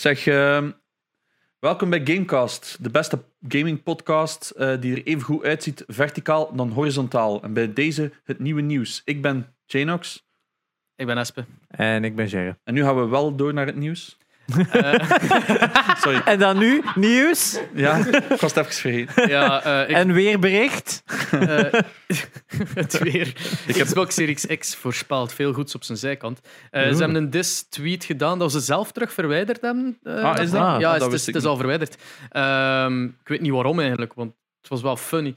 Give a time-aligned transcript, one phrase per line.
[0.00, 0.70] Zeg, ehm,
[1.58, 6.70] welkom bij Gamecast, de beste gaming podcast eh, die er even goed uitziet verticaal dan
[6.70, 7.42] horizontaal.
[7.42, 9.02] En bij deze het nieuwe nieuws.
[9.04, 10.26] Ik ben Janox
[10.96, 11.44] Ik ben Espe.
[11.68, 12.56] En ik ben Jerry.
[12.64, 14.18] en nu gaan we wel door naar het nieuws.
[14.70, 14.94] Eh,
[16.02, 19.28] Sorry, En dan nu nieuws ja, ik was het even vergeten.
[19.28, 21.02] ja, eh, ik, en weerbericht.
[21.30, 21.64] eh,
[22.74, 23.32] het weer.
[23.66, 26.40] Xbox Series X voorspelt veel goeds op zijn zijkant.
[26.70, 26.92] Eh, Oeh.
[26.92, 29.98] ze hebben een dis-tweet gedaan dat ze zelf terug verwijderd hebben.
[30.02, 30.60] eh, Ah, is dat?
[30.60, 31.96] Ja, Ah, het, dat is, wist ik het is al verwijderd.
[32.30, 35.34] Ehm, ik weet niet waarom eigenlijk, want het was wel funny.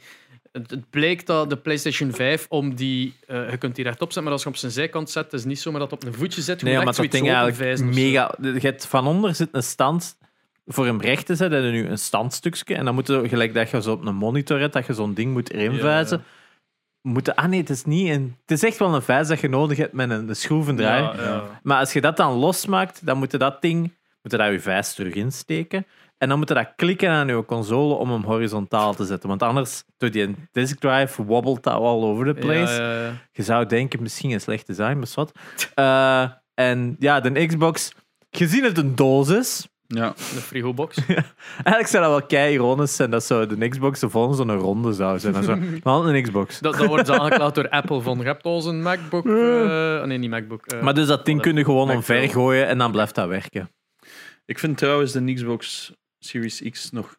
[0.54, 4.32] Het, bleek dat de PlayStation 5, om die, eh, je kunt die rechtop zetten, maar
[4.32, 6.42] als je op zijn zijkant zet, het is niet zomaar dat het op een voetje
[6.42, 6.62] zit.
[6.62, 8.36] Nee, maar dat ding eigenlijk mega...
[8.42, 10.18] Je hebt van onder zit een stand...
[10.66, 12.76] Voor hem recht te zetten, je nu een standstukje.
[12.76, 15.14] En dan moet je, gelijk dat je zo op een monitor hebt, dat je zo'n
[15.14, 16.22] ding moet erin Ja.
[17.02, 18.36] Moeten, ah nee, het is niet een...
[18.42, 21.16] Het is echt wel een vijs dat je nodig hebt met een, een schroevendraaier.
[21.16, 21.60] Ja, ja.
[21.64, 23.82] Maar als je dat dan losmaakt, dan moet je dat ding...
[24.22, 25.86] Moet je daar je vijs terug insteken.
[26.24, 29.30] En dan moet je dat klikken aan je console om hem horizontaal te zetten.
[29.30, 32.74] Want anders, door die disk drive, wobbelt dat all over the place.
[32.82, 33.12] Ja, ja, ja.
[33.32, 35.32] Je zou denken, misschien een slecht design, maar wat.
[35.74, 37.92] Eh, en ja, de Xbox,
[38.32, 40.98] gezien het een doos is, Ja, De frigobox.
[41.56, 44.94] eigenlijk zou dat wel kei ironisch zijn dat zo de Xbox de volgende zo'n ronde
[44.94, 45.36] zou zijn.
[45.36, 46.60] En zo, maar een Xbox.
[46.60, 49.26] Dat, dat wordt aangeklaagd door Apple van je hebt al een MacBook.
[49.26, 50.66] eh, oh nee, niet MacBook.
[50.66, 53.70] eh, Maar dus dat ding kun je gewoon omver gooien en dan blijft dat werken.
[54.46, 55.92] ik vind trouwens de Xbox
[56.26, 57.16] Series X nog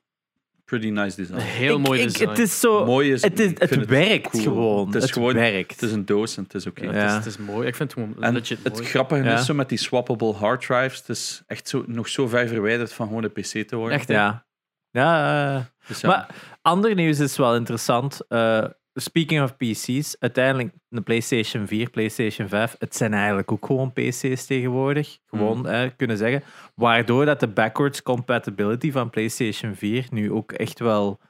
[0.64, 1.38] pretty nice design.
[1.38, 2.28] heel mooi ik- design.
[2.28, 2.84] Het is zo...
[2.84, 4.42] Mooi is, Het, is, het werkt cool.
[4.42, 4.86] gewoon.
[4.92, 5.70] Het is gewoon, werkt.
[5.70, 6.84] het is een doos en het is oké.
[6.84, 6.98] Ja, Ja.
[6.98, 7.66] Het, is, het is mooi.
[7.68, 8.84] Ik vind het gewoon En legit het mooi.
[8.84, 9.38] grappige Ja.
[9.38, 12.92] is zo met die swappable hard drives, het is echt zo, nog zo ver verwijderd
[12.92, 13.98] van gewoon een PC te worden.
[13.98, 14.08] Echt.
[14.08, 14.44] Ja,
[14.90, 16.08] eh, Dus ja.
[16.08, 16.26] Maar
[16.62, 18.20] ander nieuws is wel interessant.
[18.28, 23.92] Eh, speaking of PC's, uiteindelijk de PlayStation 4, PlayStation 5, het zijn eigenlijk ook gewoon
[23.92, 25.18] PC's tegenwoordig.
[25.26, 25.66] Gewoon Mm.
[25.66, 26.42] eh, kunnen zeggen.
[26.74, 31.20] Waardoor dat de backwards compatibility van PlayStation 4 nu ook echt wel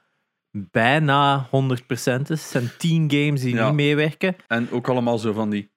[0.51, 2.41] bijna 100% is.
[2.43, 3.67] Het zijn 10 games die Ja.
[3.67, 4.37] niet meewerken.
[4.47, 5.71] En ook allemaal zo van die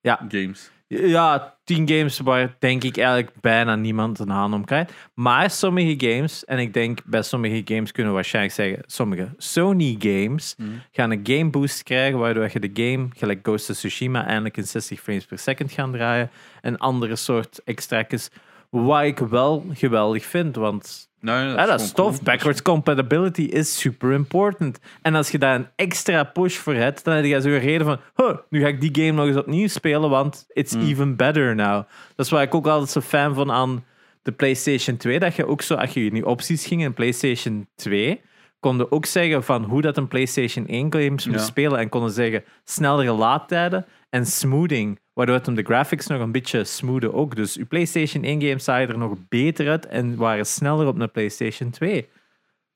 [0.00, 0.26] Ja.
[0.28, 0.70] games.
[0.92, 4.92] Ja, 10 games waar denk ik eigenlijk bijna niemand een haan om krijgt.
[5.14, 9.96] Maar sommige games, en ik denk bij sommige games kunnen we waarschijnlijk zeggen, sommige Sony
[9.98, 10.82] games Mm.
[10.92, 14.66] gaan een game boost krijgen, waardoor je de game, gelijk Ghost of Tsushima, eindelijk in
[14.66, 16.30] 60 frames per second gaan draaien.
[16.60, 18.28] En andere soort extra's,
[18.70, 22.14] wat ik wel geweldig vind, want Nou, ja, ja, dat is gewoon tof.
[22.14, 22.24] cool.
[22.34, 24.78] Backwards compatibility is super important.
[25.02, 27.98] En als je daar een extra push voor hebt, dan heb je zo'n reden van,
[28.16, 30.80] huh, nu ga ik die game nog eens opnieuw spelen, want it's Mm.
[30.88, 31.84] even better now.
[32.16, 33.84] Dat is waar ik ook altijd zo fan van aan
[34.22, 38.20] de PlayStation 2, dat je ook zo, als je die opties ging in PlayStation 2,
[38.60, 41.44] konden ook zeggen van hoe dat een PlayStation 1 games moest Ja.
[41.46, 46.32] spelen en konden zeggen snellere laadtijden en smoothing, waardoor het hem de graphics nog een
[46.32, 47.36] beetje smoothen ook.
[47.36, 51.10] Dus je PlayStation 1 games zagen er nog beter uit en waren sneller op een
[51.10, 52.08] PlayStation 2.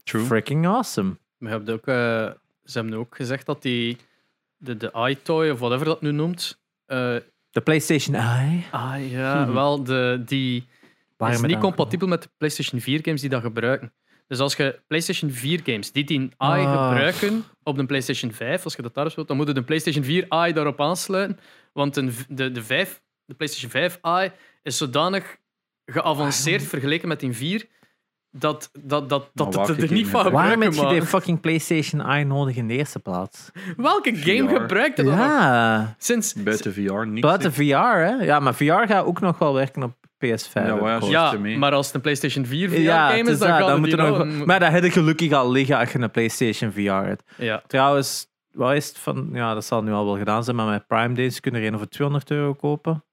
[0.03, 0.25] True.
[0.25, 1.17] Freaking awesome.
[1.39, 1.95] We hebben ook, eh,
[2.65, 3.97] ze hebben ook gezegd dat die,
[4.57, 7.17] de, de iToy, of whatever dat nu noemt, eh,
[7.51, 8.63] De PlayStation Eye.
[8.71, 9.53] ah ja, Mhm.
[9.53, 10.67] wel, de, die
[11.31, 13.93] is niet compatibel met de PlayStation 4 games die dat gebruiken.
[14.29, 16.89] Dus als je PlayStation 4 games die die AI Ah.
[16.89, 20.05] gebruiken op de PlayStation 5, als je dat daarop speelt, dan moet je de PlayStation
[20.05, 21.39] 4 AI daarop aansluiten.
[21.75, 25.37] Want een, de, de, 5, de PlayStation 5 AI is zodanig
[25.87, 27.67] geavanceerd vergeleken met die 4
[28.37, 30.31] dat, dat, dat, dat Maar het er niet van?
[30.31, 31.09] Waarom heb je die mag.
[31.09, 33.51] fucking PlayStation Eye nodig in de eerste plaats?
[33.77, 34.55] Welke game VR.
[34.55, 35.15] gebruikt dan nog?
[35.15, 37.21] Ja, Sinds, Buiten VR niet.
[37.21, 37.63] buiten VR,
[37.99, 38.11] hè?
[38.11, 40.53] Ja, maar VR gaat ook nog wel werken op PS5.
[41.09, 41.59] Ja, ermee.
[41.59, 43.93] maar als het een PlayStation 4 VR Ja, game het is, dan dan het moet
[43.93, 44.45] er nog...
[44.47, 47.23] Maar dat heb je gelukkig al liggen als je een PlayStation VR hebt.
[47.37, 47.63] Ja.
[47.67, 49.29] Trouwens, wat is het van...
[49.33, 51.73] Ja, dat zal nu al wel gedaan zijn, maar met Prime Days kun je er
[51.73, 53.05] een voor 200 euro kopen.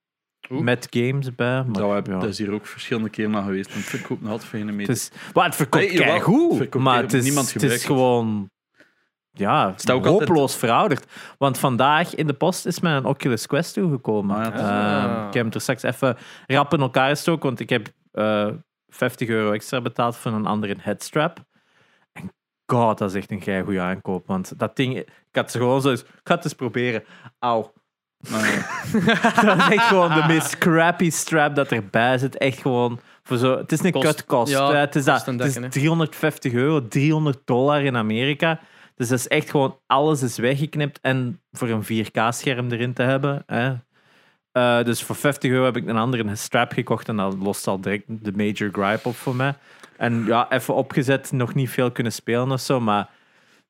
[0.50, 0.62] Oeh.
[0.62, 1.62] Met games bij.
[1.64, 2.18] Maar, dat, heb- ja.
[2.18, 3.72] dat is hier ook verschillende keren naar geweest.
[3.72, 4.92] En ik verkoop nog altijd voor geen Het meter.
[4.94, 7.82] is, maar het verkoopt jawel, goed, het verkoopt maar het is, niemand het is gebruikt
[7.82, 7.92] het.
[7.92, 8.50] gewoon
[9.30, 11.06] ja, Staat ook altijd- hopeloos verouderd.
[11.38, 14.36] Want vandaag in de post is mij een Oculus Quest toegekomen.
[14.36, 15.26] Ah, ja, Ehm, Ah.
[15.26, 16.16] ik heb hem er straks even
[16.46, 18.48] rap in elkaar gestoken, want ik heb eh
[18.88, 21.38] 50 euro extra betaald voor een andere headstrap.
[22.66, 24.26] God, dat is echt een goede aankoop.
[24.26, 27.04] Want dat ding, ik had ze gewoon zo eens, ik ga het eens proberen.
[27.38, 27.72] Auw.
[28.28, 28.38] Ja.
[29.44, 32.36] Dat is echt gewoon de meest crappy strap dat erbij zit.
[32.36, 33.56] Echt gewoon voor zo.
[33.58, 34.52] Het is een Kost- cutkost.
[34.52, 34.76] ja, hè.
[34.76, 35.68] het is, dat, het is dekken, hè.
[35.70, 38.60] 350 euro, 300 dollar in Amerika.
[38.94, 43.42] Dus dat is echt gewoon alles is weggeknipt en voor een 4K-scherm erin te hebben.
[43.46, 43.74] Hè.
[44.52, 47.80] Eh, dus voor 50 euro heb ik een andere strap gekocht en dat lost al
[47.80, 49.54] direct de major gripe op voor mij.
[50.02, 53.10] En ja, even opgezet, nog niet veel kunnen spelen of zo, maar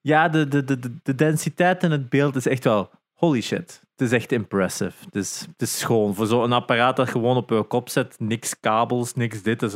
[0.00, 3.80] ja, de, de, de, de- de densiteit in het beeld is echt wel holy shit.
[3.96, 5.04] Het is echt impressive.
[5.04, 6.14] Het is, het is schoon.
[6.14, 9.60] Voor zo'n apparaat dat gewoon op je kop zet, niks kabels, niks dit.
[9.60, 9.74] Dus,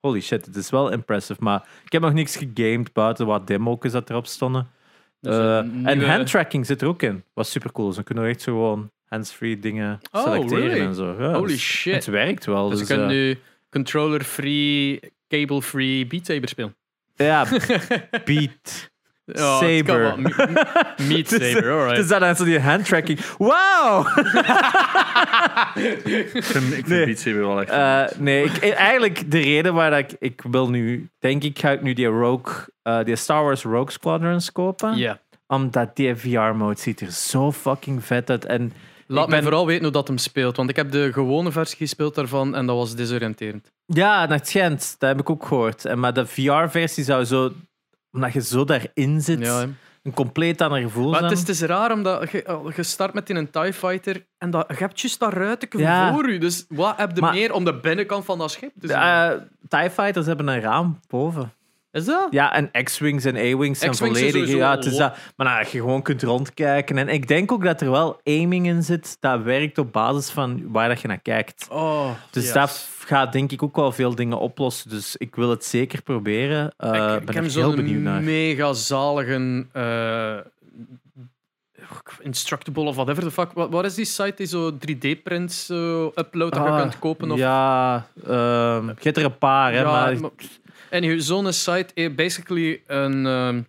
[0.00, 1.42] holy shit, het is wel impressive.
[1.42, 4.68] Maar ik heb nog niks gegamed buiten wat demo's dat erop stonden.
[5.20, 7.24] Dus Eh, een En handtracking zit er ook in.
[7.34, 7.94] Wat super cool is.
[7.94, 10.86] Dan kunnen we echt zo gewoon hands-free dingen Oh, selecteren really?
[10.86, 11.14] en zo.
[11.18, 11.94] Ja, Holy dus shit.
[11.94, 12.68] Het werkt wel.
[12.68, 13.38] Dus Dus, je kunt eh, nu
[13.70, 15.00] controller-free,
[15.30, 16.76] cable-free Beat Saber spelen.
[17.14, 17.46] Ja,
[18.24, 18.90] beat.
[19.32, 20.18] Kan Saber.
[21.08, 21.96] Meat Saber, alright.
[21.96, 23.20] Dus dat dan zo die handtracking.
[23.38, 24.06] Wow!
[25.74, 27.04] Ik vind, ik vind Nee.
[27.04, 27.70] Beat Saber wel echt...
[27.70, 31.70] Eh, nee, ik, eigenlijk de reden waar dat ik, ik wil nu, denk ik, ga
[31.70, 34.96] ik nu die Rogue, eh, die Star Wars Rogue Squadrons kopen.
[34.96, 35.18] Ja.
[35.46, 38.44] Omdat die VR-mode ziet er zo fucking vet uit.
[38.44, 38.72] En
[39.12, 41.52] Laat Ik mij ben- vooral weten hoe dat hem speelt, want ik heb de gewone
[41.52, 43.72] versie gespeeld daarvan en dat was desoriënterend.
[43.86, 45.84] ja, het schijnt, dat heb ik ook gehoord.
[45.84, 47.52] En, maar de VR-versie zou zo,
[48.12, 49.66] omdat je zo daarin zit, Ja,
[50.02, 51.30] een compleet ander gevoel maar zijn.
[51.30, 54.50] het is, het is raar, omdat je, je start met in een TIE Fighter en
[54.50, 56.12] dat, je hebt juist dat ruitje Ja.
[56.12, 56.38] voor je.
[56.38, 59.48] Dus wat heb je Maar- meer om de binnenkant van dat schip te zien?
[59.68, 61.52] TIE Fighters hebben een raam boven.
[61.92, 62.26] Is dat?
[62.30, 64.48] Ja, en X-Wings en A-Wings zijn volledig...
[64.48, 66.98] Ja, het is lo- dat, maar nou, dat je gewoon kunt rondkijken.
[66.98, 69.16] En ik denk ook dat er wel aiming in zit.
[69.20, 71.66] Dat werkt op basis van waar dat je naar kijkt.
[71.70, 72.52] Oh, Dus yes.
[72.52, 74.90] dat gaat denk ik ook wel veel dingen oplossen.
[74.90, 76.60] Dus ik wil het zeker proberen.
[76.78, 78.22] Uh, ik, ben ik heb er heel benieuwd naar.
[78.22, 80.36] mega zalige eh,
[82.22, 83.50] Instructable of whatever the fuck.
[83.52, 87.30] Wat, is die site die zo 3D-prints zo uploadt dat je Ah, kunt kopen?
[87.30, 87.38] Of...
[87.38, 90.20] Ja, ehm, je hebt er een paar, hè, Ja, maar...
[90.20, 90.30] maar-
[90.90, 93.24] Anyway, zo'n site is basically een...
[93.24, 93.66] is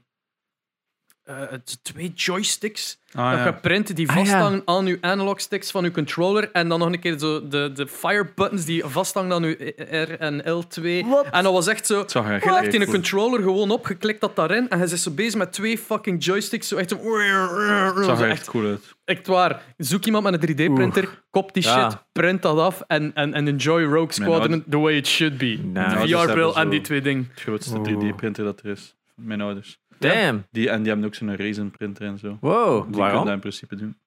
[1.82, 3.46] twee joysticks Ah, dat ja.
[3.46, 4.22] je print die Ah, ja.
[4.22, 7.72] vasthangen aan je analog sticks van je controller en dan nog een keer zo de,
[7.74, 9.74] de fire buttons die vasthangen aan je
[10.08, 11.08] R en L2.
[11.10, 11.26] Wat?
[11.32, 12.06] En dat was echt zo...
[12.44, 15.36] Legt in een controller gewoon op, je klikt dat daarin en je zit zo bezig
[15.40, 16.68] met twee fucking joysticks.
[16.68, 16.96] Zo echt zo...
[16.98, 18.96] Het zag zo er echt, echt cool uit.
[19.06, 19.62] echt waar.
[19.78, 21.90] Zoek iemand met een 3D-printer, kop die Ja.
[21.90, 25.60] shit, print dat af en, en, en enjoy Rogue Squadron the way it should be.
[25.64, 27.30] Nou, VR-bril en die twee dingen.
[27.34, 27.90] Het grootste Oeh.
[27.90, 28.96] 3D-printer dat er is.
[29.16, 29.80] Mijn ouders.
[30.02, 30.44] Damn.
[30.52, 32.38] Die, en die hebben ook zo'n Ryzen printer en zo.
[32.42, 32.98] Wow, Die waarom?
[32.98, 33.98] kunnen dat in principe doen.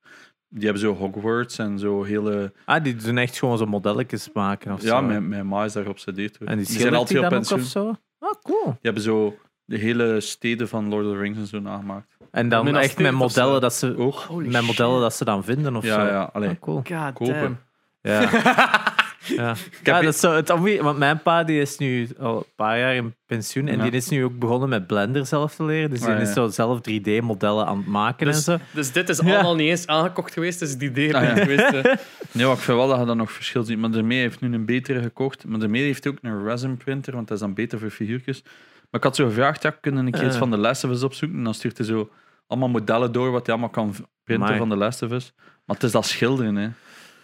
[0.49, 2.53] Die hebben zo Hogwarts en zo hele...
[2.65, 5.03] Ah, die doen echt gewoon zo modelletjes maken of Ja, zo.
[5.03, 6.49] mijn, mijn ma is daar geobsedeerd door.
[6.49, 7.61] En die zijn altijd die op ook pensioen.
[7.61, 7.95] of zo?
[8.19, 8.65] Ah, cool.
[8.65, 12.17] Die hebben zo de hele steden van Lord of the Rings en zo nagemaakt.
[12.31, 14.13] En dan Met echt met modellen dat ze...
[14.37, 15.91] Met modellen dat ze dan vinden of zo.
[15.91, 16.49] Ja, ja, allee.
[16.49, 16.77] Ah, cool.
[16.85, 17.35] God Kopen.
[17.41, 17.59] damn.
[18.03, 18.31] Ja.
[19.27, 19.55] ja.
[19.83, 20.49] ja, dat is zo, het,
[20.81, 23.83] want mijn pa die is nu al een paar jaar in pensioen en Ja.
[23.83, 25.91] die is nu ook begonnen met Blender zelf te leren.
[25.91, 26.21] Dus die Ah, ja.
[26.21, 28.59] is zo zelf 3D-modellen aan het maken en Dus, zo.
[28.71, 29.35] dus dit is Ja.
[29.35, 31.37] allemaal niet eens aangekocht geweest, het is die idee Ah, ja.
[31.37, 31.71] geweest.
[31.71, 31.81] hè.
[32.33, 33.79] Nee, maar ik vind wel dat je dan nog verschil ziet.
[33.79, 35.45] Maar Dermee heeft nu een betere gekocht.
[35.47, 38.43] Maar Dermee heeft ook een resin printer, want dat is dan beter voor figuurtjes.
[38.43, 40.39] Maar ik had zo gevraagd, ja, kunnen een keer iets Ah.
[40.41, 41.39] van de Last of Us opzoeken?
[41.39, 42.11] En dan stuurt hij zo
[42.47, 44.59] allemaal modellen door wat hij allemaal kan v- printen Amai.
[44.61, 45.33] van de Last of Us.
[45.65, 46.69] Maar het is dat schilderen, hè.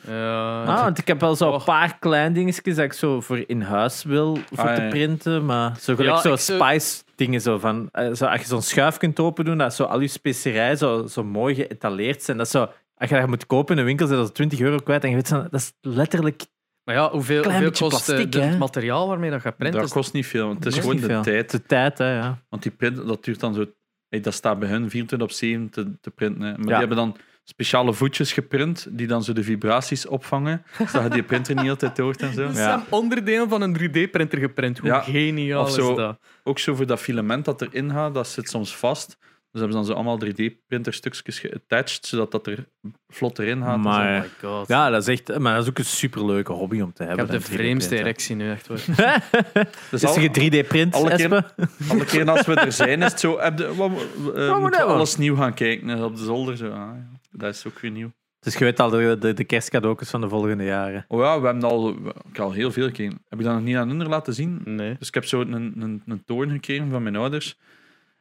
[0.07, 0.63] Ja.
[0.65, 1.65] Ah, want ik heb wel zo een Och.
[1.65, 5.45] paar klein dingetjes dat ik zo voor in huis wil voor Ah, te printen.
[5.45, 7.89] Maar zo gelijk Ja, zo spice dingen zo van...
[7.93, 11.07] eh, Zo, als je zo'n schuif kunt open doen, dat zo al je specerijen zo,
[11.07, 12.37] zo mooi geëtaleerd zijn.
[12.37, 12.69] Dat zo...
[12.95, 15.03] Als je dat moet kopen in een winkel, zit dat 20 euro kwijt.
[15.05, 16.43] En je weet zo, dat is letterlijk...
[16.85, 18.47] Maar ja, hoeveel, Klein hoeveel beetje kost eh, plastic, de- hè?
[18.47, 19.81] het materiaal waarmee dat gaat printen?
[19.81, 21.23] Dat kost niet veel, want het is gewoon de veel.
[21.23, 21.51] tijd.
[21.51, 22.39] De tijd, hè, ja.
[22.49, 23.65] Want die print, dat duurt dan zo...
[24.09, 26.43] Hey, dat staat bij hun 24 op 7 te, te printen.
[26.43, 26.51] Hè.
[26.51, 26.65] Maar Ja.
[26.67, 31.23] die hebben dan speciale voetjes geprint, die dan zo de vibraties opvangen, zodat je die
[31.23, 32.47] printer niet altijd hoort en zo.
[32.47, 32.63] Dus Ja.
[32.63, 34.79] zijn onderdelen van een 3D-printer geprint.
[34.79, 35.91] Hoe Ja, geniaal of zo.
[35.91, 36.19] is dat?
[36.45, 39.17] Ook zo voor dat filament dat erin gaat, dat zit soms vast.
[39.53, 42.67] Dus hebben ze dan zo allemaal 3D-printerstukjes geattached, zodat dat er
[43.09, 43.79] vlot erin gaat.
[43.79, 44.69] Maar- Oh my god.
[44.69, 45.39] Ja, dat is echt...
[45.39, 47.27] Maar dat is ook een superleuke hobby om te ik hebben.
[47.27, 48.79] heb de dat 3D vreemdste erectie nu, echt waar.
[49.91, 51.53] Dus Is al- er een 3D-print, alle keer-
[51.89, 53.39] alle keer als we er zijn, is het zo...
[53.39, 53.91] Heb de, wat,
[54.37, 56.05] eh, moeten we alles nieuw gaan kijken.
[56.05, 56.67] Op de zolder, zo.
[56.67, 57.19] Ah, ja.
[57.31, 58.13] Dat is ook weer nieuw.
[58.41, 61.05] Dus je weet al de, de, de kerstcadeautjes van de volgende jaren.
[61.09, 61.97] Oh ja, we hebben al,
[62.29, 63.23] ik al heel veel gekeken.
[63.29, 64.61] Heb ik dat nog niet aan hun laten zien?
[64.65, 64.97] Nee.
[64.99, 67.59] Dus ik heb zo een, een, een toorn gekregen van mijn ouders.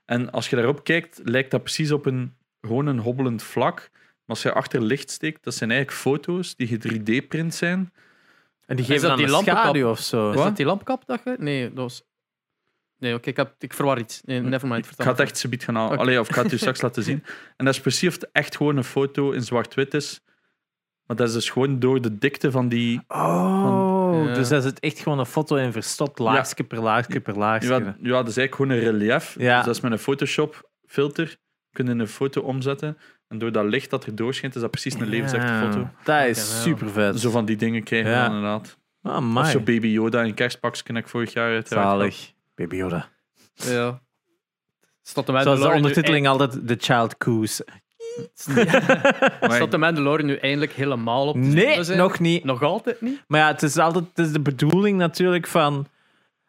[0.05, 3.89] En als je daarop kijkt, lijkt dat precies op een, gewoon een hobbelend vlak.
[3.91, 7.93] Maar als je achter licht steekt, dat zijn eigenlijk foto's die ge 3D-print zijn.
[8.65, 9.63] En die geven dat dan die een lampenkap?
[9.63, 10.29] schaduw of zo.
[10.29, 11.35] Is dat die lampkap dat je...
[11.39, 12.03] Nee, dat was...
[12.99, 14.21] Nee, oké, ik, heb, ik verwar iets.
[14.25, 14.85] Nee, nevermind.
[14.85, 15.97] Ik ga het echt subiet gaan halen.
[15.97, 17.23] Allee, of ik ga het je straks laten zien.
[17.57, 20.21] En dat is precies of het echt gewoon een foto in zwart-wit is.
[21.05, 23.01] Maar dat is dus gewoon door de dikte van die...
[23.07, 24.33] Oh, Ja.
[24.33, 27.67] dus dat is het echt gewoon een foto in verstopt, laagje per laagje per laagje.
[27.67, 29.35] Ja, ja, dat is eigenlijk gewoon een relief.
[29.39, 29.55] Ja.
[29.57, 31.37] Dus dat is met een Photoshop-filter.
[31.71, 32.97] kun je een foto omzetten.
[33.27, 35.89] En door dat licht dat er doorschijnt, is dat precies een levensechte Ja, foto.
[36.03, 37.19] Dat is super vet.
[37.19, 38.25] Zo van die dingen krijgen we Ja.
[38.25, 38.77] inderdaad.
[39.01, 39.43] Ah, Of my.
[39.45, 41.99] zo Baby Yoda in kerstpakjes ik vorig jaar uiteraard gehad.
[41.99, 42.33] Zalig.
[42.59, 43.09] Baby Yoda.
[43.53, 44.01] Ja.
[45.01, 47.61] Staat mij Zoals de nu ondertiteling altijd The Child Coos.
[48.33, 51.33] Staat de Mandalorian nu eindelijk helemaal op?
[51.33, 51.97] de Nee, zin?
[51.97, 52.43] nog niet.
[52.43, 53.23] Nog altijd niet?
[53.27, 55.87] Maar ja, het is altijd het is de bedoeling natuurlijk van...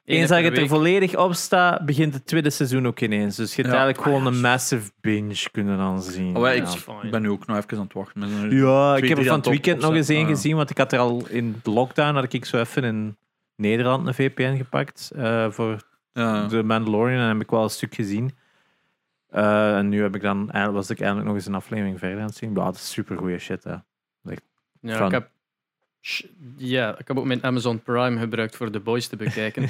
[0.05, 0.69] Eén Eens dat per je er week.
[0.69, 3.37] volledig op staat, begint het tweede seizoen ook ineens.
[3.37, 3.81] Dus je hebt Ja.
[3.81, 6.37] eigenlijk gewoon een massive binge kunnen aanzien.
[6.37, 7.11] Oh, ja, ik, fine.
[7.11, 8.21] ben nu ook nog even aan het wachten.
[8.21, 10.15] Met een- Ja, ik heb drie er van aan het weekend nog eens opzetten.
[10.15, 10.35] één Ah, ja.
[10.37, 13.17] gezien, want ik had er al in de lockdown had ik zo even in
[13.57, 16.47] Nederland een VPN gepakt eh, voor Ja.
[16.47, 18.31] The Mandalorian en heb ik wel een stuk gezien.
[19.29, 22.19] Eh, en nu heb ik dan, eigenlijk- was ik eindelijk nog eens een aflevering verder
[22.19, 22.51] aan het zien.
[22.55, 23.65] Ja, dat is super goede shit.
[23.65, 23.75] Hè.
[24.83, 25.07] Ja, Fun.
[25.07, 25.31] ik heb,
[26.01, 26.25] Sh-
[26.57, 29.63] ja, ik heb ook mijn Amazon Prime gebruikt voor The Boys te bekijken.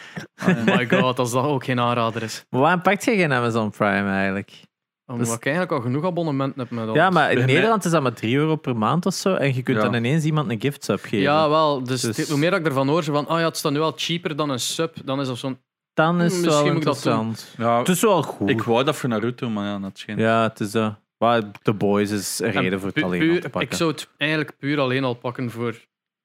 [0.48, 2.44] oh my god, als dat ook geen aanrader is.
[2.50, 4.62] Maar waarom pakt je geen Amazon Prime eigenlijk?
[5.06, 6.94] Omdat Dus- ik eigenlijk al genoeg abonnementen heb met alles.
[6.96, 9.34] Ja, maar in Nederland is dat maar 3 euro per maand of zo.
[9.34, 9.82] En je kunt Ja.
[9.82, 11.18] dan ineens iemand een gift sub geven.
[11.18, 11.82] Ja, wel.
[11.84, 13.92] Dus, Dus- hoe meer ik ervan hoor, zo van, oh ja, het staat nu wel
[13.96, 15.58] cheaper dan een sub, dan is dat zo'n...
[16.06, 17.54] dan is het Misschien wel moet ik dat interessant.
[17.58, 18.50] Ja, Het is wel goed.
[18.50, 20.20] ik wou dat voor Naruto, maar ja, dat schijnt.
[20.20, 20.94] Ja, het is dat.
[21.18, 23.70] Maar The Boys is een En reden voor het pu- alleen puur- al te pakken.
[23.70, 25.74] Ik zou het eigenlijk puur alleen al pakken voor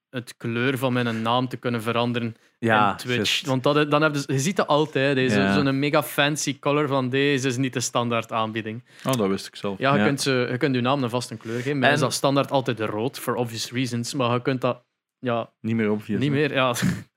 [0.10, 3.16] het kleur van mijn naam te kunnen veranderen ja, in Twitch.
[3.16, 3.46] juist.
[3.46, 5.16] Want dat, dan heb je, je ziet dat altijd.
[5.16, 5.54] Deze, Ja.
[5.54, 8.84] Zo'n mega fancy color van deze is niet de standaard aanbieding.
[9.06, 9.78] Oh, dat wist ik zelf.
[9.80, 10.06] Ja, je, Ja.
[10.06, 11.80] Kunt, ze, je kunt je naam een vaste kleur geven.
[11.80, 14.14] Maar En- is dat standaard altijd rood, for obvious reasons.
[14.14, 14.84] Maar je kunt dat
[15.20, 16.22] ja, Niet meer obvious.
[16.22, 16.54] niet meer.
[16.54, 16.74] Ja.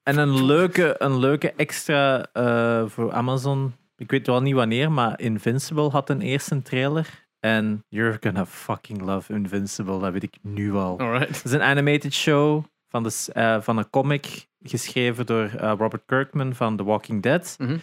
[0.06, 3.74] En een leuke, een leuke extra eh, voor Amazon.
[3.96, 7.26] Ik weet wel niet wanneer, maar Invincible had een eerste trailer.
[7.40, 10.98] En you're gonna fucking love Invincible, dat weet ik nu al.
[10.98, 11.36] Alright.
[11.36, 16.02] Het is een animated show van, de, eh, van een comic geschreven door eh, Robert
[16.06, 17.56] Kirkman van The Walking Dead.
[17.58, 17.76] Mhm.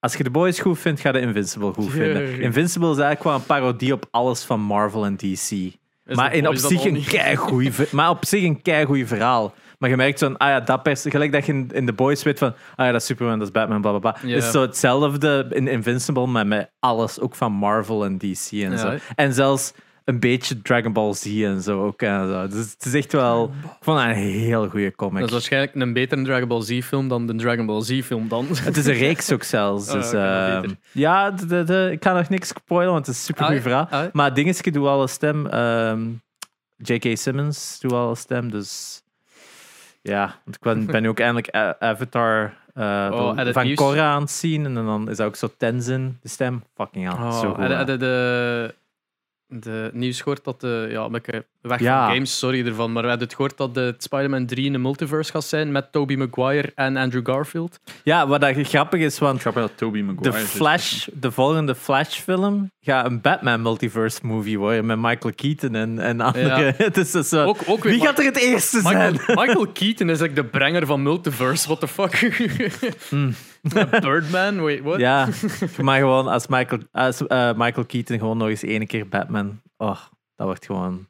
[0.00, 2.40] Als je de boys goed vindt, ga je Invincible goed vinden.
[2.40, 5.50] Invincible is eigenlijk wel een parodie op alles van Marvel en DC.
[5.50, 7.02] Is maar in op zich een
[7.72, 9.54] ver- maar op zich een keigoeie verhaal.
[9.78, 12.22] Maar je merkt zo'n, ah ja, dat pers gelijk dat je in, in The Boys
[12.22, 14.28] weet van, ah ja, dat is Superman, dat is Batman, bla bla bla.
[14.30, 18.76] Is zo hetzelfde in Invincible, maar met alles, ook van Marvel en DC en Ja,
[18.76, 18.94] zo.
[19.14, 19.72] En zelfs
[20.04, 22.02] een beetje Dragon Ball Z en zo ook.
[22.02, 22.46] En zo.
[22.48, 25.18] Dus het is echt wel, ik vond het een heel goede comic.
[25.18, 28.46] Dat is waarschijnlijk een betere Dragon Ball Z-film dan de Dragon Ball Z-film dan.
[28.50, 29.86] Het is een reeks ook zelfs.
[29.88, 33.28] Oh, Dus, ehm, ja, de, de, de- ik kan nog niks spoilen, want het is
[33.28, 33.86] een super Ah, verhaal.
[33.90, 35.46] ah, Maar dingetje doet alle stem.
[35.46, 36.00] ehm,
[36.76, 37.16] J.K.
[37.16, 38.50] Simmons doet alle stem.
[38.50, 39.02] Dus
[40.08, 43.74] ja, want ik ben, ben nu ook eindelijk Avatar eh, Oh, van- van?
[43.74, 44.64] Korra aan het zien.
[44.64, 46.62] En dan is dat ook zo Tenzin, de stem.
[46.76, 47.86] Fucking hell, Oh, zo goed.
[47.98, 48.74] de,
[49.48, 52.04] de nieuws gehoord dat de, ja, ik weg Ja.
[52.04, 54.78] van games, sorry ervan, maar we hebben het gehoord dat de Spider-Man 3 in de
[54.78, 57.80] multiverse gaat zijn met Tobey Maguire en Andrew Garfield.
[58.04, 60.50] Ja, wat dat grappig is, want Ik snap dat Tobey Maguire de is.
[60.50, 66.20] Flash, de volgende Flash-film gaat een Batman multiverse movie worden met Michael Keaton en, en
[66.20, 66.74] andere.
[66.76, 69.12] Het is dus zo- Ook, ook weer Wie gaat er het eerste zijn?
[69.26, 72.16] Michael, Keaton is like de brenger van multiverse, what the fuck?
[74.00, 74.98] Birdman, wait, what?
[74.98, 75.28] Ja,
[75.82, 79.60] maar gewoon als Michael, als, eh, Michael Keaton gewoon nog eens één keer Batman.
[79.76, 79.98] Oh,
[80.36, 81.06] dat wordt gewoon.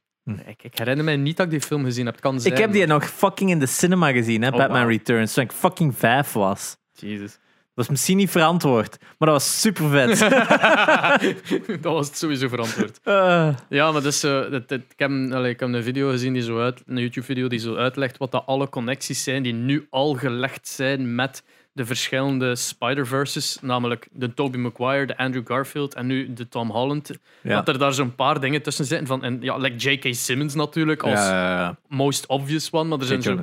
[0.47, 2.15] Ik, ik herinner mij niet dat ik die film gezien heb.
[2.15, 2.55] Het kan zijn.
[2.55, 4.87] Ik heb die nog fucking in de cinema gezien, hè, Oh, Batman.
[4.87, 6.77] Returns, toen ik fucking vijf was.
[6.93, 7.33] Jezus.
[7.75, 10.19] Dat was misschien niet verantwoord, maar dat was super vet.
[11.83, 13.01] dat was het sowieso verantwoord.
[13.05, 16.83] Eh, Ja, maar dus, ik, heb, allee, ik heb een video gezien, die zo uit,
[16.87, 21.15] een YouTube-video die zo uitlegt wat dat alle connecties zijn die nu al gelegd zijn
[21.15, 21.43] met
[21.79, 27.11] de verschillende Spider-Verses, namelijk de Tobey Maguire, de Andrew Garfield en nu de Tom Holland.
[27.43, 27.55] ja.
[27.55, 30.15] Dat er daar zo'n paar dingen tussen zitten van, en ja, like J.K.
[30.15, 33.39] Simmons natuurlijk als ja, most obvious one, maar er zijn zo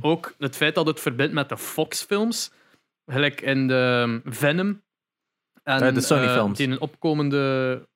[0.00, 2.50] ook het feit dat het verbindt met de Fox-films,
[3.06, 4.82] gelijk in de um, Venom
[5.62, 7.88] en de Sony eh, die een opkomende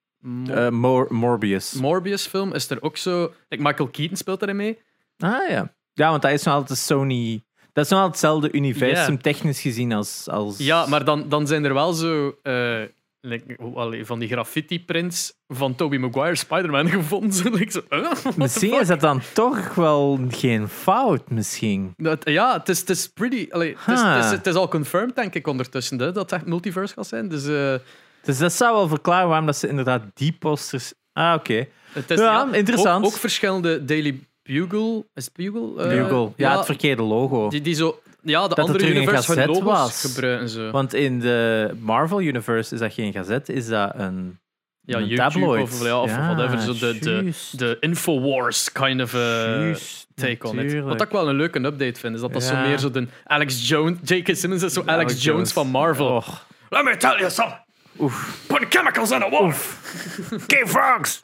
[0.49, 1.73] Eh, Mor- Morbius.
[1.73, 3.33] Morbius-film is er ook zo.
[3.49, 4.79] Like Michael Keaton speelt erin mee.
[5.19, 5.75] ah ja.
[5.93, 7.45] Ja, want dat is nog altijd Sony.
[7.75, 9.19] Dat is altijd hetzelfde universum, Ja.
[9.21, 10.29] technisch gezien, als.
[10.29, 10.59] als...
[10.59, 12.35] Ja, maar dan, dan zijn er wel zo.
[12.43, 12.81] eh,
[13.21, 17.53] like, allee, van die graffiti-prints van Tobey Maguire Spider-Man gevonden.
[17.53, 17.81] Like zo,
[18.37, 21.93] Misschien is dat dan toch wel geen fout, misschien.
[21.97, 23.47] Dat, ja, het is, het is pretty.
[23.51, 26.33] allee, het, is, het, is, het is al confirmed, denk ik, ondertussen, hè, dat het
[26.33, 27.29] echt multiverse gaat zijn.
[27.29, 27.75] Dus eh,
[28.23, 30.93] Dus dat zou wel verklaren waarom dat ze inderdaad die posters.
[31.13, 31.67] Ah, oké.
[31.93, 33.05] het is Ja, interessant.
[33.05, 35.07] Ook, ook verschillende Daily Bugle.
[35.15, 35.89] Is het Bugle?
[35.89, 36.33] Bugle.
[36.37, 37.49] Ja, het verkeerde logo.
[37.49, 38.01] die, die zo.
[38.23, 40.01] Ja, de het andere universe hun logos was.
[40.01, 40.69] gebruiken ze.
[40.73, 44.39] Want in de Marvel Universe is dat geen gazet, is dat een,
[44.81, 45.63] ja, een YouTube tabloid.
[45.63, 46.61] of, ja, of whatever.
[46.61, 50.83] Zo de, de, de Infowars kind of Juist, take on it.
[50.83, 53.69] Wat ik wel een leuke update vind, is dat dat zo meer zo de Alex
[53.69, 54.37] Jones, J.K.
[54.37, 56.25] Simmons is zo Alex, Alex Jones, van Marvel.
[56.71, 57.64] Let me tell you something.
[57.99, 58.43] Oef.
[58.47, 59.57] Put chemicals in the water.
[60.47, 61.21] Game Frogs!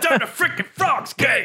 [0.00, 1.40] Turn the freaking frogs gay.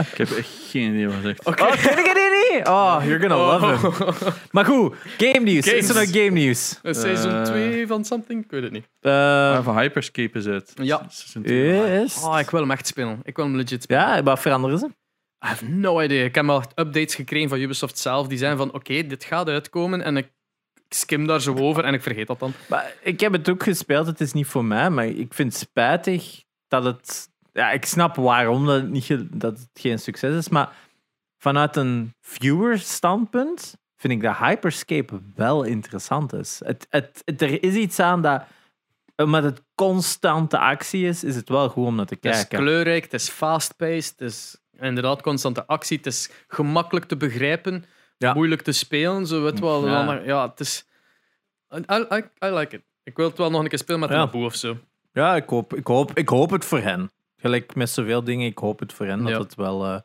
[0.00, 1.44] ik heb echt geen idee wat hij zegt.
[1.46, 2.66] Oh, ken ik het niet?
[2.68, 4.32] Oh, you're gonna love him.
[4.50, 5.66] Maar goed, game nieuws.
[5.66, 6.06] Is er Games.
[6.12, 6.78] nog game nieuws?
[6.82, 7.42] Eh, Seizoen Eh.
[7.42, 8.44] 2 van something?
[8.44, 8.86] Ik weet het niet.
[9.00, 10.72] Eh, Even Hyperscape is uit.
[10.74, 11.06] Ja.
[11.08, 12.22] Seizoen yes.
[12.24, 13.20] Oh, ik wil hem echt spelen.
[13.22, 14.02] Ik wil hem legit spelen.
[14.02, 14.86] Ja, wat veranderen ze?
[14.86, 16.24] I have no idea.
[16.24, 18.26] Ik heb al updates gekregen van Ubisoft zelf.
[18.26, 20.02] Die zijn van, oké, dit gaat uitkomen.
[20.02, 20.32] En ik, ik
[20.94, 22.52] skim daar zo over en ik vergeet dat dan.
[22.68, 25.62] Maar ik heb het ook gespeeld, het is niet voor mij, maar ik vind het
[25.62, 27.30] spijtig dat het...
[27.52, 30.72] Ja, ik snap waarom dat het, niet, dat het geen succes is, maar
[31.38, 36.60] vanuit een viewer-standpunt vind ik dat Hyperscape wel interessant is.
[36.64, 38.42] Het, het, het- er is iets aan dat,
[39.16, 42.58] omdat het constante actie is, is het wel goed om naar te Het is kijken.
[42.58, 45.96] kleurrijk, het is fast-paced, het is inderdaad constante actie.
[45.96, 47.84] Het is gemakkelijk te begrijpen,
[48.22, 48.34] Ja.
[48.34, 49.26] moeilijk te spelen.
[49.26, 49.86] Zo weet wel.
[49.86, 50.12] Ja.
[50.12, 50.20] Ja.
[50.24, 50.84] ja, het is...
[51.74, 51.78] I,
[52.14, 52.82] I, I like it.
[53.02, 54.22] Ik wil het wel nog een keer spelen met Ja.
[54.22, 54.76] een boe of zo.
[55.12, 57.10] Ja, ik hoop, ik, hoop, ik hoop het voor hen.
[57.36, 60.00] Gelijk met zoveel dingen, ik hoop het voor hen dat het wel eh,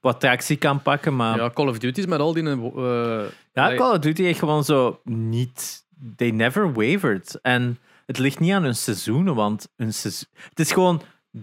[0.00, 1.16] wat tractie kan pakken.
[1.16, 2.42] Maar Ja, Call of Duty is met al die...
[2.48, 5.86] eh Ja, Call of Duty heeft gewoon zo niet.
[6.16, 7.38] They never wavered.
[7.42, 11.02] En het ligt niet aan hun seizoenen, want hun seizoen, het is gewoon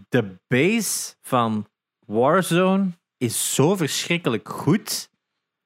[0.09, 1.67] de base van
[2.05, 5.09] Warzone is zo verschrikkelijk goed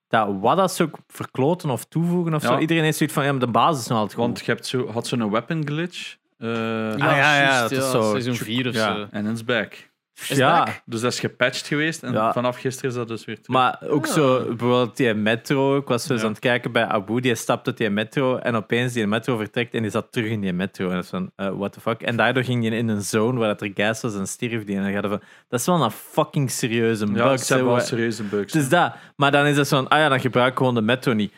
[0.10, 2.48] dat wat dat ze ook verkloten of toevoegen of Ja.
[2.48, 4.46] zo, iedereen heeft zoiets van ja, maar de basis is nog altijd Want goed.
[4.46, 6.18] je hebt zo, had zo'n weapon glitch.
[6.38, 8.96] eh, ja, Ah, ja, ja, dat is zo- Seizoen 4 of ja.
[8.96, 9.08] zo.
[9.12, 9.89] En it's back.
[10.30, 10.68] Is ja?
[10.86, 12.04] Dus dat is gepatcht geweest.
[12.04, 12.34] En Ja.
[12.34, 13.50] vanaf gisteren is dat dus weer terug.
[13.62, 14.14] maar ook Ah.
[14.14, 15.78] zo bijvoorbeeld die metro.
[15.78, 16.28] Ik was zo eens Ja.
[16.28, 19.74] aan het kijken bij Abu, die stapt uit die metro en opeens die metro vertrekt
[19.74, 20.88] en die zat terug in die metro.
[20.90, 22.02] En dat is van, eh, what the fuck.
[22.02, 24.76] En daardoor ging je in een zone waar dat er gas was en stierf die.
[24.76, 27.18] En dan gaat van, dat is wel een fucking serieuze bug.
[27.24, 28.54] ja, ze hebben wel serieuze bugs.
[28.54, 28.94] Het is dat.
[29.16, 31.34] Maar dan is het van, ah ja, dan gebruik ik gewoon de metro niet.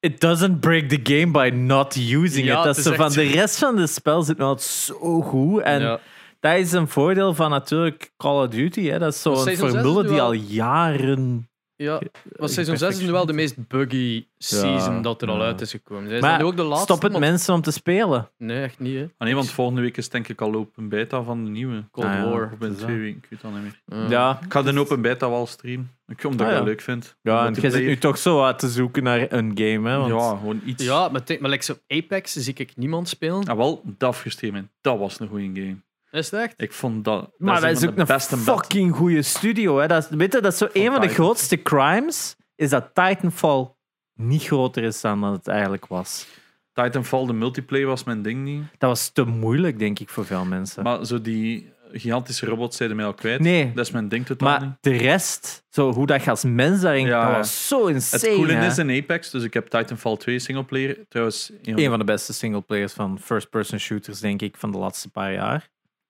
[0.00, 2.64] It doesn't break the game by not using Ja, it.
[2.64, 5.62] Dat het is van, de rest van het spel zit altijd zo goed.
[5.62, 5.98] En Ja.
[6.40, 8.86] Dat is een voordeel van natuurlijk Call of Duty.
[8.88, 8.98] Hè.
[8.98, 11.48] Dat is zo'n formule die al- al jaren...
[11.76, 12.00] Ja,
[12.38, 15.42] maar seizoen 6 is nu wel de meest buggy season dat er al ja.
[15.44, 16.08] uit is gekomen.
[16.08, 16.84] Zij Maar zijn nu ook de laatste.
[16.84, 18.30] stop het want- mensen om te spelen.
[18.38, 19.02] Nee, echt niet, hè.
[19.02, 21.84] Ah, nee, want volgende week is denk ik al open beta van de nieuwe.
[21.90, 22.28] Cold Ah, ja.
[22.30, 22.52] War.
[22.76, 24.08] Twee weken, ik weet dat niet meer.
[24.10, 25.90] Ja, Ik ga de open beta wel streamen.
[26.06, 26.58] Ik omdat Ah, ik ja.
[26.58, 27.16] dat leuk vind.
[27.22, 29.88] ja en jij zit nu toch zo uit te zoeken naar een game.
[29.90, 30.08] Hè, want...
[30.12, 30.84] Ja, gewoon iets.
[30.84, 33.44] Ja, maar, maar like zo Apex zie ik niemand spelen.
[33.44, 34.68] Ah, wel, dat afgestreamd.
[34.80, 35.76] Dat was een goede game.
[36.10, 36.54] Is het echt?
[36.56, 37.20] Ik vond dat.
[37.20, 39.78] dat Maar dat een is van ook de een beste bed- fucking goede studio.
[39.78, 39.86] Hè.
[39.86, 42.36] Dat is, weet je, dat is zo een van de grootste crimes.
[42.54, 43.70] Is dat Titanfall
[44.14, 46.26] niet groter is dan dat het eigenlijk was.
[46.72, 48.62] Titanfall, de multiplayer was mijn ding niet.
[48.78, 50.82] Dat was te moeilijk, denk ik, voor veel mensen.
[50.82, 53.40] Maar zo die gigantische robots zeiden mij al kwijt.
[53.40, 54.60] nee, Dat is mijn ding totaal niet.
[54.60, 57.26] maar de rest, zo hoe dat je als mens daarin, Ja.
[57.26, 58.34] dat was zo Het insane.
[58.34, 58.66] coole hè.
[58.66, 60.98] is in Apex, dus ik heb Titanfall 2 singleplayer.
[61.08, 65.10] Trouwens, een Een van de beste singleplayers van first-person shooters, denk ik, van de laatste
[65.10, 65.68] paar jaar.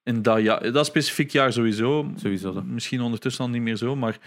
[0.08, 2.10] In dat, ja, dat specifiek jaar sowieso.
[2.16, 2.52] Sowieso.
[2.52, 2.62] zo.
[2.62, 4.18] Misschien ondertussen al niet meer zo, maar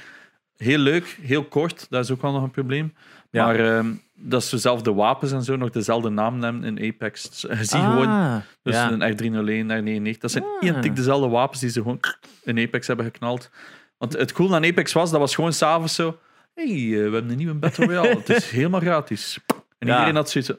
[0.58, 1.86] heel leuk, heel kort.
[1.90, 2.94] Dat is ook wel nog een probleem.
[3.32, 3.46] Ja.
[3.46, 7.42] Maar ehm, dat ze zelf de wapens en zo nog dezelfde naam nemen in Apex.
[7.42, 8.92] Je ziet Ah, gewoon dus ja.
[8.92, 9.68] een R301,
[10.14, 10.18] R99.
[10.20, 10.50] Dat zijn Ah.
[10.68, 12.00] identiek dezelfde wapens die ze gewoon
[12.44, 13.50] in Apex hebben geknald.
[13.98, 16.18] Want het cool aan Apex was, dat was gewoon s'avonds zo...
[16.54, 18.08] hey, eh, we hebben een nieuwe Battle Royale.
[18.18, 19.40] het is helemaal gratis.
[19.80, 19.94] En Ja.
[19.94, 20.52] iedereen had zoiets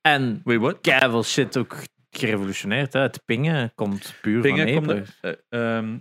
[0.00, 1.26] En wait, what?
[1.26, 1.76] shit ook
[2.18, 2.92] gerevolutioneerd.
[2.92, 3.00] Hè.
[3.00, 5.32] Het pingen komt puur Pingen van komt eh,
[5.76, 5.98] ehm,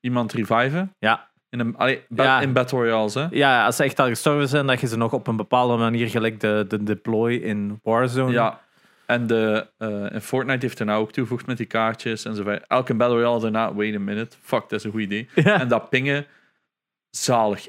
[0.00, 0.94] iemand reviven.
[0.98, 1.32] Ja.
[1.50, 2.40] In, een, allee, Ja.
[2.40, 3.26] in Battle Royales, hè.
[3.30, 6.08] ja, als ze echt al gestorven zijn, dat je ze nog op een bepaalde manier,
[6.10, 8.32] gelijk de, de deploy in Warzone.
[8.32, 8.62] Ja.
[9.06, 9.66] En de,
[10.12, 12.42] en Fortnite heeft er nou ook toegevoegd met die kaartjes en zo.
[12.42, 12.64] verder.
[12.66, 15.28] Elke Battle Royale daarna, wait a minute, fuck, dat is een goed idee.
[15.44, 15.60] Ja.
[15.60, 16.26] En dat pingen,
[17.10, 17.68] zalig.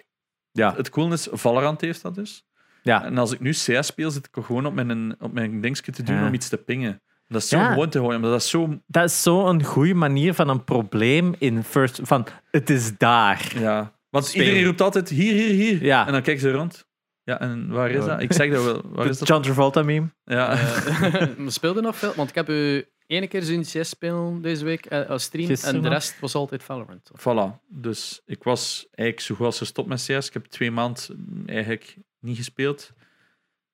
[0.51, 0.73] Ja.
[0.75, 2.45] Het coole is, Valorant heeft dat dus.
[2.83, 3.03] Ja.
[3.05, 6.03] En als ik nu CS speel, zit ik gewoon op mijn, op mijn dingetje te
[6.03, 6.27] doen Ja.
[6.27, 7.01] om iets te pingen.
[7.27, 7.71] Dat is zo Ja.
[7.71, 8.79] gewoon te gooien, maar dat is zo...
[8.87, 11.99] Dat is zo'n goede manier van een probleem in first...
[12.03, 13.51] Van, het is daar.
[13.59, 13.93] Ja.
[14.09, 14.45] Want Spelen.
[14.45, 15.83] iedereen roept altijd hier, hier, hier.
[15.83, 16.05] Ja.
[16.05, 16.87] En dan kijken ze rond.
[17.23, 18.11] Ja, en waar is Ja.
[18.11, 18.21] dat?
[18.21, 18.81] Ik zeg dat wel.
[18.85, 19.27] Waar is De dat?
[19.27, 20.07] John Travolta meme.
[20.23, 20.51] Ja.
[20.51, 22.13] Eh, maar speelde nog veel?
[22.15, 25.47] Want ik heb u ene keer zien CS spelen deze week eh, als stream.
[25.47, 25.97] Gisteren en de nog?
[25.97, 27.11] rest was altijd Valorant.
[27.19, 27.65] Voilà.
[27.69, 30.27] Dus ik was eigenlijk zo goed als gestopt met CS.
[30.27, 31.03] Ik heb twee maanden
[31.45, 32.93] eigenlijk niet gespeeld.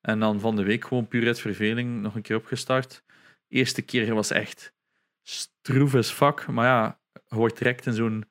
[0.01, 3.03] En dan van de week gewoon puur uit verveling nog een keer opgestart.
[3.51, 4.73] Eerste keer was echt
[5.21, 6.47] stroef as fuck.
[6.47, 8.25] Maar ja, je wordt direct in zo'n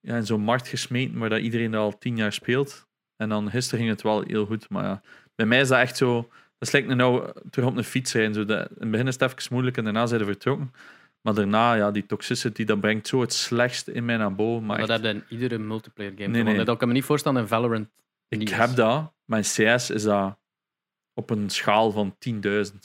[0.00, 2.88] ja, in zo'n markt gesmeten waar dat iedereen al tien jaar speelt.
[3.16, 4.68] En dan gisteren ging het wel heel goed.
[4.68, 5.02] Maar ja,
[5.34, 6.28] bij mij is dat echt zo...
[6.58, 8.34] Dat is like nou terug op een fiets rijden.
[8.34, 10.72] Zo dat, in het begin is het even moeilijk en daarna zijn ze vertrokken.
[11.20, 14.66] Maar daarna, ja, die toxicity, dat brengt zo het slechtste in mij naar boven.
[14.66, 16.28] Maar Maar echt, dat heb je in iedere multiplayer game.
[16.28, 16.64] Nee, Nee.
[16.64, 17.88] Dat kan me niet voorstellen in Valorant.
[18.28, 20.38] ik heb dat, maar in CS is dat
[21.20, 22.40] op een schaal van 10.000.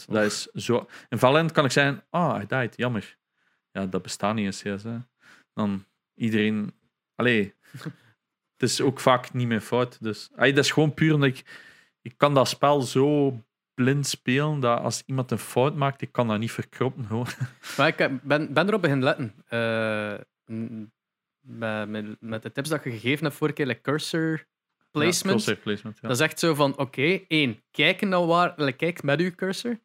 [0.08, 0.88] Dat is zo.
[1.10, 3.18] In Valorant kan ik zeggen, ah, I died, jammer.
[3.72, 4.84] Ja, dat bestaat niet in CS.
[4.84, 4.98] Hè.
[5.54, 6.74] Dan iedereen...
[7.16, 7.54] Allee,
[8.58, 10.04] het is ook vaak niet mijn fout.
[10.04, 11.64] Dus allee, dat is gewoon puur omdat ik...
[12.02, 13.40] Ik kan dat spel zo
[13.74, 17.06] blind spelen, dat als iemand een fout maakt, ik kan dat niet verkroppen.
[17.06, 17.28] Gewoon.
[17.78, 19.34] Maar ik heb- ben, ben erop beginnen letten.
[19.48, 20.20] Eh,
[21.40, 24.46] met, met, met de tips dat je gegeven hebt vorige keer, like cursor
[25.00, 25.24] placement.
[25.24, 26.08] Ja, crosshair placement, ja.
[26.08, 29.80] Dat is echt zo van, oké, één, kijken naar waar, kijk met uw cursor.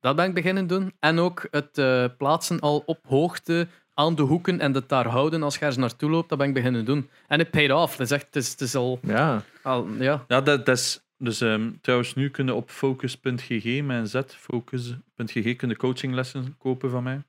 [0.00, 0.92] Dat ben ik beginnen doen.
[1.00, 5.42] En ook het eh, plaatsen al op hoogte aan de hoeken en het daar houden
[5.42, 7.10] als je ergens naartoe loopt, dat ben ik beginnen doen.
[7.26, 7.96] En het paid off.
[7.96, 9.42] Dat is echt, het is, het is al, Ja.
[9.62, 10.24] al, ja.
[10.28, 11.04] Ja, dat, dat is...
[11.22, 17.22] Dus ehm, trouwens, nu kunnen op focus.gg, mijn z, focus.gg, kunnen coachinglessen kopen van mij.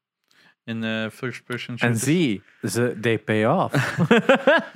[0.64, 2.04] In eh, first person En shooters.
[2.04, 3.74] zie, ze, they pay off.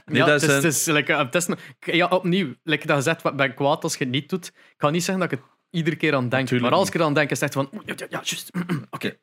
[0.05, 2.07] Nee, ja, dat is het is, een- het is, like, eh, het is een- ja,
[2.07, 4.47] opnieuw, like dat gezegd, wat ben kwaad als je het niet doet.
[4.47, 6.41] Ik kan niet zeggen dat ik het iedere keer aan denk.
[6.43, 8.51] Natuurlijk maar als ik er aan denk, is het echt van, ja, juist.
[8.89, 9.17] Oké.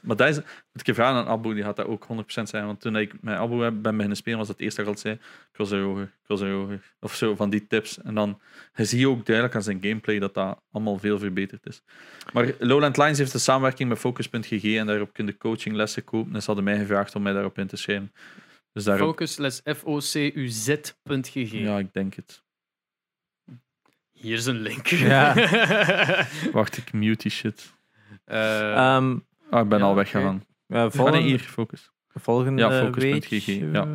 [0.00, 2.66] Maar dat is, moet ik je vragen aan Abu, die gaat dat ook 100% zijn.
[2.66, 5.02] Want toen ik met Abu ben beginnen spelen, was dat het eerste dat ik al
[5.02, 5.18] zei:
[5.52, 6.94] crosshair hoger, crosshair hoger.
[7.00, 8.02] Of zo van die tips.
[8.02, 8.40] En dan
[8.74, 11.82] je zie je ook duidelijk aan zijn gameplay dat dat allemaal veel verbeterd is.
[12.32, 16.34] Maar Lowland Lines heeft een samenwerking met Focus.gg en daarop kun je coachinglessen kopen.
[16.34, 18.12] En ze hadden mij gevraagd om mij daarop in te schrijven.
[18.72, 21.50] Dus daarop, Focus, les F-O-C-U-Z.gg.
[21.50, 22.44] ja, ik denk het.
[24.26, 24.86] Hier is een link.
[24.86, 25.34] Ja.
[26.52, 27.72] Wacht, ik mute die shit.
[28.24, 29.16] Eh, Ehm,
[29.50, 30.44] Ah, ik ben Ja, al weggegaan.
[30.66, 31.90] ja, Ah, nee, volgende, hier, Focus.
[32.14, 33.86] volgende Ja, focus.gg, weetje ja.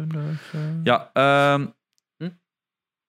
[0.83, 1.65] Ja, ehm,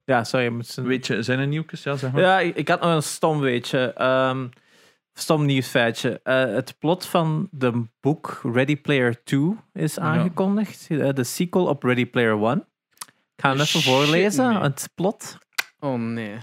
[0.05, 0.47] Ja, sorry.
[0.47, 1.83] ik moet- weet je, zijn er nieuwtjes?
[1.83, 2.21] Ja, zeg maar.
[2.23, 3.93] Ja, ik, had nog een stom weetje.
[3.93, 4.47] Ehm
[5.15, 6.21] stom nieuwsfeitje.
[6.23, 10.87] Eh, het plot van de boek Ready Player 2 is aangekondigd.
[10.91, 12.59] Eh, De sequel op Ready Player 1.
[13.37, 14.63] Ik ga hem even Shit, voorlezen, nee.
[14.63, 15.39] het plot.
[15.81, 16.35] oh nee.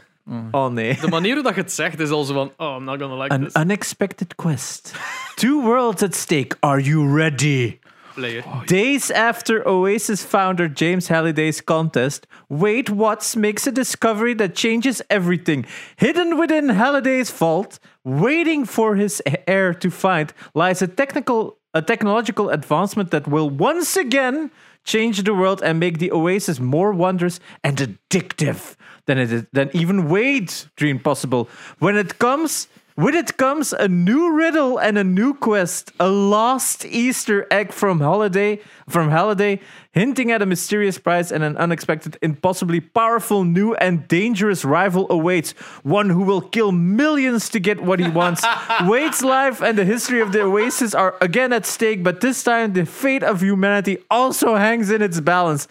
[0.52, 0.98] Oh nee.
[1.02, 3.22] De manier hoe dat je het zegt is al zo van, oh, I'm not gonna
[3.24, 3.54] like An this.
[3.54, 4.94] unexpected quest.
[5.36, 6.56] Two worlds at stake.
[6.60, 7.80] Are you ready?
[8.14, 8.44] Player.
[8.66, 15.66] Days after Oasis founder James Halliday's contest, Wade Watts makes a discovery that changes everything.
[15.96, 22.50] Hidden within Halliday's vault, waiting for his heir to find, lies a technical a technological
[22.50, 24.50] advancement that will once again
[24.84, 28.76] change the world and make the Oasis more wondrous and addictive
[29.10, 31.50] than it is, than even Wade dream possible.
[31.80, 36.86] When it comes with it comes a new riddle and a new quest, a lost
[36.86, 39.62] Easter egg from Holiday, from Halliday,
[39.94, 45.54] hinting at a mysterious prize and an unexpected, impossibly powerful new and dangerous rival awaits.
[45.82, 48.46] One who will kill millions to get what he wants.
[48.84, 52.74] Wade's life and the history of the Oasis are again at stake, but this time
[52.74, 55.68] the fate of humanity also hangs in its balance.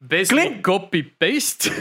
[0.00, 1.68] Basically Klink- copy-paste.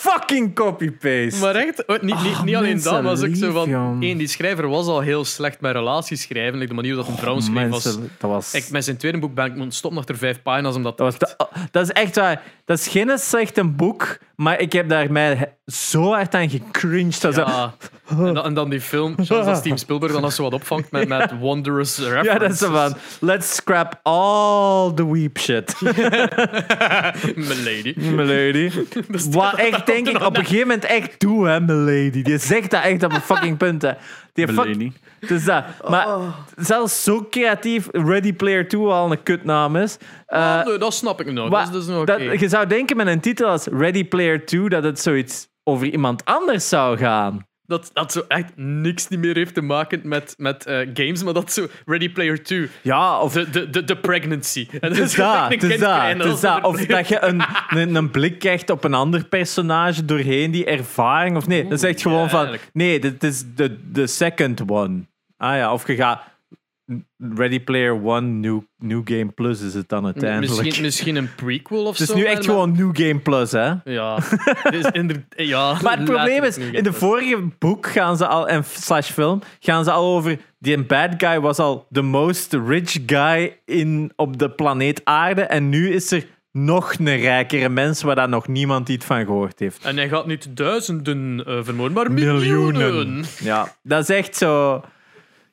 [0.00, 1.40] Fucking copy-paste.
[1.40, 4.02] maar echt, oh, niet, niet, Oh, niet alleen dat, maar ook zo van...
[4.02, 6.54] één, die schrijver was al heel slecht met relaties schrijven.
[6.54, 7.82] Like de manier dat een vrouw schreef was...
[7.82, 8.54] Dat was...
[8.54, 10.98] Ik, met zijn tweede boek ben ik moeten stoppen achter vijf pagina's, omdat...
[10.98, 12.42] Dat, was de- dat is echt waar.
[12.64, 17.20] Dat is geen slecht een boek, maar ik heb daar mij zo hard aan gecringed.
[17.20, 17.74] Dat Ja.
[18.08, 20.90] En, dan, en dan die film, zoals dat Steven Spielberg dan nog zo wat opvangt
[20.90, 22.32] met, met wondrous references.
[22.32, 22.94] ja, dat is zo van.
[23.20, 25.80] Let's scrap all the weep shit.
[27.48, 27.94] Milady.
[27.96, 28.70] Milady.
[29.30, 32.22] Wat echt, denk ik, op een gegeven moment echt doe, hè, Milady.
[32.22, 33.92] Die zegt dat echt op een fucking punt, hè.
[34.32, 34.92] Die fuck.
[35.28, 35.64] Dus dat.
[35.88, 36.06] Maar
[36.56, 39.96] zelfs zo creatief Ready Player 2 al een kutnaam is.
[40.26, 41.48] eh, Ah, nee, dat snap ik nog.
[41.48, 42.28] Wa- Dat is, dat is nog oké.
[42.28, 45.86] dat- je zou denken met een titel als Ready Player 2 dat het zoiets over
[45.86, 47.46] iemand anders zou gaan.
[47.70, 51.34] Dat, dat zo echt niks niet meer heeft te maken met, met eh, games, maar
[51.34, 52.68] dat zo Ready Player 2.
[52.82, 54.68] Ja, of De, de, de, de pregnancy.
[54.80, 56.64] Het is dat, het is dat.
[56.64, 57.42] Of dat je een,
[57.78, 61.36] een, een blik krijgt op een ander personage doorheen die ervaring.
[61.36, 62.56] Of nee, dat is echt gewoon van...
[62.72, 65.00] Nee, dit is de, de second one.
[65.36, 66.22] Ah ja, of je gaat...
[67.16, 70.62] Ready Player One, New, new Game Plus is het dan uiteindelijk.
[70.62, 72.12] Misschien, misschien een prequel of het zo.
[72.12, 73.72] is nu maar- echt gewoon New Game Plus, hè?
[73.84, 74.18] Ja.
[74.70, 74.86] Dus
[75.36, 79.40] ja Maar het probleem is, in de vorige boek gaan ze al, en slash film,
[79.60, 84.38] gaan ze al over, die bad guy was al the most rich guy in, op
[84.38, 88.88] de planeet aarde, en nu is er nog een rijkere mens waar daar nog niemand
[88.88, 89.84] iets van gehoord heeft.
[89.84, 93.24] En hij gaat niet duizenden eh, vermoorden, maar miljoenen.
[93.40, 94.82] Ja, dat is echt zo...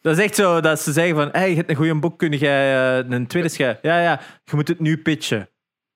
[0.08, 2.32] Dat is echt zo dat ze zeggen van, hey, je hebt een goede boek, kun
[2.32, 3.80] jij eh, een tweede schrijven?
[3.82, 5.50] Ja, ja, je moet het nu pitchen.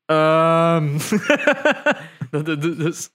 [0.06, 0.98] Ehm
[2.32, 3.10] Dat, dat, dat is...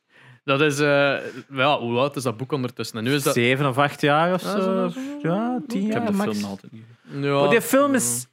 [0.45, 1.17] Dat is eh,
[1.53, 2.99] ja, hoe oud is dat boek ondertussen?
[2.99, 3.35] En nu is dat...
[3.35, 4.91] Zeven of acht jaar of zo.
[5.23, 6.31] Ja, tien Ik jaar heb de max.
[6.31, 6.85] film nog altijd niet.
[7.25, 8.27] Ja, Maar die film is.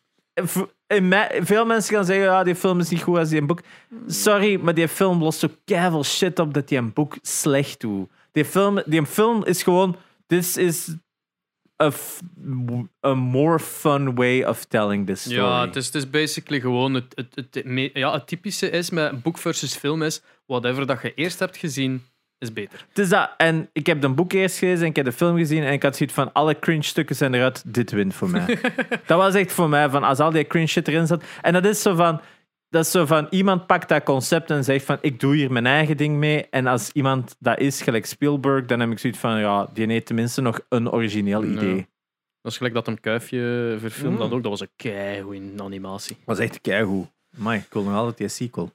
[1.42, 3.62] veel mensen gaan zeggen: ja, die film is niet goed als die een boek.
[4.08, 8.10] Sorry, maar die film lost zo keiveel shit op dat die een boek slecht doet.
[8.32, 9.96] Die film, die film is gewoon
[10.28, 10.96] this is
[11.82, 11.92] a,
[13.06, 15.38] a more fun way of telling this story.
[15.38, 18.90] Ja, het is, het is basically gewoon het, het, het, me- ja, het typische is
[18.90, 22.04] met boek versus film is whatever dat je eerst hebt gezien
[22.40, 22.86] is beter.
[22.90, 23.30] Het is dat.
[23.38, 25.84] En ik heb een boek eerst gelezen en ik heb de film gezien en ik
[25.84, 28.46] had zoiets van alle cringe stukken zijn eruit, dit wint voor mij.
[29.08, 31.24] dat was echt voor mij van als al die cringe shit erin zat.
[31.42, 32.22] En dat is zo van,
[32.74, 35.66] dat is zo van iemand pakt dat concept en zegt van ik doe hier mijn
[35.66, 36.46] eigen ding mee.
[36.50, 40.06] En als iemand dat is, gelijk Spielberg, dan heb ik zoiets van ja, die heeft
[40.06, 41.50] tenminste nog een origineel Ja.
[41.52, 41.88] idee.
[42.42, 44.20] Dat is gelijk dat een kuifje verfilmd Mm.
[44.20, 44.42] dat ook.
[44.42, 46.16] Dat was een keigoed animatie.
[46.16, 47.08] Dat was echt keigoed.
[47.38, 48.72] Maar ik wil nog altijd die sequel.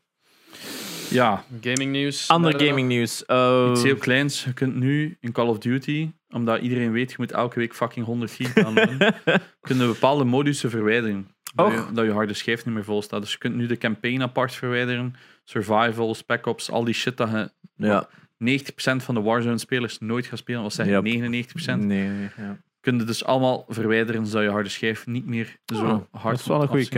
[1.10, 2.28] Ja, Gaming nieuws.
[2.28, 3.24] Ander gaming nieuws.
[3.26, 4.44] Uh, iets heel kleins.
[4.44, 8.06] Je kunt nu in Call of Duty, omdat iedereen weet, je moet elke week fucking
[8.06, 9.14] 100 gig downloaden,
[9.60, 11.28] kunnen bepaalde modussen verwijderen.
[11.64, 13.20] Dat je, dat je harde schijf niet meer vol staat.
[13.20, 17.30] Dus je kunt nu de campaign apart verwijderen, survival, spec ops, al die shit dat
[17.30, 18.08] je Ja.
[18.38, 20.62] 90% van de Warzone-spelers nooit gaat spelen.
[20.62, 21.02] Wat zeg je, Yep.
[21.04, 21.86] 99%?
[21.86, 22.58] Nee, nee, ja.
[22.80, 26.40] Kun je dus allemaal verwijderen, zodat je harde schijf niet meer zo Oh, hard dat
[26.40, 26.88] is wel een goeie.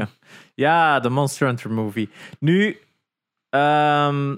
[0.54, 2.08] Ja, de Monster Hunter movie.
[2.38, 2.78] Nu,
[3.48, 4.36] ehm,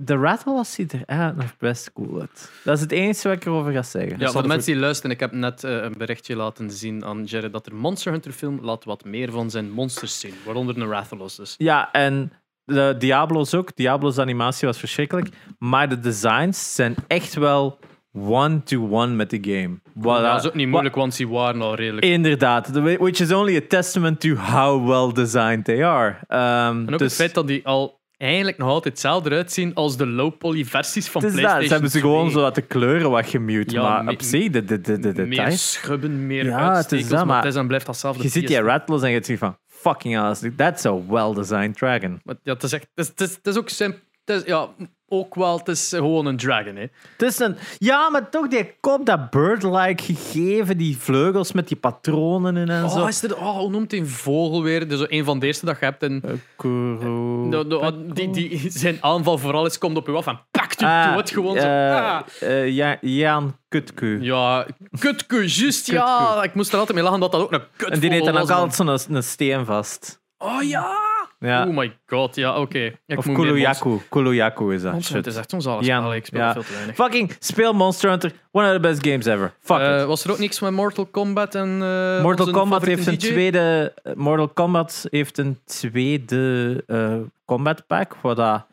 [0.00, 2.50] de rattle was ziet er eigenlijk nog best cool uit.
[2.64, 4.18] Dat is het enige wat ik erover ga zeggen.
[4.18, 7.24] Ja, voor de mensen die luisteren, ik heb net eh, een berichtje laten zien aan
[7.24, 10.88] Jared dat er Monster Hunter film laat wat meer van zijn monsters zien, waaronder een
[10.88, 11.54] Rathalos dus.
[11.56, 12.32] Ja, en
[12.64, 13.76] de Diablo's ook.
[13.76, 15.28] Diablo's animatie was verschrikkelijk.
[15.58, 17.78] Maar de designs zijn echt wel
[18.12, 19.80] one-to-one met de game.
[19.94, 22.06] Dat is ook niet moeilijk, want ze waren al redelijk.
[22.06, 26.16] Inderdaad, which is only a testament to how well designed they are.
[26.28, 29.96] Ehm, En ook dus, het feit dat die al eigenlijk nog altijd hetzelfde uitzien als
[29.96, 32.32] de low-poly versies van is dat, PlayStation ze hebben ze gewoon 2.
[32.32, 33.74] zo laten kleuren wat gemute.
[33.74, 35.72] Ja, maar op zich, de, de, de, de Meer details.
[35.72, 38.22] schubben, meer Ja, het is dat, maar het is dan blijft datzelfde.
[38.22, 42.20] Je ziet die rattles en je ziet van fucking hell, that's a well-designed dragon.
[42.24, 44.68] Maar ja, het is echt, het is, het is, ook sim- het is, ja,
[45.10, 46.76] ook wel, het is gewoon een dragon.
[46.76, 46.80] Hè.
[47.16, 51.76] Het is een, ja, maar toch die kop, dat bird-like gegeven, die vleugels met die
[51.76, 53.00] patronen in en zo.
[53.00, 54.88] Oh, is er, oh, hoe noemt die vogel weer?
[54.88, 56.02] Dus een van de eerste dat je hebt.
[56.02, 56.22] En
[56.56, 60.82] Kuro- de, de- die, die, zijn aanval vooral is, komt op u af en pakt
[60.82, 61.30] u Ah, dood.
[61.30, 61.66] Gewoon zo.
[61.66, 62.20] eh, Ah.
[62.40, 64.22] eh, ja, Jaan Kutku.
[64.22, 64.66] Ja,
[64.98, 65.86] kutku, juist.
[65.86, 68.24] Ja, ik moest er altijd mee lachen dat dat ook een kutvogel en die heeft
[68.24, 70.20] dan was, ook altijd zo'n een steen vast.
[70.38, 70.92] Oh ja!
[71.40, 71.66] Ja.
[71.66, 72.92] Oh my god, ja, oké.
[73.06, 73.98] Ik of moet Kuluyaku.
[74.08, 74.92] Kuluyaku is dat.
[74.92, 75.14] Monster Shit.
[75.14, 76.14] Hunter is echt zo'n zalig Ja, spel.
[76.14, 76.52] Ik speel ja.
[76.52, 76.94] veel te weinig.
[76.94, 78.32] Fucking speel Monster Hunter.
[78.50, 79.52] One of the best games ever.
[79.60, 80.06] Fuck Eh, it.
[80.06, 83.26] was er ook niks met Mortal Kombat en eh, Mortal onze Kombat heeft een DJ?
[83.28, 83.94] tweede.
[84.14, 88.66] Mortal Kombat heeft een tweede eh, combat pack, wat dat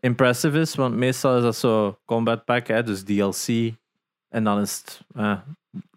[0.00, 3.72] impressive is, want meestal is dat zo combat pack, hè, dus DLC,
[4.28, 5.32] en dan is het eh,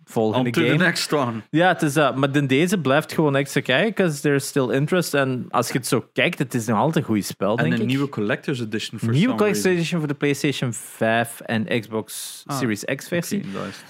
[0.10, 0.84] volgende On to the game.
[0.84, 1.32] next one.
[1.50, 2.16] Ja, het is dat.
[2.16, 5.14] Maar de- deze blijft gewoon extra kijken, because there's still interest.
[5.14, 7.76] En als je het zo kijkt, het is nog altijd een goed spel, En denk
[7.76, 7.88] een ik.
[7.88, 9.72] nieuwe Collector's Edition voor Nieuwe collector's reason.
[9.72, 13.44] edition voor de PlayStation 5 en Xbox Ah, Series X versie.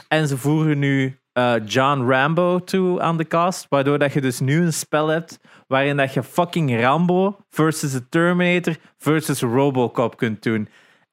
[0.08, 4.40] En ze voegen nu eh, John Rambo toe aan de cast, waardoor dat je dus
[4.40, 10.44] nu een spel hebt waarin dat je fucking Rambo versus de Terminator versus Robocop kunt
[10.44, 10.68] doen.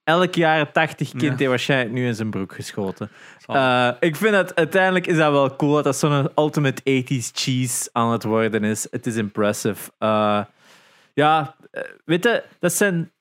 [0.06, 1.28] Elk jaren 80 kind Ja.
[1.28, 3.10] heeft waarschijnlijk nu in zijn broek geschoten.
[3.46, 7.88] Eh, ik vind dat uiteindelijk is dat wel cool dat dat zo'n ultimate 80s cheese
[7.92, 8.86] aan het worden is.
[8.90, 9.90] Het is impressive.
[9.98, 10.40] Eh,
[11.14, 13.12] ja, eh, weet je, dat zijn,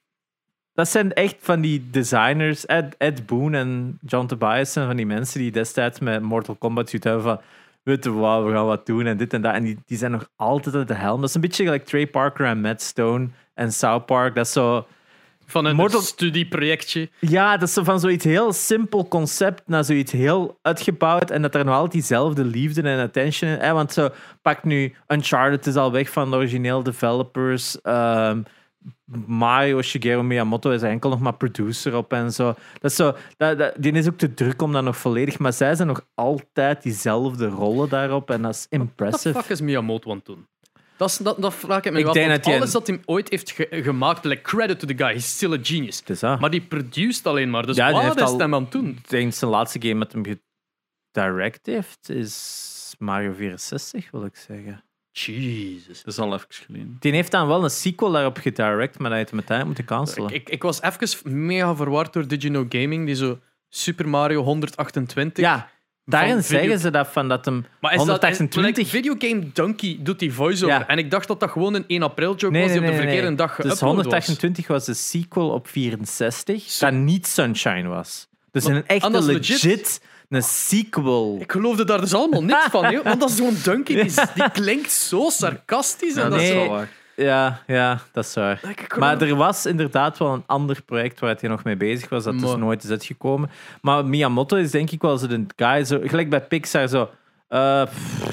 [0.74, 5.06] dat zijn echt van die designers, Ed, Ed Boon en John Tobias, zijn van die
[5.06, 7.42] mensen die destijds met Mortal Kombat zoiets hebben van
[7.84, 9.54] weet je wat, we gaan wat doen en dit en dat.
[9.54, 11.20] En die, die zijn nog altijd uit de helm.
[11.20, 14.36] Dat is een beetje gelijk Trey Parker en Matt Stone en South Park.
[14.36, 14.88] Dat is zo...
[15.46, 17.10] Van een Mortal- studieprojectje.
[17.20, 21.66] Ja, dat is van zoiets heel simpel concept naar zoiets heel uitgebouwd en dat er
[21.66, 23.58] nog altijd diezelfde liefde en attention in.
[23.60, 23.74] Hè?
[23.74, 24.10] Want zo,
[24.42, 27.82] pak nu Uncharted is al weg van de origineel developers.
[27.82, 28.42] Ehm,
[29.28, 32.46] Mario Shigeru Miyamoto is enkel nog maar producer op en zo.
[32.82, 35.54] Dat is zo dat, dat- die is ook te druk om dat nog volledig, maar
[35.54, 39.40] zij zijn nog altijd diezelfde rollen daarop en dat is Wat de impressive.
[39.42, 40.46] fuck is Miyamoto aan het doen?
[40.98, 42.14] Dat, is, dat, dat vraag ik me Ik af.
[42.14, 44.98] denk want dat hij alles dat hij ooit heeft ge- gemaakt, like credit to the
[44.98, 46.04] guy, he's still a genius.
[46.22, 47.66] Maar die produceert alleen maar.
[47.66, 48.88] Dus Ja, wat heeft is hij aan het doen?
[48.88, 50.24] Ik denk zijn laatste game met hem
[51.12, 54.84] gedirect heeft is Mario 64, wil ik zeggen.
[55.12, 56.04] Jesus.
[56.04, 56.98] Dat is al even geleden.
[57.00, 60.34] Die heeft dan wel een sequel daarop gedirect, maar dat heeft hem uiteindelijk moeten cancelen.
[60.34, 65.44] Ik, ik was even mega verward door Know Gaming, die zo Super Mario 128.
[65.44, 65.70] ja,
[66.06, 68.64] daarin video- zeggen ze dat van dat hem maar is 128...
[68.64, 70.76] dat like, Videogame Donkey doet die voice-over.
[70.80, 70.88] Ja.
[70.88, 72.96] En ik dacht dat dat gewoon een 1 april joke nee, was die nee, op
[72.96, 73.36] de verkeerde nee.
[73.38, 73.80] dag Dus geüpload was.
[73.80, 76.86] 128 was de sequel op 64, Zo.
[76.86, 78.28] dat niet Sunshine was.
[78.52, 80.02] Dus Maar- een echte legit, legit.
[80.30, 81.38] een sequel.
[81.42, 84.92] Ik geloofde daar dus allemaal niks van, want dat is zo'n Donkey, die, die klinkt
[84.92, 86.16] zo sarcastisch.
[86.16, 86.90] En Ja, dat dat is wel waar.
[87.16, 88.60] Ja, ja, dat is waar.
[88.98, 92.34] Maar er was inderdaad wel een ander project waar hij nog mee bezig was, dat
[92.34, 93.50] dus Maar- nooit is uitgekomen.
[93.82, 97.10] Maar Miyamoto is denk ik wel zo de guy, zo, gelijk bij Pixar, zo...
[97.48, 98.24] eh, pff,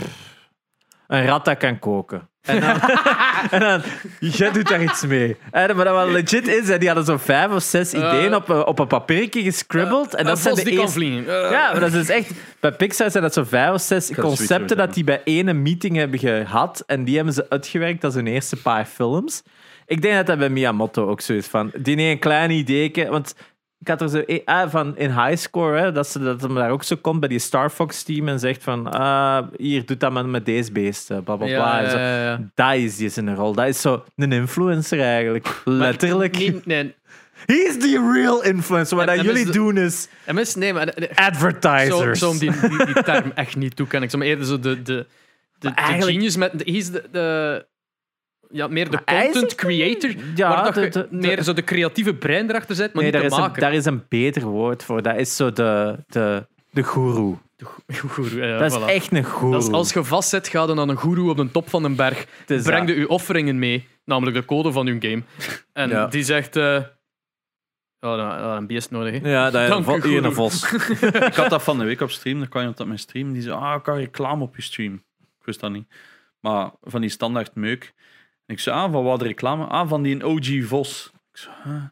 [1.07, 2.29] een rat dat kan koken.
[2.43, 2.81] En dan,
[3.51, 3.83] en dan
[4.21, 5.37] jij doet daar iets mee.
[5.51, 8.01] En, maar dat wel legit is, die hadden zo vijf of zes Eh.
[8.01, 10.15] ideeën op, een- op een papiertje gescribbeld.
[10.15, 11.01] en dat zijn de eerste...
[11.05, 12.31] Eh, Ja, maar dat is dus echt...
[12.61, 16.19] Bij Pixar zijn dat zo vijf of zes concepten dat die bij ene meeting hebben
[16.19, 16.83] gehad.
[16.87, 19.43] En die hebben ze uitgewerkt als hun eerste paar films.
[19.87, 21.47] Ik denk dat dat bij Miyamoto ook zo is.
[21.47, 23.07] Van, die heeft een klein idee.
[23.11, 23.35] Want
[23.83, 24.23] ik had er zo...
[24.27, 27.29] e- Ah, van in Highscore, hè, dat, ze, dat hem daar ook zo komt bij
[27.29, 28.91] die Star Fox team en zegt van...
[28.93, 31.23] Ah, hier, doe dat maar met deze beesten.
[31.25, 31.81] Bla, bla, bla.
[31.81, 31.99] ja, En zo.
[31.99, 32.41] ja, ja.
[32.55, 33.53] Dat is die zijn rol.
[33.55, 35.61] Dat is zo een influencer eigenlijk.
[35.65, 36.39] Letterlijk.
[36.39, 36.95] Nee, nee.
[37.47, 38.97] He's the real influencer.
[38.97, 40.93] Wat jullie is de- doen is mensen, nee, maar...
[40.99, 42.19] Zo, advertisers.
[42.19, 44.03] zo om die, die, die term echt niet toekennen.
[44.09, 45.07] Ik zou maar eerder zo de, de,
[45.59, 46.53] de, genius met...
[46.53, 47.67] Hij is de, de...
[48.53, 50.11] Ja, meer de Maar content creator.
[50.35, 53.21] Ja, waar dat de- je meer zo de creatieve brein erachter zet, maar nee, niet
[53.21, 55.03] daar de is, een, daar is een beter woord voor.
[55.03, 57.35] Dat is zo de, de, de guru.
[57.95, 58.85] Goeroe, ja, dat is voilà.
[58.87, 59.53] echt een guru.
[59.53, 61.97] Dat is als je vastzet, ga dan aan een goeroe op de top van een
[61.97, 62.27] berg.
[62.47, 65.23] Breng je uw offeringen mee, namelijk de code van uw game.
[65.73, 66.07] En Ja.
[66.07, 66.57] die zegt...
[66.57, 66.77] eh
[68.01, 69.21] oh, dan- een beest nodig.
[69.21, 69.31] hè.
[69.31, 70.73] Ja, dat is hier een vos.
[71.29, 72.39] Ik had dat van de week op stream.
[72.39, 73.33] Dan kwam iemand op mijn stream.
[73.33, 74.95] Die zei, ah, kan je reclame op je stream?
[75.21, 75.87] Ik wist dat niet.
[76.41, 77.93] Maar van die standaard meuk.
[78.53, 79.65] Ik zei, ah, van wat de reclame?
[79.65, 81.11] Ah, van die OG Vos.
[81.33, 81.83] Ik zei, huh?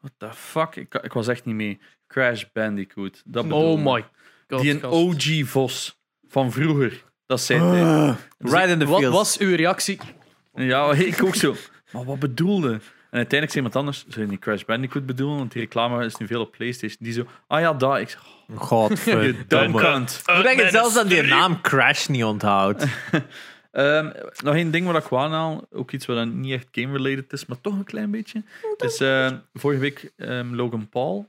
[0.00, 0.76] What the fuck?
[0.76, 1.80] Ik, ik was echt niet mee.
[2.06, 3.22] Crash Bandicoot.
[3.24, 4.04] Dat Oh my
[4.48, 4.60] god.
[4.60, 4.84] Die een.
[4.84, 5.98] OG Vos.
[6.28, 7.04] Van vroeger.
[7.26, 7.82] Dat zei hij.
[7.82, 9.12] Ah, right in the Wat field.
[9.14, 9.98] was uw reactie?
[10.54, 11.54] Ja, ik ook zo.
[11.92, 12.68] Maar wat bedoelde?
[13.10, 15.38] En uiteindelijk zei iemand anders, zou je niet Crash Bandicoot bedoelen?
[15.38, 16.98] Want die reclame is nu veel op PlayStation.
[17.00, 18.00] Die zo, ah ja, daar.
[18.00, 19.44] Ik zeg, oh, je Godverdomme.
[19.46, 20.22] dumb cunt.
[20.24, 22.84] Hoe dat je zelfs aan die naam Crash niet onthoudt.
[23.70, 24.10] Ehm,
[24.44, 27.46] nog één ding wat ik wou aanhaal, ook iets wat dan niet echt game-related is,
[27.46, 28.42] maar toch een klein beetje.
[28.76, 31.28] is eh, vorige week ehm, Logan Paul.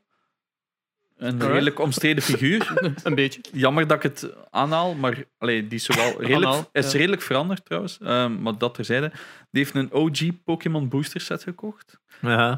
[1.17, 2.73] Een redelijk omstreden figuur.
[3.03, 3.41] een beetje.
[3.51, 6.97] Jammer dat ik het aanhaal, maar allee, die is zowel redelijk, Aanhaal, is ja.
[6.97, 7.97] redelijk veranderd trouwens.
[7.99, 9.11] Ehm, maar dat terzijde.
[9.51, 11.99] Die heeft een OG Pokémon booster set gekocht.
[12.21, 12.57] Ja.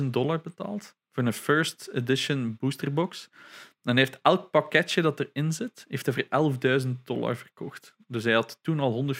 [0.00, 3.30] 220.000 dollar betaald voor een first edition boosterbox.
[3.82, 7.93] En hij heeft elk pakketje dat erin zit, heeft hij voor 11.000 dollar verkocht.
[8.14, 9.14] Dus hij had toen al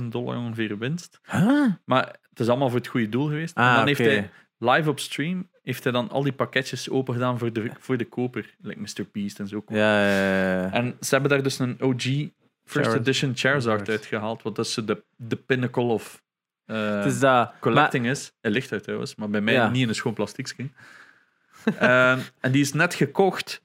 [0.00, 1.20] 140.000 dollar ongeveer winst.
[1.30, 1.66] Huh?
[1.84, 3.56] Maar het is allemaal voor het goede doel geweest.
[3.56, 7.14] en Ah, dan heeft hij live op stream heeft hij dan al die pakketjes open
[7.14, 8.54] gedaan voor de, voor de koper.
[8.60, 9.06] Like Mr.
[9.12, 9.62] Beast en zo.
[9.66, 10.72] Ja, ja, ja.
[10.72, 12.30] En ze hebben daar dus een OG First
[12.64, 13.00] Charizard.
[13.00, 14.42] Edition Charizard uitgehaald.
[14.42, 16.22] Wat dat is de, de pinnacle of
[16.64, 17.52] eh, Het is dat.
[17.60, 18.32] collecting is.
[18.40, 20.68] Hij ligt uit trouwens, maar bij mij niet in een schoon plastiekje.
[21.78, 23.62] Ehm, en die is net gekocht.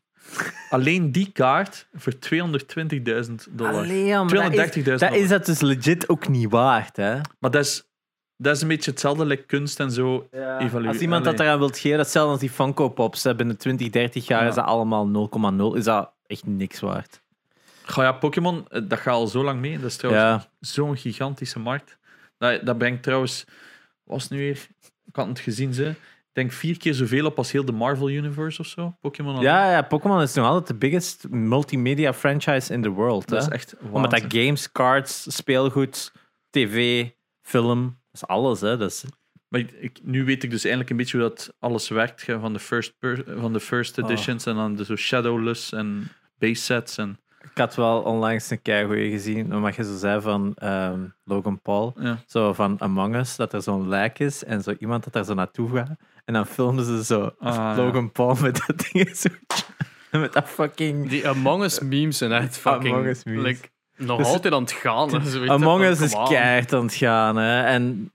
[0.70, 3.74] Alleen die kaart voor 220.000 dollar.
[3.74, 5.16] Allee, ja, maar dat is, 230.000 dat dollar.
[5.16, 7.14] is dat dus legit ook niet waard, hè?
[7.40, 7.84] Maar dat is,
[8.38, 10.28] dat is een beetje hetzelfde, like kunst en zo.
[10.32, 10.88] Evalueren.
[10.88, 13.24] Als iemand dat eraan wilt geven, dat hetzelfde als die Funko Pops.
[13.24, 14.48] hè, Binnen 20, 30 jaar Ja.
[14.50, 15.76] is dat allemaal 0,0.
[15.78, 17.22] Is dat echt niks waard.
[17.86, 19.80] Goh, ja, Pokémon, eh, dat gaat al zo lang mee.
[19.80, 20.50] Dat is trouwens Ja.
[20.60, 21.98] zo'n gigantische markt.
[22.38, 23.46] Dat, dat brengt trouwens,
[24.04, 24.68] was nu weer?
[25.06, 25.94] Ik had het gezien, ze.
[26.36, 28.96] Ik denk vier keer zoveel op als heel de Marvel Universe of zo.
[29.02, 29.42] Pokémon.
[29.42, 33.28] Ja, ja Pokémon is nog altijd de biggest multimedia franchise in the world.
[33.28, 33.46] dat hè.
[33.46, 36.12] is echt Omdat dat games, cards, speelgoed,
[36.50, 37.08] tv,
[37.42, 38.62] film, dat is alles.
[38.62, 38.78] Hè.
[38.78, 39.06] Dat is,
[39.48, 42.26] Maar ik, ik- nu weet ik dus eindelijk een beetje hoe dat alles werkt.
[42.26, 42.94] hè, Van de first,
[43.38, 44.06] van de first Oh.
[44.10, 46.98] editions en dan de zo shadowless en base sets.
[46.98, 47.20] En,
[47.52, 51.94] ik had wel onlangs een keigoeie gezien, omdat je zo zei van ehm, Logan Paul.
[52.00, 52.18] ja.
[52.26, 55.34] Zo van Among Us, dat er zo'n lijk is en zo iemand dat daar zo
[55.34, 55.90] naartoe gaat.
[56.26, 57.74] En dan filmen ze zo Ah.
[57.78, 59.30] Logan Paul met dat ding zo.
[60.12, 61.10] Met dat fucking...
[61.10, 62.94] Die Among Us memes zijn echt fucking...
[62.94, 63.44] Among Us memes.
[63.44, 65.22] like, nog Dus- altijd aan het gaan.
[65.22, 65.50] hè.
[65.50, 67.36] Among Us is keihard aan het gaan.
[67.36, 67.62] Hè.
[67.64, 68.14] En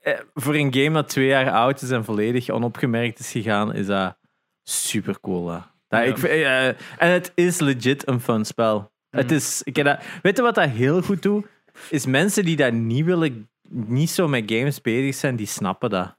[0.00, 3.86] eh, voor een game dat twee jaar oud is en volledig onopgemerkt is gegaan, is
[3.86, 4.16] dat
[4.62, 5.48] super cool.
[5.50, 5.58] Hè.
[5.88, 6.00] Dat, Ja.
[6.00, 8.90] ik, eh, en het is legit een fun spel.
[9.10, 9.36] Het Mm.
[9.36, 11.46] is, ik heb dat, weet je wat dat heel goed doet?
[11.90, 16.16] Is mensen die dat niet willen, niet zo met games bezig zijn, die snappen dat.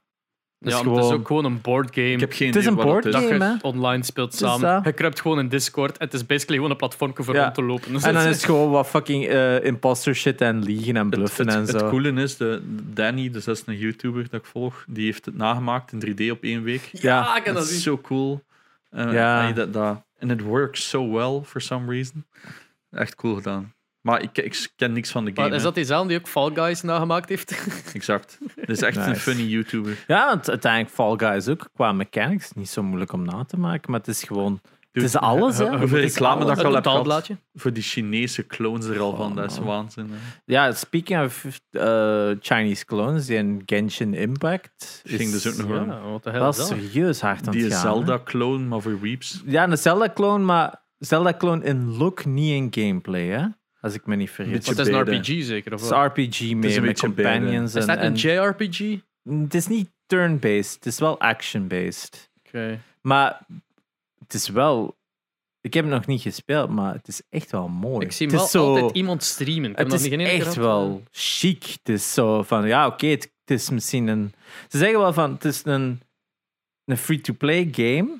[0.64, 2.06] Ja, is het is ook gewoon een boardgame.
[2.12, 3.12] Ik heb geen Het is een wat het board is.
[3.12, 4.60] dat je game, online speelt samen.
[4.74, 4.84] dat.
[4.84, 5.98] Je kruipt gewoon in Discord.
[5.98, 7.42] Het is basically gewoon een platform voor Ja.
[7.42, 7.92] rond te lopen.
[7.92, 11.06] Dus En dan het is het gewoon wat fucking eh, imposter shit en liegen en
[11.06, 11.88] Het, bluffen het, en het zo.
[11.88, 15.36] coole is, de, Danny, dus dat is een YouTuber dat ik volg, die heeft het
[15.36, 16.88] nagemaakt in 3D op één week.
[16.92, 17.80] ja, ik kan Dat dat is zien.
[17.80, 18.42] zo cool.
[18.92, 19.46] Uh, Ja.
[19.46, 19.52] ja.
[19.52, 22.24] dat, dat, and it works so well for some reason.
[22.90, 23.72] Echt cool gedaan.
[24.04, 25.48] Maar ik, ik ken niks van de game.
[25.48, 27.66] Maar is dat diezelfde die ook Fall Guys nagemaakt heeft?
[27.94, 28.38] Exact.
[28.54, 30.04] Het is echt een funny YouTuber.
[30.06, 33.90] Ja, want uiteindelijk Fall Guys ook qua mechanics niet zo moeilijk om na te maken,
[33.90, 34.60] maar het is gewoon
[34.92, 35.68] Het is alles, hè?
[35.78, 36.46] Hoeveel Het is reclame alles.
[36.48, 39.50] dat ik al Het heb gehad voor die Chinese clones er al van, Oh, dat
[39.50, 40.10] is waanzin.
[40.10, 40.16] hè.
[40.44, 45.76] Ja, speaking of uh, Chinese clones, die in Genshin Impact Ging is dus ook nog
[45.78, 46.10] Ja, wel.
[46.10, 46.66] wat de hel wel is dat?
[46.66, 47.70] serieus hard aan Die.
[47.74, 49.42] Zelda-clone, maar voor Reaps.
[49.46, 53.46] Ja, een Zelda-clone, maar Zelda-clone in look, niet in gameplay, hè?
[53.84, 54.66] Als ik me niet vergis.
[54.66, 55.00] Het is een.
[55.00, 55.72] RPG zeker?
[55.74, 56.38] Of Het is?
[56.40, 57.74] RPG met companions.
[57.74, 59.00] Is en, dat een en- JRPG?
[59.42, 62.30] het is niet turn-based, het is wel action-based.
[62.46, 62.80] Oké.
[63.00, 63.46] Maar
[64.18, 64.96] het is wel...
[65.60, 68.06] Ik heb het nog niet gespeeld, maar het is echt wel mooi.
[68.06, 69.70] Ik zie het wel is zo, altijd iemand streamen.
[69.70, 70.54] Ik heb Het is niet echt gehad.
[70.54, 71.64] wel chic.
[71.64, 74.32] Het is zo van, ja, oké, het, het is misschien een...
[74.68, 76.00] Ze zeggen wel van, het is een,
[76.84, 78.16] een free-to-play game,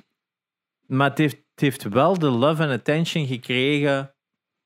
[0.87, 4.14] maar het heeft, het heeft wel de love en attention gekregen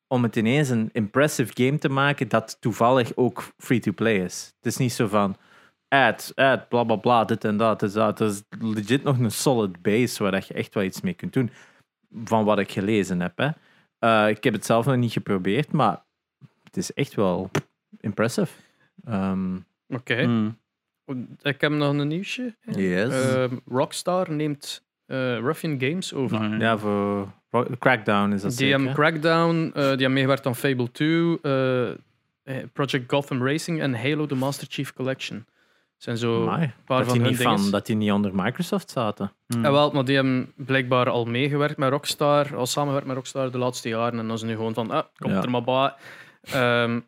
[0.08, 4.52] om het ineens een impressive game te maken dat toevallig ook free-to-play is.
[4.56, 5.36] Het is niet zo van,
[5.88, 7.80] ad, ad, bla bla bla, dit en dat.
[7.80, 8.18] Het is, dat.
[8.18, 11.32] Het is legit nog een solid base waar dat je echt wel iets mee kunt
[11.32, 11.50] doen.
[12.24, 13.38] Van wat ik gelezen heb.
[13.38, 13.48] Hè.
[13.98, 16.04] Eh, ik heb het zelf nog niet geprobeerd, maar
[16.64, 17.50] het is echt wel
[18.00, 18.52] impressive.
[19.04, 19.56] Ehm,
[19.88, 20.26] Oké.
[20.26, 20.58] Mm.
[21.42, 22.56] Ik heb nog een nieuwsje.
[22.60, 23.32] yes.
[23.34, 26.58] Ehm, Rockstar neemt eh, Ruffian Games over.
[26.60, 27.28] Ja, voor
[27.78, 31.96] Crackdown is dat Die hebben Crackdown, eh, die hebben meegewerkt aan Fable 2, eh, eh,
[32.72, 35.46] Project Gotham Racing en Halo The Master Chief Collection.
[35.96, 38.90] zijn zo een paar dat, van die hun niet van, dat die niet onder Microsoft
[38.90, 39.32] zaten.
[39.46, 39.62] Mm.
[39.64, 43.58] Ja, wel, maar die hebben blijkbaar al meegewerkt met Rockstar, al samengewerkt met Rockstar de
[43.58, 44.18] laatste jaren.
[44.18, 45.42] En dan is het nu gewoon van, ah, komt Ja.
[45.42, 45.94] er maar bij.
[46.42, 47.00] Ehm,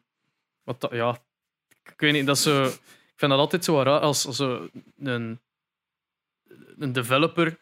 [0.65, 1.19] wat dat- ja,
[1.85, 2.63] ik weet niet, dat is zo...
[2.65, 5.41] Ik vind dat altijd zo raar als, als zo een,
[6.79, 7.59] een developer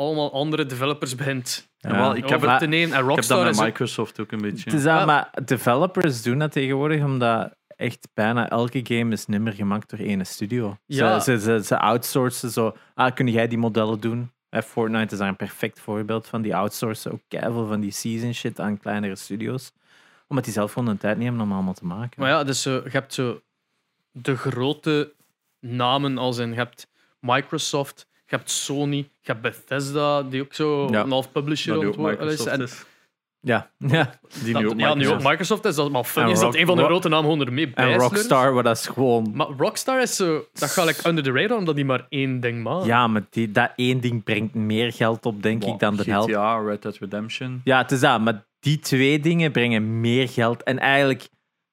[0.00, 2.82] allemaal andere developers begint Ja, wel, ik heb over het- te nemen.
[2.84, 4.64] En Ik heb dat Rockstar met ook- Microsoft ook een beetje.
[4.70, 9.52] Het is dat, maar developers doen dat tegenwoordig omdat echt bijna elke game is nimmer
[9.52, 10.76] gemaakt door één studio.
[10.86, 11.20] Ja.
[11.20, 12.76] Ze, ze, ze, ze outsourcen zo.
[12.94, 14.30] Ah, kun jij die modellen doen?
[14.48, 16.42] Eh, Fortnite is daar een perfect voorbeeld van.
[16.42, 19.72] Die outsourcen ook keiveel van die season shit aan kleinere studios.
[20.28, 22.20] Omdat die zelf gewoon de tijd niet hebben om allemaal te maken.
[22.20, 23.40] Maar ja, dus zo, je hebt zo
[24.12, 25.12] de grote
[25.60, 26.86] namen als in, je hebt
[27.20, 31.02] Microsoft, je hebt Sony, je hebt Bethesda, die ook zo Ja.
[31.02, 32.46] een half publisher worden is.
[32.46, 32.68] En.
[33.42, 34.10] Ja, ja.
[34.44, 35.64] Die nu ook ja, nu ook Microsoft.
[35.64, 38.52] Is, dat maar En is dat een van de grote namen gewoon ermee En Rockstar,
[38.54, 39.30] waar dat is gewoon...
[39.34, 42.62] Maar Rockstar is zo, dat gaat like under the radar omdat die maar één ding
[42.62, 42.84] maakt.
[42.84, 46.28] Ja, maar die, dat één ding brengt meer geld op, denk ik, dan de helft.
[46.30, 47.60] GTA, Red Dead Redemption.
[47.64, 48.20] Ja, het is dat.
[48.20, 50.62] Maar die twee dingen brengen meer geld.
[50.62, 51.28] En eigenlijk,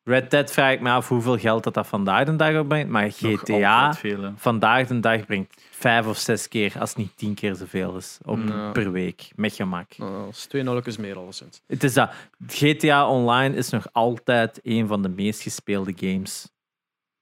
[0.07, 2.89] Red Dead vraag ik me af hoeveel geld dat, dat vandaag de dag opbrengt.
[2.89, 7.33] Maar GTA veel, vandaag de dag brengt vijf of zes keer, als het niet tien
[7.33, 8.39] keer zoveel is, op,
[8.73, 9.31] per week.
[9.35, 9.97] Met gemak.
[9.97, 11.61] Nou, dat is twee nauwelijks meer alleszins.
[11.67, 12.09] Het is dat.
[12.47, 16.51] GTA Online is nog altijd een van de meest gespeelde games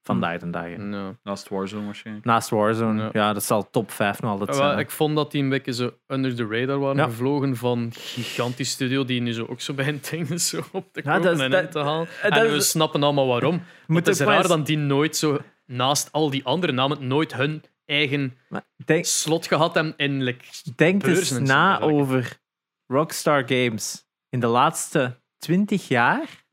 [0.06, 0.68] vandaag de dag.
[0.68, 1.16] Ja.
[1.22, 2.26] Naast Warzone waarschijnlijk.
[2.26, 3.08] Naast Warzone, Ja.
[3.12, 3.32] ja.
[3.32, 4.78] dat zal top 5 nog altijd Ja, zijn.
[4.78, 7.04] ik vond dat die een beetje zo under the radar waren Ja.
[7.04, 11.00] gevlogen van gigantisch studio die nu zo ook zo bij een ding zo op te
[11.04, 12.08] Ja, is- en dat- te halen.
[12.22, 13.62] eh, dat en is- we snappen allemaal waarom.
[13.86, 17.62] Het is raar eens- dat die nooit zo naast al die andere namen nooit hun
[17.84, 18.38] eigen
[18.84, 20.44] denk, slot gehad hebben in like,
[20.76, 22.38] denk eens en na over
[22.86, 24.04] Rockstar Games.
[24.28, 26.44] In de laatste 20 jaar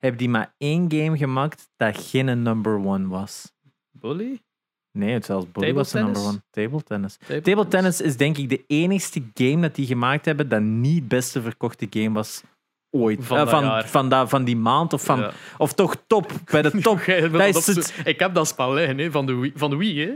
[0.00, 3.52] hebben die maar één game gemaakt dat geen number one was.
[3.90, 4.40] Bully.
[4.98, 6.42] Nee, het zelfs Bully Table was de number one.
[6.50, 7.16] Table tennis.
[7.16, 11.08] Table Table tennis is denk ik de enigste game dat die gemaakt hebben dat niet
[11.08, 12.42] beste verkochte game was
[12.96, 13.24] ooit.
[13.24, 15.32] Van Eh, van, van, van die maand of, van, Ja.
[15.58, 16.32] of toch top.
[16.50, 17.04] Bij de top.
[17.32, 19.52] Dat is het- Ik heb dat spel liggen hè, van de Wii.
[19.54, 20.14] Van de Wii hè?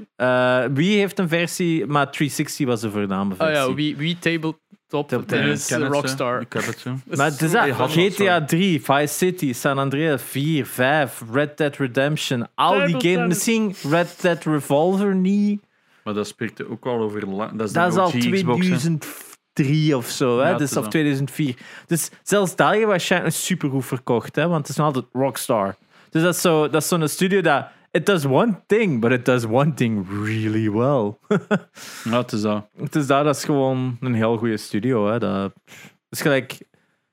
[0.65, 3.69] Eh, wie heeft een versie, maar 360 was de voorname Oh versie.
[3.69, 4.59] ja, Wii, Wii Table
[5.03, 5.87] Ken het, hè.
[5.87, 6.41] Rockstar.
[6.41, 6.91] Ik heb het zo.
[7.17, 7.91] Maar het is zo- dat.
[7.91, 8.41] GTA sorry.
[8.47, 12.47] 3, Vice City, San Andreas 4, 5, Red Dead Redemption.
[12.55, 13.29] Al die games.
[13.29, 15.63] Misschien Red Dead Revolver niet.
[16.05, 17.59] Maar dat spreekt ook al over lang.
[17.59, 18.77] Dat is, Dat is al OG Xbox, hè.
[18.79, 20.49] 2003 of zo, hè?
[20.51, 20.91] Ja, dus, is of dat.
[20.91, 21.57] 2004.
[21.87, 24.47] Dus zelfs daar je waarschijnlijk supergoed verkocht, hè?
[24.49, 25.77] want het is nog altijd Rockstar.
[26.11, 27.67] Dus dat is zo- dat is zo'n studio dat.
[27.97, 31.19] It does one thing, but it does one thing really well.
[32.05, 32.67] Ja, het is dat.
[32.77, 35.07] Het is daar, dat is gewoon een heel goede studio.
[35.07, 35.19] Hè?
[35.19, 36.59] Dat, het is gelijk.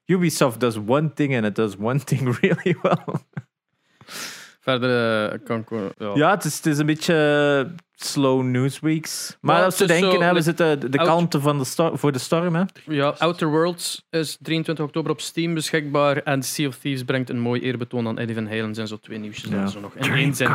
[0.05, 3.21] Ubisoft does one thing and it does one thing really well.
[4.61, 6.11] Verder eh, kan ik ja.
[6.13, 9.37] Ja, het is, het is een beetje eh, slow newsweeks.
[9.41, 12.19] Maar Maar als we denken, zo, hè, we zitten de, kanten van de voor de
[12.19, 12.55] storm.
[12.55, 12.63] Hè?
[12.85, 16.17] Ja, Outer Worlds is 23 oktober op Steam beschikbaar.
[16.17, 18.75] En Sea of Thieves brengt een mooi eerbetoon aan Eddie Van Halen.
[18.75, 19.67] zijn zo twee nieuwsjes Ja.
[19.67, 20.49] zo nog in één zin.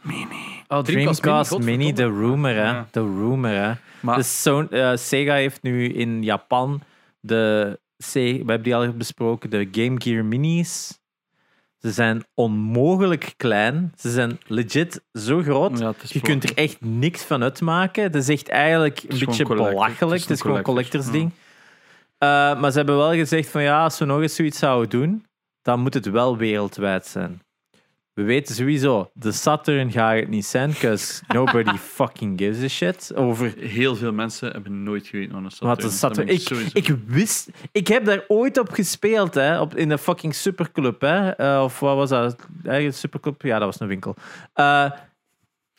[0.00, 0.24] Mini.
[0.68, 2.62] Oh, Dreamcast Mini, Mini, de rumor, hè?
[2.70, 2.86] Ja.
[2.90, 3.72] De rumor, hè?
[4.00, 6.80] Maar Dus zo, eh, Sega heeft nu in Japan
[7.20, 7.78] de.
[8.02, 10.99] C- we hebben die al besproken, de Game Gear Minis.
[11.80, 13.92] Ze zijn onmogelijk klein.
[13.96, 15.78] Ze zijn legit zo groot.
[15.78, 18.02] ja, Je kunt er echt niks van uitmaken.
[18.02, 20.20] Het is echt eigenlijk een beetje belachelijk.
[20.20, 21.30] Het is een gewoon collector, collectors ding.
[22.18, 25.26] Eh, maar ze hebben wel gezegd van ja, als we nog eens zoiets zouden doen,
[25.62, 27.42] dan moet het wel wereldwijd zijn.
[28.20, 33.12] We weten sowieso, de Saturn gaat het niet zijn, because nobody fucking gives a shit
[33.14, 35.98] over Heel veel mensen hebben nooit geweten wat een Saturn wat de is.
[35.98, 36.28] Saturn...
[36.28, 37.50] Ik, sowieso- ik wist...
[37.72, 41.30] Ik heb daar ooit op gespeeld, hè, op, in de fucking superclub, hè.
[41.30, 42.46] Eh, of wat was dat?
[42.64, 43.42] Eigen superclub?
[43.42, 44.14] Ja, dat was een winkel.
[44.54, 44.90] Eh,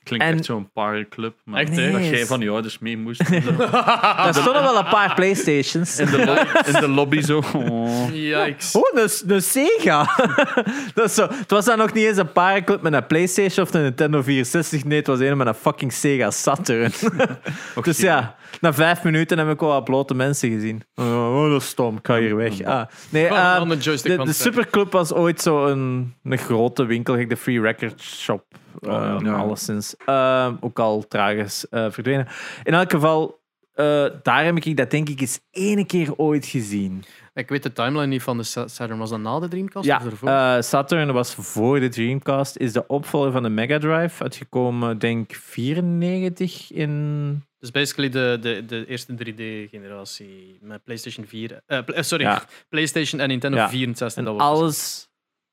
[0.03, 1.35] Klinkt en- echt zo'n parenclub.
[1.45, 1.77] Maar Echt, dat?
[1.77, 3.29] Nee, jij is- van je ouders mee moest.
[3.29, 5.99] in, de, daar stonden wel een paar Playstations.
[5.99, 7.41] in, de lobby, in de lobby zo.
[7.55, 8.09] Oh.
[8.13, 8.75] Yikes.
[8.75, 10.09] Oh, een, een Sega.
[10.93, 11.27] dat is zo.
[11.29, 14.83] Het was dan nog niet eens een parenclub met een PlayStation of een Nintendo 64.
[14.85, 16.91] Nee, het was een met een fucking Sega Saturn.
[17.83, 20.81] Dus ja, na vijf minuten heb ik wel wat blote mensen gezien.
[20.95, 21.97] Oh, dat is stom.
[21.97, 22.61] Ik ga hier weg.
[22.63, 22.85] Ah.
[23.09, 28.01] Nee, ehm, de, eh, Superclub was ooit zo een, een grote winkel, de Free Record
[28.01, 28.43] Shop.
[28.81, 29.33] ehm, Ja.
[29.33, 29.95] Alleszins.
[30.05, 32.27] Ehm, ook al tragisch eh, verdwenen.
[32.63, 33.39] In elk geval,
[33.73, 37.03] eh, daar heb ik dat denk ik eens ene keer ooit gezien.
[37.33, 38.99] Ik weet de timeline niet van de Sa- Saturn.
[38.99, 40.29] Was dat na de Dreamcast Ja, of ervoor?
[40.29, 45.33] eh, Saturn was voor de Dreamcast, is de opvolger van de Mega Drive, uitgekomen, denk
[45.33, 47.43] 94 in.
[47.61, 51.61] Dus basically de, de, de eerste 3D-generatie met PlayStation 4.
[51.65, 52.45] eh, eh, sorry, Ja.
[52.69, 53.69] PlayStation en Nintendo Ja.
[53.69, 54.25] 64.
[54.25, 55.09] En was- alles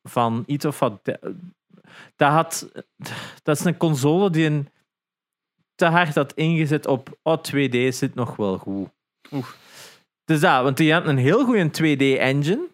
[0.08, 1.00] van iets of wat.
[2.16, 2.70] Dat, had,
[3.42, 4.68] dat is een console die een
[5.74, 8.88] te hard had ingezet op oh, 2D zit nog wel goed.
[9.32, 9.46] Oeh.
[10.24, 12.68] Dus dat, want die had een heel goede 2D-engine.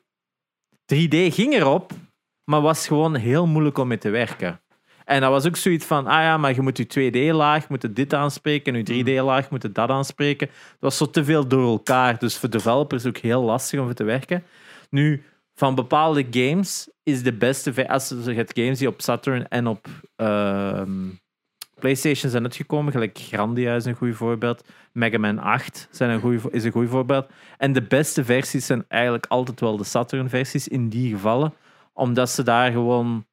[0.94, 1.92] 3D ging erop,
[2.44, 4.60] maar was gewoon heel moeilijk om mee te werken.
[5.04, 8.14] En dat was ook zoiets van, ah ja, maar je moet je 2D-laag, moet dit
[8.14, 10.48] aanspreken, en je 3D-laag moet je dat aanspreken.
[10.48, 13.94] Het was zo te veel door elkaar, dus voor developers ook heel lastig om voor
[13.94, 14.44] te werken.
[14.90, 15.22] Nu,
[15.54, 17.88] van bepaalde games is de beste...
[17.88, 19.86] Als je het games die op Saturn en op
[20.16, 20.90] ehm,
[21.78, 26.40] PlayStation zijn uitgekomen, gelijk Grandia is een goed voorbeeld, Mega Man 8 zijn een goeie,
[26.50, 27.26] is een goed voorbeeld.
[27.58, 31.54] En de beste versies zijn eigenlijk altijd wel de Saturn-versies in die gevallen,
[31.92, 33.24] omdat ze daar gewoon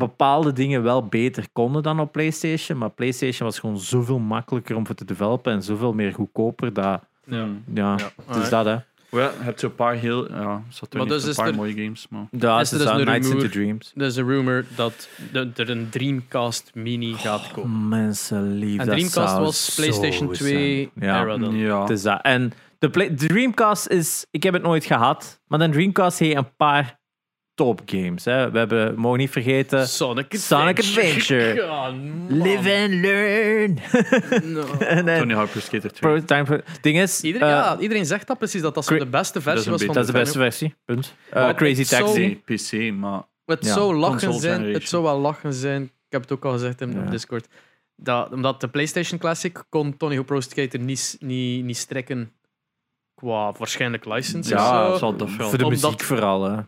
[0.00, 2.78] bepaalde dingen wel beter konden dan op PlayStation.
[2.78, 6.72] Maar PlayStation was gewoon zoveel makkelijker om voor te developen en zoveel meer goedkoper.
[6.72, 7.46] Dat, Ja.
[7.74, 7.96] ja,
[8.28, 8.34] Ja.
[8.34, 8.76] dus dat hè.
[9.10, 10.28] Well, je hebt zo'n paar heel...
[10.32, 10.62] Ja,
[10.96, 12.26] Maar dus een is paar er- mooie games, maar...
[12.30, 13.50] Dat Is is dus dat, een Nights into rumor?
[13.52, 13.92] Dreams.
[13.96, 17.88] Er is een rumor dat de- er een Dreamcast Mini gaat komen.
[17.88, 21.08] Mensen lief, En dat Dreamcast zou was PlayStation 2 zijn.
[21.10, 21.22] Ja.
[21.22, 21.54] era dan.
[21.56, 21.80] Ja.
[21.80, 22.20] Het is dat.
[22.22, 24.26] En de, Play- de Dreamcast is...
[24.30, 26.98] Ik heb het nooit gehad, maar de Dreamcast heeft een paar
[27.60, 28.24] top games.
[28.24, 28.50] Hè.
[28.50, 29.88] We hebben, mogen niet vergeten...
[29.88, 31.60] Sonic Sonic Adventure.
[31.68, 31.94] God.
[32.28, 33.78] Live and learn.
[34.52, 34.66] No.
[34.78, 36.12] en Tony Hawk Pro Skater 2.
[36.12, 37.20] Pro Time for- ding is...
[37.20, 39.94] Iedereen, eh, ja, iedereen zegt dat precies, dat dat zo de beste versie was van
[39.94, 40.74] dat is de beste versie.
[40.84, 41.14] Punt.
[41.30, 42.42] Eh, Crazy zo- Taxi.
[42.44, 43.22] PC, PC, maar...
[43.44, 45.82] Het Ja, zou lachen zijn, het zou wel lachen zijn.
[45.82, 46.98] Ik heb het ook al gezegd in Ja.
[47.00, 47.48] op Discord.
[47.96, 52.32] Dat, omdat de PlayStation Classic kon Tony Hawk Pro Skater niet, niet, niet strekken
[53.14, 54.54] qua waarschijnlijk license.
[54.54, 54.96] of Ja, zo.
[54.98, 55.48] zal dat wel.
[55.48, 56.42] Voor de Omdat- muziek vooral.
[56.50, 56.60] Hè.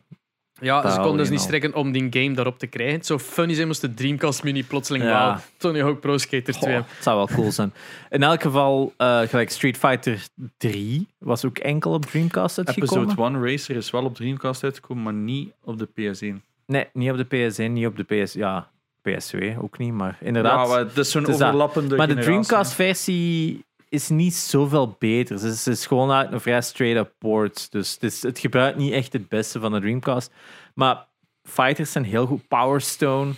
[0.62, 2.96] Ja, ze konden dus niet strekken om die game daarop te krijgen.
[2.96, 5.26] Het zou funny zijn moest de Dreamcast Mini plotseling Ja.
[5.26, 7.72] wel Tony Hawk Pro Skater 2 Goh, het zou wel cool zijn.
[8.10, 13.04] In elk geval, eh, gelijk Street Fighter 3 was ook enkel op Dreamcast uitgekomen.
[13.04, 16.42] Episode 1 Racer is wel op Dreamcast uitgekomen, maar niet op de PS1.
[16.66, 18.32] Nee, niet op de PS1, niet op de PS...
[18.32, 18.70] Ja,
[19.08, 20.66] PS2 ook niet, maar inderdaad.
[20.66, 21.34] Ja, maar het is zo'n dat.
[21.34, 22.14] overlappende maar de.
[22.14, 25.34] Dreamcast-versie is niet zoveel beter.
[25.34, 27.70] Het is, is gewoon uit een vrij straight-up port.
[27.72, 30.32] Dus het, is, het gebruikt niet echt het beste van de Dreamcast.
[30.74, 31.06] Maar
[31.42, 32.48] fighters zijn heel goed.
[32.48, 33.32] Power Stone,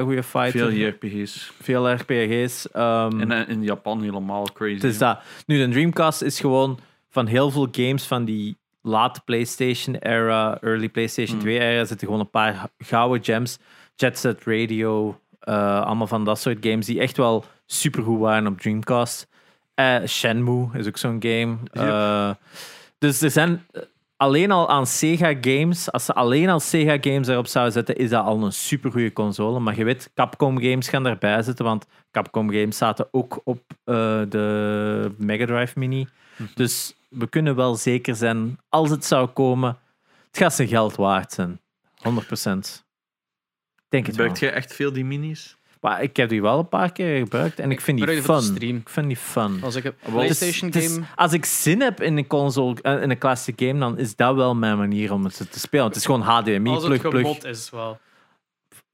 [0.00, 0.50] goede fighter.
[0.50, 1.52] Veel JRPG's.
[1.62, 2.70] Veel RPG's.
[2.70, 4.74] ehm, En eh, in Japan helemaal crazy.
[4.74, 5.20] Het is dat.
[5.46, 6.78] Nu, de Dreamcast is gewoon
[7.10, 11.44] van heel veel games van die late PlayStation-era, early PlayStation Mm.
[11.44, 13.58] 2-era, zitten gewoon een paar gouden gems.
[13.96, 18.60] Jet Set Radio, eh, allemaal van dat soort games die echt wel supergoed waren op
[18.60, 19.28] Dreamcast.
[19.80, 21.56] Eh, Shenmue is ook zo'n game.
[21.72, 22.30] Eh,
[22.98, 23.82] dus er zijn eh,
[24.16, 28.10] alleen al aan Sega games, als ze alleen al Sega games erop zouden zetten, is
[28.10, 29.60] dat al een supergoeie console.
[29.60, 35.14] Maar je weet, Capcom games gaan daarbij zitten, want Capcom games zaten ook op de
[35.18, 36.08] Mega Drive Mini.
[36.54, 39.78] Dus we kunnen wel zeker zijn, als het zou komen,
[40.26, 41.60] het gaat zijn geld waard zijn.
[41.96, 42.84] 100%.
[43.88, 44.14] Denk het.
[44.14, 45.56] Gebruikt jij echt veel die minis?
[45.80, 48.42] Maar ik heb die wel een paar keer gebruikt en ik vind die fun.
[48.42, 48.76] stream.
[48.76, 49.60] Ik vind die fun.
[49.62, 51.04] Als ik een PlayStation Het het game.
[51.16, 54.34] als ik zin heb in een console, eh, in een classic game, dan is dat
[54.34, 55.86] wel mijn manier om het te spelen.
[55.86, 57.22] Het is gewoon HDMI, Als het plug, plug.
[57.22, 57.98] gemod is wel.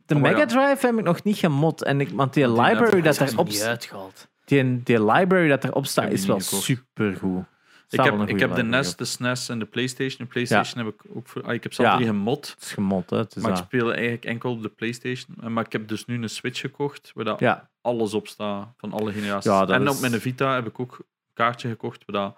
[0.06, 0.46] De Oh, Mega ja.
[0.46, 1.82] Drive heb ik nog niet gemod.
[1.84, 4.28] En ik, want die Want library dat staat, uitgehaald.
[4.44, 7.44] die, die library dat erop staat, is wel supergoed.
[7.88, 10.18] Ik heb, ik heb de NES, de SNES en de PlayStation.
[10.26, 11.42] De PlayStation heb ik ook voor.
[11.42, 11.94] Ah, ik heb ze Ja.
[11.94, 12.50] drie gemod.
[12.54, 13.16] Het is gemod, hè.
[13.16, 15.52] Het is Maar ik speel eigenlijk enkel op de PlayStation.
[15.52, 18.92] Maar ik heb dus nu een Switch gekocht waar dat Ja, alles op staat van
[18.92, 19.50] alle generaties.
[19.50, 22.36] Ja, en is- op mijn Vita heb ik ook een kaartje gekocht waar dat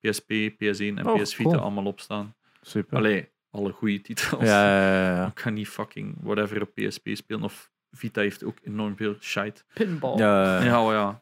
[0.00, 1.60] PSP, PS1 en Oh, PS Vita cool.
[1.62, 2.34] allemaal op staan.
[2.60, 2.96] Super.
[2.96, 4.42] Allee, alle goede titels.
[4.44, 5.26] Ja, ja, ja, ja.
[5.34, 7.42] Ik ga niet fucking whatever op PSP spelen.
[7.42, 9.62] Of Vita heeft ook enorm veel shite.
[9.74, 10.18] Pinball.
[10.18, 11.20] Ja, Ja, ja.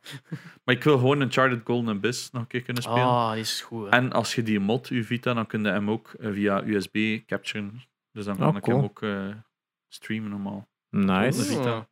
[0.64, 3.02] Maar ik wil gewoon Uncharted Golden Abyss nog een keer kunnen spelen.
[3.02, 3.84] Ah, die is goed.
[3.84, 3.90] hè.
[3.90, 7.18] En als je die mod, je Vita, dan kun je hem ook eh, via USB
[7.26, 7.82] capturen.
[8.12, 8.76] Dus dan kan Oh, ik cool.
[8.76, 9.34] hem ook eh,
[9.88, 10.68] streamen normaal.
[10.90, 11.42] Nice.
[11.42, 11.86] Vita.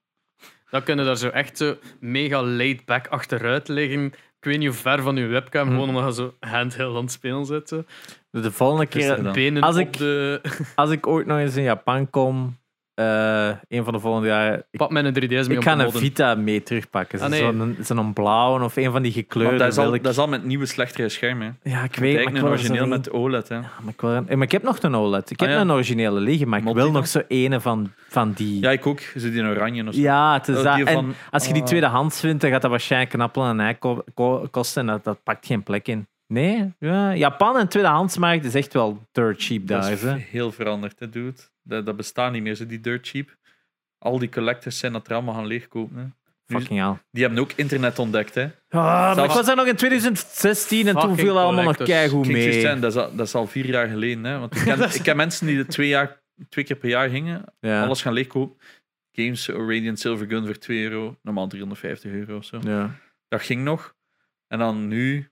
[0.71, 4.05] Dan kunnen daar zo echt zo mega laid back achteruit liggen.
[4.07, 5.73] Ik weet niet hoe ver van je webcam, Hm.
[5.73, 7.69] gewoon omdat je zo handheld aan het spelen zit.
[7.69, 7.85] zo.
[8.31, 10.41] De volgende er keer, Als op ik- de...
[10.75, 12.57] als ik ooit nog eens in Japan kom,
[12.95, 15.93] eh, een van de volgende jaren, ik, Pak mijn 3DS mee ik om ga een.
[15.93, 17.21] Vita mee terugpakken.
[17.21, 17.41] Ah, nee.
[17.41, 19.57] Zo'n zo'n blauwe of een van die gekleurde.
[19.57, 21.59] dat, is al, dat is al met nieuwe, slechtere schermen.
[21.63, 21.71] hè.
[21.71, 23.49] Ja, ik Het weet is ik wil een zo origineel een- met OLED.
[23.49, 23.55] Hè.
[23.55, 25.31] Ja, maar, ik wil maar ik heb nog een OLED.
[25.31, 25.61] Ik heb Ah, ja.
[25.61, 28.61] een originele liggen, maar ik Mod wil nog zo ene van, van die.
[28.61, 29.01] Ja, ik ook.
[29.01, 30.01] Zo die in oranje of zo.
[30.01, 30.75] Ja, het is Oh, dat.
[30.77, 31.69] die En van- als je die ah.
[31.69, 34.81] tweedehands vindt, dan gaat dat waarschijnlijk een appel en een ei ko- ko- kosten.
[34.83, 36.07] En dat, dat pakt geen plek in.
[36.27, 37.15] Nee, ja.
[37.15, 39.93] Japan en tweedehandsmarkt is echt wel dirt cheap Dat daar.
[39.93, 40.15] is hè.
[40.31, 41.33] heel veranderd, hè, dude.
[41.65, 43.37] Dat, dat bestaat niet meer, zo die dirt cheap.
[43.99, 45.97] Al die collectors zijn dat er allemaal gaan leegkopen.
[45.97, 46.05] Hè.
[46.47, 46.97] Nu- Fucking hell.
[47.11, 48.35] Die hebben ook internet ontdekt.
[48.35, 48.45] Hè.
[48.69, 51.91] Ah, maar ik was daar nog in 2016 en toen Fucking viel allemaal nog collectors.
[51.91, 52.81] keigoed mee.
[52.81, 54.25] dat, is al, dat is al vier jaar geleden.
[54.25, 54.39] Hè.
[54.39, 57.45] Want ik ken, ik ken mensen die er twee, jaar, twee keer per jaar gingen.
[57.61, 57.85] Ja.
[57.85, 58.59] Alles gaan leegkopen.
[59.13, 61.19] Games, Radiant Silver Gun voor 2 euro.
[61.23, 62.59] Normaal 350 euro of zo.
[62.65, 62.95] Ja.
[63.29, 63.95] Dat ging nog.
[64.49, 65.29] En dan nu...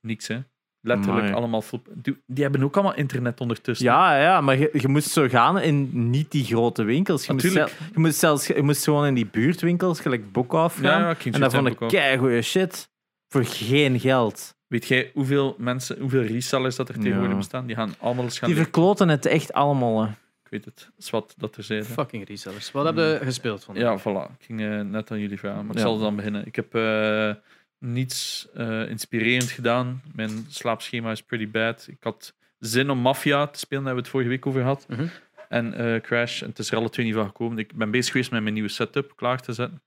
[0.00, 0.38] Niks, hè.
[0.86, 1.34] Letterlijk Amai.
[1.36, 1.62] allemaal...
[1.62, 3.86] full- Die, die hebben ook allemaal internet ondertussen.
[3.86, 7.26] Ja, ja, maar je, je moest zo gaan in niet die grote winkels.
[7.26, 7.74] Je, moest, Natuurlijk.
[7.78, 11.00] zel- je, moest zelfs, je moest gewoon in die buurtwinkels, gelijk Boekhoff Ja, gaan.
[11.00, 12.88] ja, ik ging en dat vond ik keigoeie shit.
[13.28, 14.54] Voor geen geld.
[14.66, 17.36] Weet jij hoeveel mensen, hoeveel resellers dat er tegenwoordig Ja.
[17.36, 17.66] bestaan?
[17.66, 20.02] Die gaan allemaal gaan Die verkloten het echt allemaal.
[20.02, 20.08] hè.
[20.08, 20.90] Ik weet het.
[20.96, 21.84] Zwat dat er zijn.
[21.84, 22.72] Fucking resellers.
[22.72, 23.74] Wat heb je gespeeld van?
[23.74, 24.30] Ja, voilà.
[24.38, 25.86] Ik ging eh, net aan jullie vragen, maar ik Ja.
[25.86, 26.46] zal dan beginnen.
[26.46, 27.30] Ik heb eh,
[27.78, 30.02] niets eh, inspirerend gedaan.
[30.14, 31.86] Mijn slaapschema is pretty bad.
[31.90, 34.86] Ik had zin om Mafia te spelen, daar hebben we het vorige week over gehad.
[34.88, 35.06] Mhm.
[35.48, 36.42] En eh, Crash.
[36.42, 37.58] En het is er alle twee niet van gekomen.
[37.58, 39.82] Ik ben bezig geweest met mijn nieuwe setup klaar te zetten.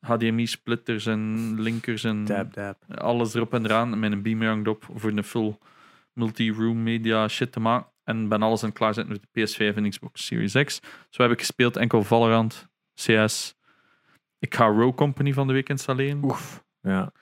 [0.00, 2.82] HDMI-splitters en linkers en Dab, dab.
[2.94, 3.98] alles erop en eraan.
[3.98, 5.58] Met een beamer hangt op voor een full
[6.12, 7.90] multi-room media shit te maken.
[8.04, 10.80] En ben alles aan het klaarzetten met de PS5 en Xbox Series X.
[11.10, 13.54] Zo heb ik gespeeld enkel Valorant, CS.
[14.38, 16.24] Ik ga Row Company van de week installeren.
[16.24, 16.64] Oef.
[16.80, 17.12] Ja.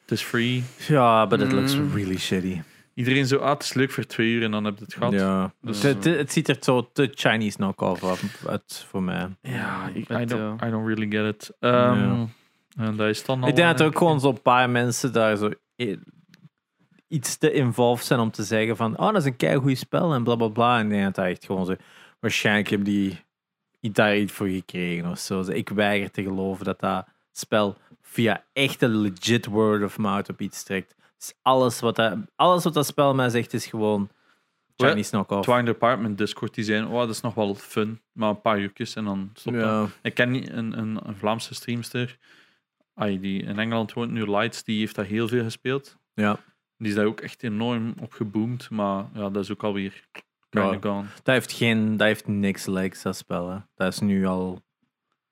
[0.00, 0.64] Het is free.
[0.88, 1.92] Ja, but it looks Mm.
[1.94, 2.60] really shitty.
[2.94, 5.12] Iedereen zo, ah, het is leuk voor twee uur en dan heb je het gehad.
[5.12, 5.52] Ja.
[5.60, 9.28] Dus, het, het- het ziet er zo te Chinese knock-off af- uit voor mij.
[9.40, 11.56] Ja, ik, Met, I, don't, eh, I don't really get it.
[11.60, 12.24] Ehm,
[12.76, 15.36] En dat is dan al, Ik denk dat er ook gewoon zo'n paar mensen daar
[15.36, 15.50] zo
[15.82, 15.98] i-
[17.08, 20.24] iets te involved zijn om te zeggen van oh, dat is een keigoed spel en
[20.24, 20.78] bla bla bla.
[20.78, 21.74] En ik denk dat echt gewoon zo...
[22.20, 23.24] Waarschijnlijk hebben die
[23.80, 25.44] daar iets voor gekregen of zo.
[25.44, 30.40] Dus Ik weiger te geloven dat dat spel via echte legit word of mouth op
[30.40, 30.94] iets trekt.
[31.18, 34.08] Dus alles wat dat, alles wat dat spel mij zegt is gewoon
[34.76, 35.42] Chinese knock-off.
[35.42, 38.94] Twine Department Discord, die zijn, oh, dat is nog wel fun, maar een paar uurtjes
[38.94, 39.64] en dan stopt dat.
[39.64, 39.88] Ja.
[40.02, 42.18] Ik ken niet een, een, een Vlaamse streamster,
[42.94, 45.96] die in Engeland woont nu, Lights, die heeft dat heel veel gespeeld.
[46.14, 46.38] ja.
[46.78, 50.04] Die is daar ook echt enorm op geboomd, maar ja, dat is ook alweer
[50.50, 50.78] Ja.
[50.80, 53.50] Dat heeft, geen, dat heeft niks legs, dat spel.
[53.50, 53.58] Hè.
[53.74, 54.50] Dat is nu al...
[54.54, 54.60] Dat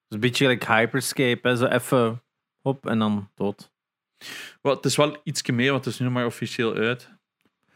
[0.08, 1.56] is een beetje like Hyperscape, hè.
[1.56, 2.22] zo even
[2.62, 3.72] op en dan dood.
[4.62, 7.12] Wel, het is wel iets meer, want het is nu nog maar officieel uit.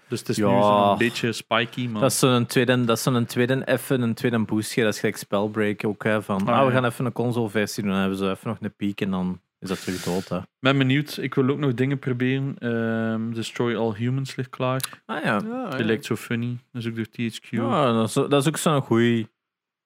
[0.09, 3.25] Dus het is nu zo'n beetje spiky, maar Dat is zo'n tweede, dat is zo'n
[3.27, 4.83] tweede even, een tweede boostje.
[4.83, 6.23] Dat is gelijk Spellbreak ook, hè.
[6.23, 6.71] Van, Ah, ah, we ja.
[6.71, 7.93] gaan even een console-versie doen.
[7.93, 10.37] Dan hebben ze even nog een piek en dan is dat terug dood, hè.
[10.37, 11.17] ik ben benieuwd.
[11.21, 12.57] Ik wil ook nog dingen proberen.
[12.59, 15.03] Ehm, Destroy All Humans ligt klaar.
[15.07, 15.41] Ah ja.
[15.49, 15.85] Ja, Die ja.
[15.85, 16.59] lijkt zo funny.
[16.73, 17.49] Dat is ook door THQ.
[17.51, 19.29] ja dat, is, dat is ook zo'n goeie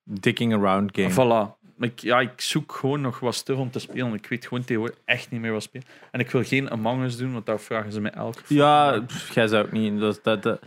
[0.05, 1.11] dicking around game.
[1.12, 1.61] Voilà.
[1.77, 4.14] Maar ik, ja, ik zoek gewoon nog wat stuff om te spelen.
[4.14, 5.87] Ik weet gewoon tegenwoordig echt niet meer wat spelen.
[6.11, 9.35] En ik wil geen Among Us doen, want daar vragen ze mij elke Ja, pff,
[9.35, 10.01] jij zou ook niet.
[10.01, 10.61] Dat, dat, dat,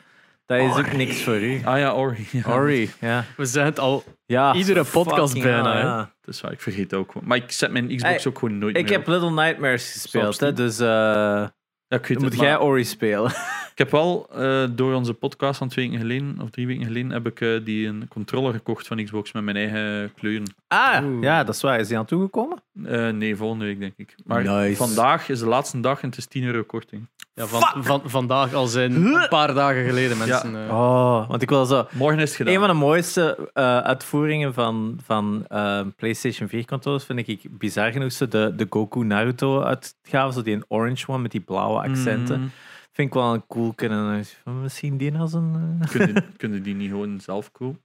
[0.45, 1.61] dat is ook niks voor u.
[1.63, 2.27] Ah ja, Ori.
[2.31, 2.55] Ja.
[2.55, 3.25] Ori, ja.
[3.37, 4.03] We zijn het al.
[4.25, 6.13] ja Iedere podcast bijna, ja.
[6.25, 7.27] Dus ja, ik vergeet het ook gewoon.
[7.27, 9.07] Maar ik zet mijn Xbox Hey, ook gewoon nooit Ik meer heb op.
[9.07, 11.51] Little Nightmares gespeeld, hè, dus eh, Ja,
[11.87, 13.31] ik weet het, moet jij Ori spelen.
[13.75, 17.11] Ik heb wel eh, door onze podcast van twee weken geleden, of drie weken geleden,
[17.11, 20.55] heb ik eh, die een controller gekocht van Xbox met mijn eigen kleuren.
[20.67, 21.23] Ah, Oeh.
[21.23, 21.79] ja, dat is waar.
[21.79, 22.57] Is die aan toegekomen?
[22.85, 24.15] Eh, nee, volgende week denk ik.
[24.23, 24.75] Maar Nice.
[24.75, 27.07] vandaag is de laatste dag en het is 10 euro korting.
[27.37, 30.55] Ja, van, van, vandaag al zijn een paar dagen geleden mensen.
[30.67, 31.87] eh, Oh, want ik wil zo...
[31.91, 32.53] Morgen is het gedaan.
[32.53, 37.91] Een van de mooiste eh, uitvoeringen van, van eh, PlayStation 4 controllers vind ik bizar
[37.91, 41.79] genoeg zo de, de Goku Naruto uitgave, zo die een orange one met die blauwe
[41.81, 42.39] accenten.
[42.39, 42.51] Mm,
[42.91, 44.23] Vind ik wel een cool kunnen.
[44.61, 45.77] Misschien die als een.
[45.81, 47.81] eh, kunnen, kunnen die niet gewoon zelf kopen?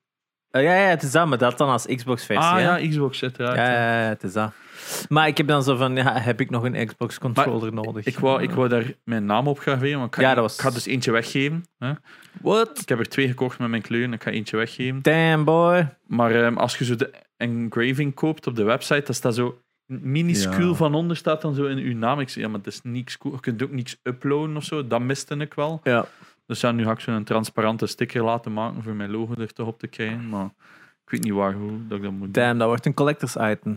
[0.50, 2.52] Eh, ja, ja, het is dat, maar dat dan als Xbox-versie.
[2.52, 3.56] Ah ja, Xbox uiteraard.
[3.56, 4.52] Ja, ja, ja, het is dat.
[5.08, 8.04] Maar ik heb dan zo van, ja, heb ik nog een Xbox-controller nodig?
[8.06, 10.54] Ik wou, ik wou daar mijn naam op graveren, maar ik ga, Ja, dat was-
[10.54, 11.64] ik ga dus eentje weggeven.
[11.78, 11.92] Hè.
[12.42, 12.78] What?
[12.80, 15.02] Ik heb er twee gekocht met mijn kleuren, ik ga eentje weggeven.
[15.02, 15.88] Damn, boy.
[16.06, 20.68] Maar ehm, als je zo de engraving koopt op de website, dat staat zo minuscuul
[20.68, 20.74] Ja.
[20.74, 22.20] van onder staat dan zo in uw naam.
[22.20, 23.34] Ik zeg, ja, maar dat is niks cool.
[23.34, 24.86] Je kunt ook niks uploaden of zo.
[24.86, 25.80] Dat miste ik wel.
[25.84, 26.06] Ja.
[26.50, 29.66] Dus ja, nu ga ik zo'n transparante sticker laten maken voor mijn logo er toch
[29.66, 30.28] op te krijgen.
[30.28, 30.44] Maar
[31.04, 32.44] ik weet niet waar, hoe dat ik dat moet doen.
[32.44, 33.74] Damn, dat wordt een collectors item.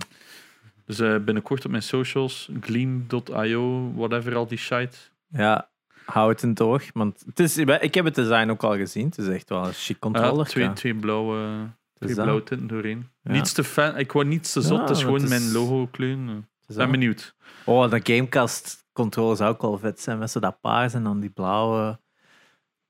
[0.85, 4.97] Dus eh, binnenkort op mijn socials, gleam.io, whatever, al die shite.
[5.27, 5.69] Ja,
[6.05, 6.83] hou het in toog.
[6.93, 9.05] Want het is, ik heb het design ook al gezien.
[9.05, 10.45] Het is echt wel een chic Ja, controller.
[10.45, 13.07] twee, twee blauwe, twee blauwe tinten doorheen.
[13.23, 13.31] Ja.
[13.31, 15.51] Niets te fan, ik wou niets te zot, Ja, het is dat gewoon is- mijn
[15.51, 16.37] logo kleuren.
[16.37, 17.35] Ik is ben benieuwd.
[17.65, 20.17] Oh, de Gamecast controller zou ook wel vet zijn.
[20.17, 21.99] Met zo dat paars en dan die blauwe,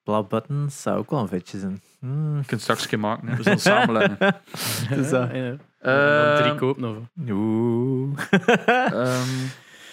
[0.04, 0.82] blauwe buttons.
[0.82, 1.82] Zou ook wel een vetje zijn.
[2.00, 2.38] Hmm.
[2.38, 3.36] Je kunt straks een maken, hè.
[3.36, 4.18] we zullen samenleggen.
[4.20, 5.10] Dat.
[5.10, 5.56] Ja, ja.
[5.80, 6.96] En dan drie Ehm, kopen of...
[7.30, 8.18] Oeh.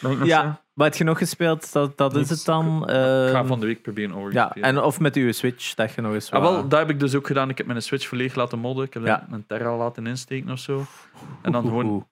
[0.05, 1.73] ehm, ja, wat heb je nog gespeeld?
[1.73, 2.85] Dat, dat is het dan.
[2.87, 3.25] zeggen?
[3.27, 4.69] Ik ga Ehm, van de week proberen Ori te ja, spelen.
[4.69, 7.15] en of met uw Switch, dat je nog eens Ah, wel, dat heb ik dus
[7.15, 7.49] ook gedaan.
[7.49, 8.85] Ik heb mijn Switch volledig laten modden.
[8.85, 9.27] Ik heb Ja.
[9.31, 10.85] een Terra laten insteken of zo.
[11.43, 12.09] En dan gewoon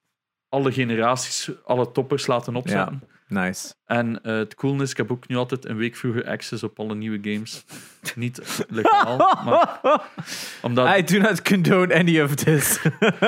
[0.48, 3.02] alle generaties, alle toppers laten opzetten.
[3.28, 3.74] Nice.
[3.86, 6.78] En eh, het cool is, ik heb ook nu altijd een week vroeger access op
[6.78, 7.64] alle nieuwe games.
[8.14, 9.80] Niet legaal, maar
[10.62, 10.98] omdat...
[10.98, 12.78] I do not condone any of this.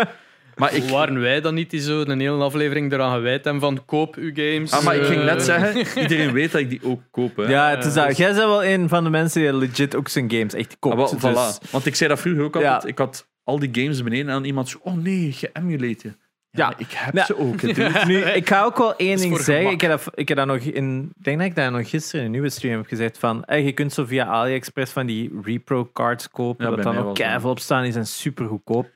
[0.56, 3.84] Maar ik, Waren wij dan niet die zo een hele aflevering eraan gewijd hebben van
[3.84, 4.72] koop uw games?
[4.72, 7.36] ah, maar ik ging Eh, net zeggen, iedereen weet dat ik die ook koop.
[7.36, 7.42] Hè.
[7.42, 8.06] ja, het is dat.
[8.08, 10.76] dus- Jij bent wel een van de mensen die legit ook zijn games echt Ah,
[10.78, 11.20] koopt.
[11.20, 11.58] wel, dus-.
[11.70, 12.82] Want ik zei dat vroeger ook altijd.
[12.82, 12.88] Ja.
[12.88, 16.16] Ik had al die games beneden en iemand zo, oh nee, geëmulate
[16.50, 16.74] Ja.
[16.76, 17.24] ik heb Ja.
[17.24, 17.62] ze ook.
[18.06, 19.70] Nu, ik ga ook wel één ding zeggen.
[19.70, 21.12] Ik heb, dat, ik heb dat nog in.
[21.18, 23.18] Ik denk dat ik dat nog gisteren in een nieuwe stream heb gezegd.
[23.18, 26.70] Van, je kunt zo via AliExpress van die repro cards kopen.
[26.70, 27.82] Ja, dat dan ook keiveel op staan.
[27.82, 28.90] Die zijn super goedkoop.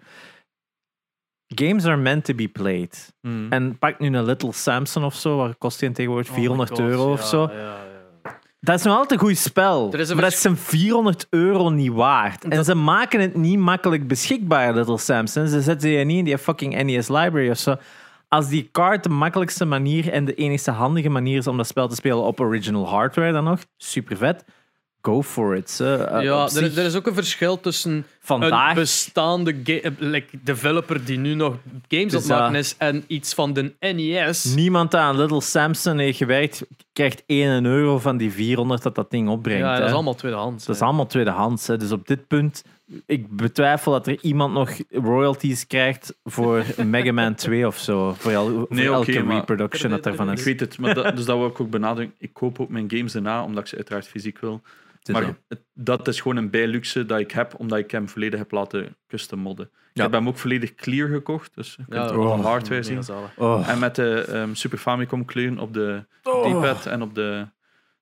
[1.54, 3.12] Games are meant to be played.
[3.20, 3.46] Hmm.
[3.50, 5.36] En pak nu een Little Samson of zo.
[5.36, 7.50] Waar kost die tegenwoordig oh my 400 God, euro of ja, zo.
[8.64, 9.92] Dat is nog altijd een goed spel.
[9.92, 12.44] Er is een maar dat is een 400 euro niet waard.
[12.44, 15.48] En Dat- ze maken het niet makkelijk beschikbaar, Little Samson.
[15.48, 17.76] Ze zetten je niet in die fucking NES library of zo.
[18.28, 21.88] Als die card de makkelijkste manier en de enigste handige manier is om dat spel
[21.88, 24.44] te spelen op original hardware dan nog, super vet.
[25.04, 25.78] Go for it.
[25.80, 29.54] Eh, Ja, op er, er is ook een verschil tussen een bestaande
[29.98, 31.54] like, developer die nu nog
[31.88, 32.58] games aan Dus, het maken ja.
[32.58, 34.44] is en iets van de NES.
[34.44, 39.28] Niemand aan Little Samson heeft gewerkt, krijgt 1 euro van die 400 dat dat ding
[39.28, 39.64] opbrengt.
[39.64, 40.64] Ja, dat is allemaal tweedehands.
[40.64, 41.66] Dat is allemaal tweedehands.
[41.66, 41.76] Hè.
[41.76, 42.64] Dus op dit punt,
[43.06, 48.12] ik betwijfel dat er iemand nog royalties krijgt voor Mega Man 2 of zo.
[48.12, 50.44] Voor, el- elke reproduction dat ervan Ik is.
[50.44, 52.14] weet het, maar dat, dus dat wil ik ook benadrukken.
[52.18, 54.62] Ik koop ook mijn games daarna, omdat ik ze uiteraard fysiek wil.
[55.12, 55.36] Maar
[55.74, 59.38] dat is gewoon een bijluxe dat ik heb, omdat ik hem volledig heb laten custom
[59.38, 59.66] modden.
[59.66, 60.02] Ik Ja.
[60.02, 62.44] heb hem ook volledig clear gekocht, dus je kunt Ja, er oh.
[62.44, 63.00] hardware zien.
[63.36, 63.68] Oh.
[63.68, 66.58] En met de ehm, Super Famicom kleuren op de Oh.
[66.58, 67.46] D-pad en op de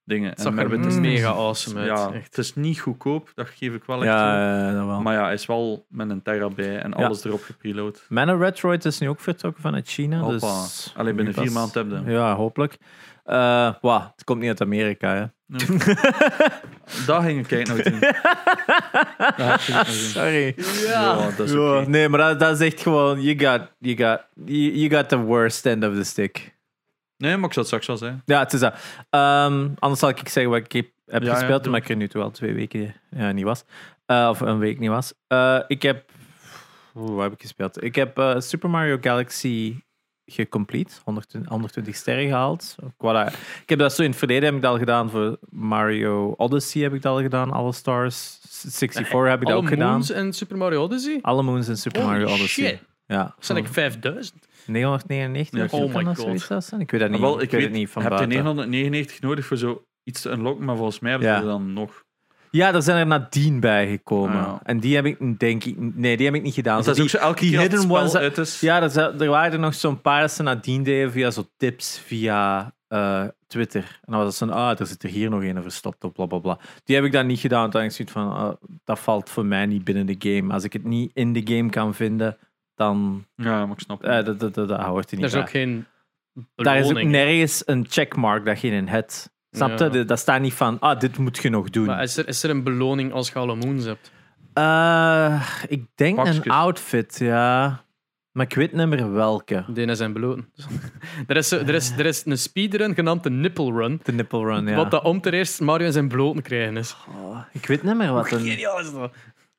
[0.05, 0.31] dingen.
[0.31, 1.89] Het zag er mega awesome uit.
[1.89, 2.25] Ja, echt.
[2.27, 4.21] het is niet goedkoop, dat geef ik wel echt toe.
[4.23, 5.01] Ja, ja, dat wel.
[5.01, 7.05] Maar ja, hij is wel met een Terra bij en Ja.
[7.05, 8.07] alles erop gepreload.
[8.09, 10.19] Man of Retroid is nu ook vertrokken vanuit China.
[10.19, 10.63] Hoppa.
[10.63, 12.13] Dus Alleen binnen vier maanden heb je.
[12.13, 12.77] Ja, hopelijk.
[13.25, 15.15] Wauw, het komt niet uit Amerika.
[15.15, 15.25] Hè.
[17.07, 18.01] Daar ging ik kijken naar doen.
[19.87, 20.55] Sorry.
[20.87, 21.87] Ja, dat is.
[21.87, 23.21] Nee, maar dat, dat is echt gewoon...
[23.23, 26.55] You got, you, got, you, you got the worst end of the stick.
[27.23, 28.23] Nee, maar ik zal het straks wel zeggen.
[28.25, 28.75] Ja, het is dat.
[29.11, 31.73] Ehm, anders zal ik zeggen wat ik heb, heb Ja, ja, gespeeld, doe.
[31.73, 33.65] maar ik er nu al twee weken ja, niet was.
[34.07, 35.15] Eh, of een week niet was.
[35.27, 36.11] Eh, ik heb...
[36.95, 37.83] Oeh, wat heb ik gespeeld?
[37.83, 39.77] Ik heb eh, Super Mario Galaxy
[40.27, 40.95] gecomplete.
[41.05, 42.77] 120, 120 sterren gehaald.
[42.99, 45.11] Ik, ik heb dat zo in het verleden heb ik dat al gedaan.
[45.11, 47.51] Voor Mario Odyssey heb ik dat al gedaan.
[47.51, 48.39] Alle Stars.
[48.49, 49.93] 64 heb ik dat Alle ook gedaan.
[49.93, 51.19] Moons en Super Mario Odyssey?
[51.23, 52.67] Alle Moons en Super Holy Mario Odyssey.
[52.67, 52.83] shit.
[53.07, 53.23] Ja.
[53.23, 54.47] Dat zijn like 5000.
[54.67, 56.65] 999 Ja, of zo oh my God.
[56.65, 56.81] zijn?
[56.81, 57.21] Ik weet dat niet.
[57.21, 58.37] wel, ik ik weet het niet van heb je buiten.
[58.45, 62.05] 999 nodig voor zo iets te unlocken, maar volgens mij hebben ze er dan nog.
[62.51, 64.37] Ja, er zijn er nadien bijgekomen.
[64.37, 64.61] Ja.
[64.63, 66.83] En die heb ik, denk ik, nee, die heb ik niet gedaan.
[66.83, 68.61] Dat is ook zo elke die hidden ones- uit is.
[68.61, 71.99] ja, er, er waren er nog zo'n paar dat ze nadien deden via zo tips
[72.05, 73.83] via eh, Twitter.
[73.83, 76.27] En dan was het zo'n, ah, er zit er hier nog een verstopt op, bla
[76.27, 76.59] bla bla.
[76.85, 78.53] Die heb ik dan niet gedaan, want ik zoiets van, ah,
[78.85, 80.53] dat valt voor mij niet binnen de game.
[80.53, 82.37] Als ik het niet in de game kan vinden,
[82.85, 84.11] dan Ja, maar ik snap het.
[84.11, 85.41] eh, dat, dat, dat, dat hoort er Er niet is bij.
[85.41, 85.87] ook geen
[86.55, 87.11] Daar is ook beloning.
[87.11, 89.31] nergens een checkmark dat je in hebt.
[89.51, 89.89] Snap je?
[89.93, 90.03] Ja.
[90.05, 91.87] Dat staat niet van, ah, dit moet je nog doen.
[91.87, 94.11] Maar is er, is er een beloning als je alle Moons hebt?
[94.53, 96.37] Eh, ik denk Pakjes.
[96.45, 97.85] een outfit, ja.
[98.33, 99.65] Maar ik weet niet meer welke.
[99.69, 100.49] Die zijn beloten.
[101.27, 104.01] er, is, zo- er, is, er is een speedrun genaamd de Nipple Run.
[104.03, 104.77] De nipple run, ja.
[104.77, 106.97] Wat dat om ter eerst Mario in zijn bloten krijgen is.
[107.09, 108.41] Oh, ik weet niet meer wat een...
[108.41, 109.13] Geniaal is dat.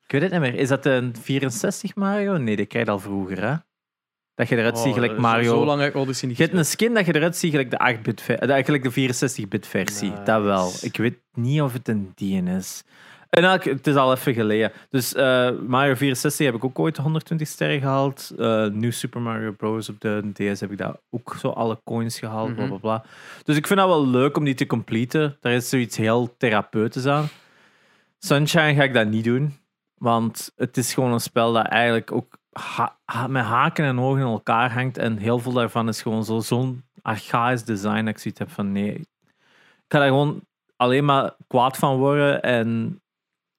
[0.06, 0.54] Ik weet het niet meer.
[0.54, 2.36] Is dat een 64 Mario?
[2.36, 3.54] Nee, die krijg je al vroeger, hè?
[4.34, 5.50] Dat je eruit ziet Oh, gelijk zo- Mario.
[5.58, 7.78] Zo lang heb Odyssey niet Je hebt een skin dat je eruit ziet gelijk de
[7.98, 10.10] 8-bit ver- eh, eigenlijk de 64-bit versie.
[10.10, 10.22] Nice.
[10.22, 10.72] Dat wel.
[10.80, 12.84] Ik weet niet of het een die is.
[13.30, 14.72] En elk, het is al even geleden.
[14.90, 18.32] Dus eh, Mario 64 heb ik ook ooit 120 sterren gehaald.
[18.38, 19.88] Eh New Super Mario Bros.
[19.88, 22.54] op de DS heb ik daar ook zo alle coins gehaald.
[22.54, 22.68] Bla Mhm.
[22.78, 23.04] bla bla.
[23.44, 25.36] Dus ik vind dat wel leuk om die te completen.
[25.40, 27.28] Daar is zoiets heel therapeutisch aan.
[28.18, 29.54] Sunshine ga ik dat niet doen.
[30.04, 32.38] Want het is gewoon een spel dat eigenlijk ook
[33.28, 34.98] met haken en ogen in elkaar hangt.
[34.98, 38.72] En heel veel daarvan is gewoon zo- zo'n archaïs design dat ik zoiets heb van
[38.72, 38.94] nee.
[38.94, 39.06] Ik
[39.88, 40.40] ga daar gewoon
[40.76, 42.42] alleen maar kwaad van worden.
[42.42, 43.00] En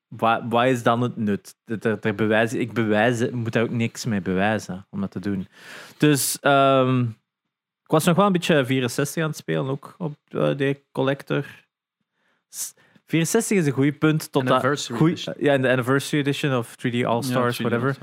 [0.08, 1.56] wat is dan het nut?
[1.66, 5.48] Dat- daar bewijzen, ik bewijs, moet daar ook niks mee bewijzen om dat te doen.
[5.98, 7.02] Dus ehm,
[7.84, 11.46] ik was nog wel een beetje 64 aan het spelen, ook op eh, de Collector.
[13.06, 14.32] S- 64 is een goed punt.
[14.32, 15.36] Tot dat, Anniversary goeie- edition.
[15.40, 17.96] ja, in de Anniversary Edition of 3D All-Stars, Ja, whatever.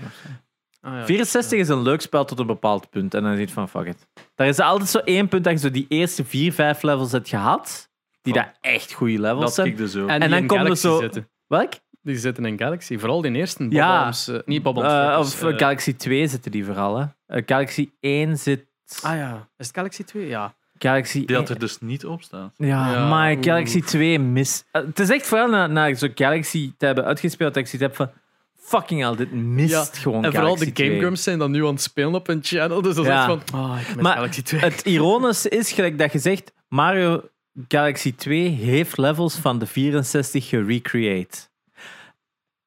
[0.80, 1.04] Ah, ja.
[1.04, 3.14] 64 is een leuk spel tot een bepaald punt.
[3.14, 4.06] En dan zit je van, fuck it.
[4.34, 7.28] Daar is altijd zo één punt dat je zo die eerste vier, vijf levels hebt
[7.28, 7.90] gehad.
[8.22, 8.38] Die Oh.
[8.40, 9.66] daar echt goede levels Dat zijn.
[9.66, 10.08] ik dus ook.
[10.08, 11.28] En, En dan komt er zo- zitten.
[11.46, 11.72] Welk?
[12.02, 12.98] Die zitten in Galaxy.
[12.98, 13.62] Vooral die eerste.
[13.62, 14.02] Bob Ja.
[14.02, 16.96] Arms, eh, niet Bob Arms Eh, Truckers, of eh, Galaxy 2 zitten die vooral.
[16.98, 17.04] Hè.
[17.26, 18.66] Eh, Galaxy 1 zit...
[19.02, 19.48] Ah ja.
[19.56, 20.26] Is het Galaxy 2?
[20.26, 20.54] Ja.
[20.82, 21.36] Galaxy Die 1...
[21.36, 22.52] had er dus niet op staan.
[22.56, 23.36] Ja, Ja, maar.
[23.40, 24.64] Galaxy 2 mis...
[24.70, 27.96] Eh, het is echt vooral na, na zo'n Galaxy te hebben uitgespeeld dat ik zoiets
[27.96, 28.20] heb van...
[28.60, 30.88] Fucking hell, dit mist Ja, gewoon En vooral Galaxy de 2.
[30.88, 32.82] Game Grumps zijn dan nu aan het spelen op een channel.
[32.82, 33.16] Dus dat is Ja.
[33.28, 33.60] echt van...
[33.60, 34.60] Ah, ik mis Maar Galaxy 2.
[34.60, 36.52] Het ironische is gelijk dat je zegt...
[36.68, 37.22] Mario
[37.68, 41.38] Galaxy 2 heeft levels van de 64 gerecreate.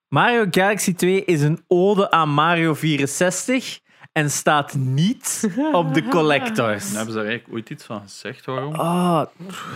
[0.08, 3.80] Mario Galaxy 2 is een ode aan Mario 64
[4.16, 6.86] en staat niet op de collectors.
[6.90, 8.74] En hebben ze daar eigenlijk ooit iets van gezegd waarom?
[8.74, 9.26] Ah,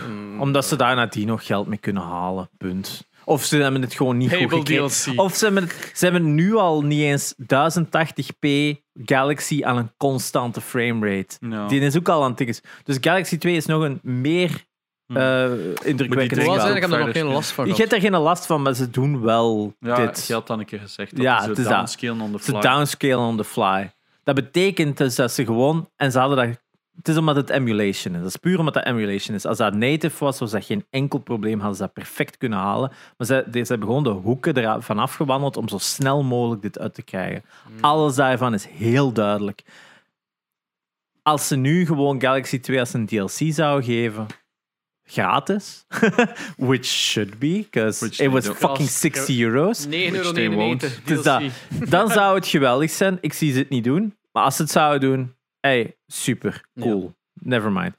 [0.08, 0.40] Mm.
[0.40, 2.48] omdat ze daar nadien nog geld mee kunnen halen.
[2.58, 3.08] Punt.
[3.24, 5.18] Of ze hebben het gewoon niet goed gekregen.
[5.18, 8.48] Of ze hebben, het- ze hebben nu al niet eens 1080p
[9.04, 11.36] Galaxy aan een constante framerate.
[11.68, 12.56] Die is ook al aan het tikken.
[12.84, 14.64] Dus Galaxy 2 is nog een meer
[15.06, 15.18] Moet
[15.84, 16.50] indrukwekkend die?
[16.74, 18.90] Ik heb er nog geen last van Je hebt er geen last van, maar ze
[18.90, 20.26] doen wel ja, dit.
[20.26, 21.76] je had dan een keer gezegd dat Ja, het ze is dat.
[21.76, 22.60] downscalen on the Ze fly.
[22.60, 23.90] downscalen on the fly.
[24.24, 25.88] Dat betekent dus dat ze gewoon...
[25.96, 26.60] En ze hadden dat...
[26.96, 28.20] Het is omdat het emulation is.
[28.20, 29.46] Dat is puur omdat dat emulation is.
[29.46, 31.58] Als dat native was, was dat geen enkel probleem.
[31.58, 32.92] Hadden ze dat perfect kunnen halen.
[33.16, 36.94] Maar ze, ze hebben gewoon de hoeken ervan afgewandeld om zo snel mogelijk dit uit
[36.94, 37.44] te krijgen.
[37.80, 39.62] Alles daarvan is heel duidelijk.
[41.22, 44.26] Als ze nu gewoon Galaxy 2 als een DLC zouden geven,
[45.10, 45.86] gratis,
[46.56, 49.86] which should be, because it was fucking 60 euro's.
[49.86, 50.80] 9,99 Which they won't.
[50.80, 50.90] DLC.
[51.04, 51.42] Het is dat.
[51.90, 53.18] Dan zou het geweldig zijn.
[53.20, 54.16] Ik zie ze het niet doen.
[54.32, 57.14] Maar als ze het zouden doen, hey, super, cool.
[57.34, 57.94] Never mind.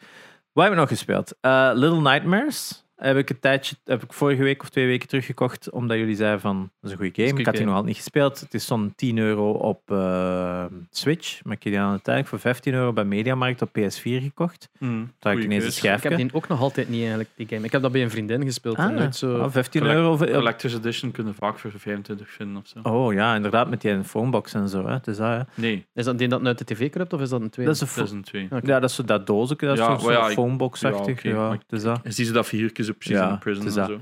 [0.54, 1.34] Wat heb ik nog gespeeld?
[1.42, 5.70] Eh, Little Nightmares heb ik een tijdje, heb ik vorige week of twee weken teruggekocht,
[5.70, 7.30] omdat jullie zeiden van, dat is een goede game.
[7.34, 8.40] een Ik had die nog altijd niet gespeeld.
[8.40, 11.44] Het is zo'n 10 euro op eh, Switch.
[11.44, 14.70] Maar ik heb die aan tijd voor 15 euro bij Mediamarkt op PS4 gekocht.
[14.80, 14.90] Daar
[15.20, 16.10] heb ik ineens een schijfje.
[16.10, 17.66] Ik heb die ook nog altijd niet eigenlijk, die game.
[17.66, 18.78] Ik heb dat bij een vriendin gespeeld.
[18.78, 19.38] en Ah, nooit zo...
[19.40, 20.18] ah, 15 Collect- euro.
[20.18, 22.80] voor- Collector's Edition kunnen vaak voor 25 vinden of zo.
[22.90, 24.86] Oh ja, inderdaad, met die phonebox en zo.
[24.86, 24.94] Hè.
[24.94, 25.40] Het is dat, hè.
[25.62, 27.72] Nee, Is dat die dat uit de tv kruipt of is dat een tweede?
[27.72, 28.46] Dat is een dat pho- is een 2.
[28.46, 28.68] Oké.
[28.72, 31.24] Ja, dat is zo dat doosje, dat is Ja, zo'n maar ja, phonebox-achtig.
[31.24, 32.00] ja, het is dat.
[32.04, 33.88] En zie ze dat viertjes precies Ja, in prison en dat.
[33.88, 33.94] zo.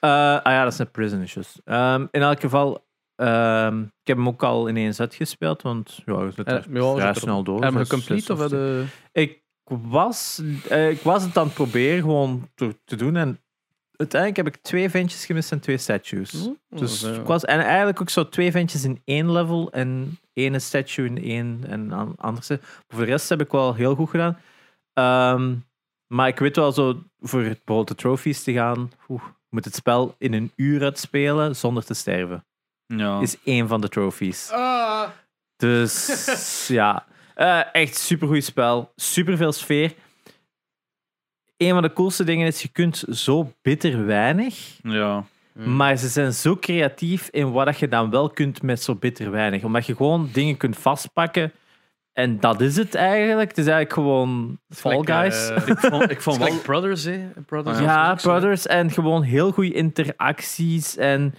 [0.00, 0.10] Eh,
[0.42, 1.60] ah ja, dat is een prison issues.
[1.64, 6.38] Ehm, in elk geval, ehm, ik heb hem ook al ineens uitgespeeld, want ja, het
[6.38, 6.62] is Eh, ja,
[6.94, 7.62] vrij zit er- snel door.
[7.64, 12.48] Heb je complete of je- Ik was, eh, ik was het aan het proberen gewoon
[12.54, 13.38] te, te doen en
[13.96, 16.48] uiteindelijk heb ik twee ventjes gemist en twee statues.
[16.68, 21.06] Dus ik was, en eigenlijk ook zo twee ventjes in één level en één statue
[21.06, 22.48] in één en an- anders.
[22.48, 22.58] Maar
[22.88, 24.38] voor de rest heb ik wel heel goed gedaan.
[24.92, 25.54] Ehm,
[26.06, 29.64] maar ik weet wel zo, voor het, bijvoorbeeld de trophies te gaan, oeh, je moet
[29.64, 32.44] het spel in een uur uitspelen zonder te sterven.
[32.86, 33.20] Ja.
[33.20, 34.50] Is één van de trophies.
[34.50, 35.08] Ah.
[35.56, 38.92] Dus ja, Eh, echt supergoed spel.
[38.96, 39.94] Superveel sfeer.
[41.56, 44.78] Een van de coolste dingen is, je kunt zo bitter weinig.
[44.82, 45.24] ja.
[45.52, 45.76] Hmm.
[45.76, 49.30] Maar ze zijn zo creatief in wat dat je dan wel kunt met zo bitter
[49.30, 49.64] weinig.
[49.64, 51.52] Omdat je gewoon dingen kunt vastpakken.
[52.14, 53.48] En dat is het eigenlijk.
[53.48, 55.48] Het is eigenlijk gewoon Fall Like, Guys.
[55.48, 56.48] eh, Ik vond, ik vond Het is wel...
[56.48, 57.20] like Brothers, hè?
[57.46, 58.28] Brothers ja, zo.
[58.30, 58.66] Brothers.
[58.66, 61.34] En gewoon heel goede interacties en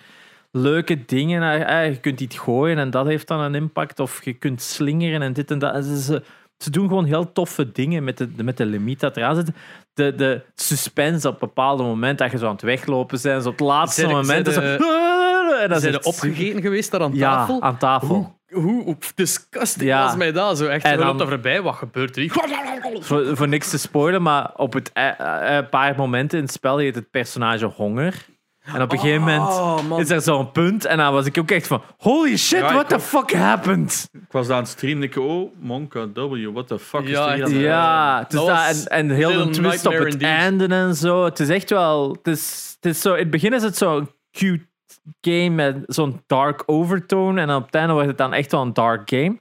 [0.51, 1.41] leuke dingen.
[1.43, 3.99] Eh, eh, Je kunt iets gooien en dat heeft dan een impact.
[3.99, 5.85] Of je kunt slingeren en dit en dat.
[5.85, 6.23] Ze, ze,
[6.57, 9.49] ze doen gewoon heel toffe dingen met de, met de limiet dat eraan zit.
[9.93, 13.57] De, de suspense op bepaalde momenten, dat je zo aan het weglopen bent, zo op
[13.57, 14.27] het laatste moment.
[14.27, 17.61] zijn is de- zo, en dan Zijn er opgegeten geweest daar aan Ja, tafel?
[17.61, 18.07] aan tafel.
[18.07, 18.27] Hoe,
[18.61, 20.03] hoe disgusting Ja.
[20.05, 20.57] was mij dat?
[20.57, 22.31] Zo echt, En dan- er voorbij, wat gebeurt er hier?
[23.01, 26.53] Voor, voor niks te spoilen, maar op het, eh, eh, een paar momenten in het
[26.53, 28.25] spel heet het personage Honger.
[28.73, 29.99] En op een gegeven moment Oh, man.
[29.99, 32.89] is er zo'n punt en dan was ik ook echt van, holy shit, Ja, what
[32.89, 33.01] the ook.
[33.01, 34.09] fuck happened?
[34.13, 37.39] Ik was aan het streamen en ik oh, Monka W, what the fuck Ja, is
[37.41, 40.21] er hier Ja, het is dat en, en heel de twist op het indeed.
[40.21, 41.23] einde en zo.
[41.25, 44.09] Het is echt wel, het is, het is zo, in het begin is het zo'n
[44.31, 44.65] cute
[45.21, 48.73] game met zo'n dark overtone en op het einde wordt het dan echt wel een
[48.73, 49.37] dark game.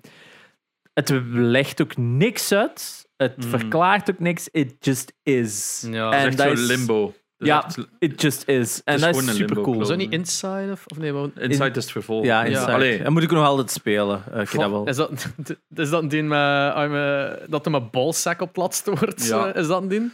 [0.93, 3.09] Het legt ook niks uit.
[3.17, 3.49] Het Mhm.
[3.49, 4.49] verklaart ook niks.
[4.53, 5.85] It just is.
[5.91, 6.11] Ja.
[6.11, 7.07] Het en is dat zo is- limbo.
[7.07, 7.67] Het is Ja,
[7.99, 8.83] it just is.
[8.85, 9.79] En is dat gewoon is een super limbo cool.
[9.79, 10.69] Was dat niet Inside?
[10.73, 12.25] Of, of nee, Inside is het vervolg.
[12.25, 12.49] Ja, Ja.
[12.49, 12.73] Inside.
[12.73, 14.23] Allee, Dat moet ik nog altijd spelen.
[14.33, 14.87] Eh, ik dat wel.
[14.87, 15.11] Is dat,
[15.75, 19.27] is dat een ding met, ah, dat er met balzak op platst wordt?
[19.27, 19.53] Ja.
[19.53, 20.12] Eh, Is dat een ding?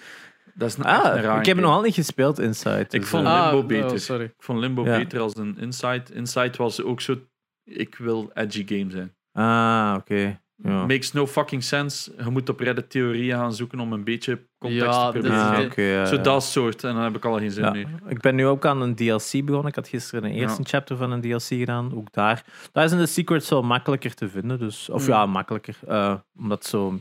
[0.54, 1.66] Dat is een, echt een Ah, raar ik heb het nog game.
[1.76, 2.80] al niet gespeeld, Inside.
[2.80, 4.00] Ik dus, vond eh, Limbo oh, beter.
[4.00, 4.24] sorry.
[4.24, 4.96] Ik vond Limbo Ja.
[4.98, 6.02] beter als een Inside.
[6.14, 7.16] Inside was ook zo...
[7.64, 9.14] Ik wil edgy game zijn.
[9.32, 10.40] Ah, oké.
[10.62, 10.86] Ja.
[10.86, 12.12] Makes no fucking sense.
[12.24, 15.70] Je moet op Reddit theorieën gaan zoeken om een beetje context Ja, te proberen.
[15.70, 16.22] Ah, ja, Zo ja.
[16.22, 16.84] dat soort.
[16.84, 17.70] En dan heb ik al geen zin Ja.
[17.70, 17.86] meer.
[18.08, 19.66] Ik ben nu ook aan een DLC begonnen.
[19.66, 20.68] Ik had gisteren een eerste Ja.
[20.68, 21.94] chapter van een DLC gedaan.
[21.94, 22.44] Ook daar.
[22.72, 24.58] Daar zijn de secrets wel makkelijker te vinden.
[24.58, 25.12] Dus, of Hmm.
[25.14, 25.76] ja, makkelijker.
[25.86, 26.98] eh, omdat zo.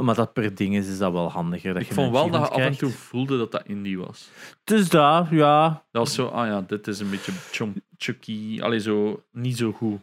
[0.00, 1.72] Ja, omdat dat per ding is, is dat wel handiger.
[1.72, 4.28] Dat Ik je vond wel dat je af en toe voelde dat dat indie was.
[4.64, 5.68] Dus daar, ja.
[5.90, 8.58] Dat was zo, ah ja, dit is een beetje chom- chucky.
[8.62, 9.98] Allee, zo niet zo goed.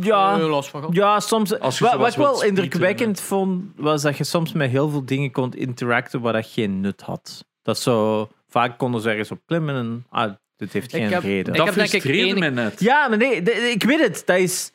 [0.00, 0.38] Ja.
[0.40, 0.94] Eh, last van gehad.
[0.96, 1.58] Ja, soms.
[1.58, 4.88] Als je Wat, zoals wat ik wel indrukwekkend vond, was dat je soms met heel
[4.90, 7.44] veel dingen kon interacten waar dat geen nut had.
[7.62, 8.28] Dat zo.
[8.48, 10.06] Vaak konden ze ergens op klimmen en.
[10.08, 11.52] Ah, dit heeft Ik geen heb- reden.
[11.52, 12.80] Ik dat heb denk ik frustreerde één- mij net.
[12.80, 13.42] Ja, maar nee,
[13.72, 14.22] ik weet het.
[14.26, 14.72] Dat is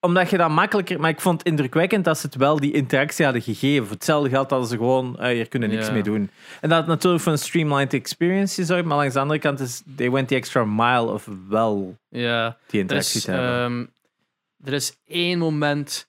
[0.00, 1.00] omdat je dat makkelijker.
[1.00, 3.86] Maar ik vond het indrukwekkend dat ze het wel die interactie hadden gegeven.
[3.86, 5.18] Voor hetzelfde geld hadden ze gewoon.
[5.18, 6.30] eh, hier kunnen niks mee doen.
[6.60, 8.84] En dat had natuurlijk voor een streamlined experience gezorgd.
[8.84, 9.82] Maar langs de andere kant is.
[9.96, 13.50] They went the extra mile of wel die Er interactie te hebben.
[13.62, 13.86] ehm,
[14.68, 16.08] er is één moment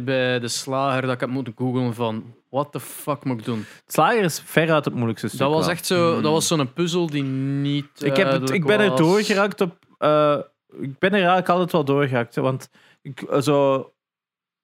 [0.00, 3.58] bij de slager dat ik heb moeten googlen van what the fuck moet ik doen?
[3.84, 5.38] Het slager is veruit het moeilijkste stuk.
[5.40, 6.22] Dat was echt zo, Hmm.
[6.22, 7.84] dat was zo'n puzzel die niet.
[7.94, 9.76] Ik, heb het, duidelijk ik ben er doorgeraakt op.
[9.98, 10.38] eh,
[10.80, 12.34] ik ben er eigenlijk altijd wel doorgeraakt.
[12.34, 12.68] hè, Want
[13.02, 13.76] ik, zo,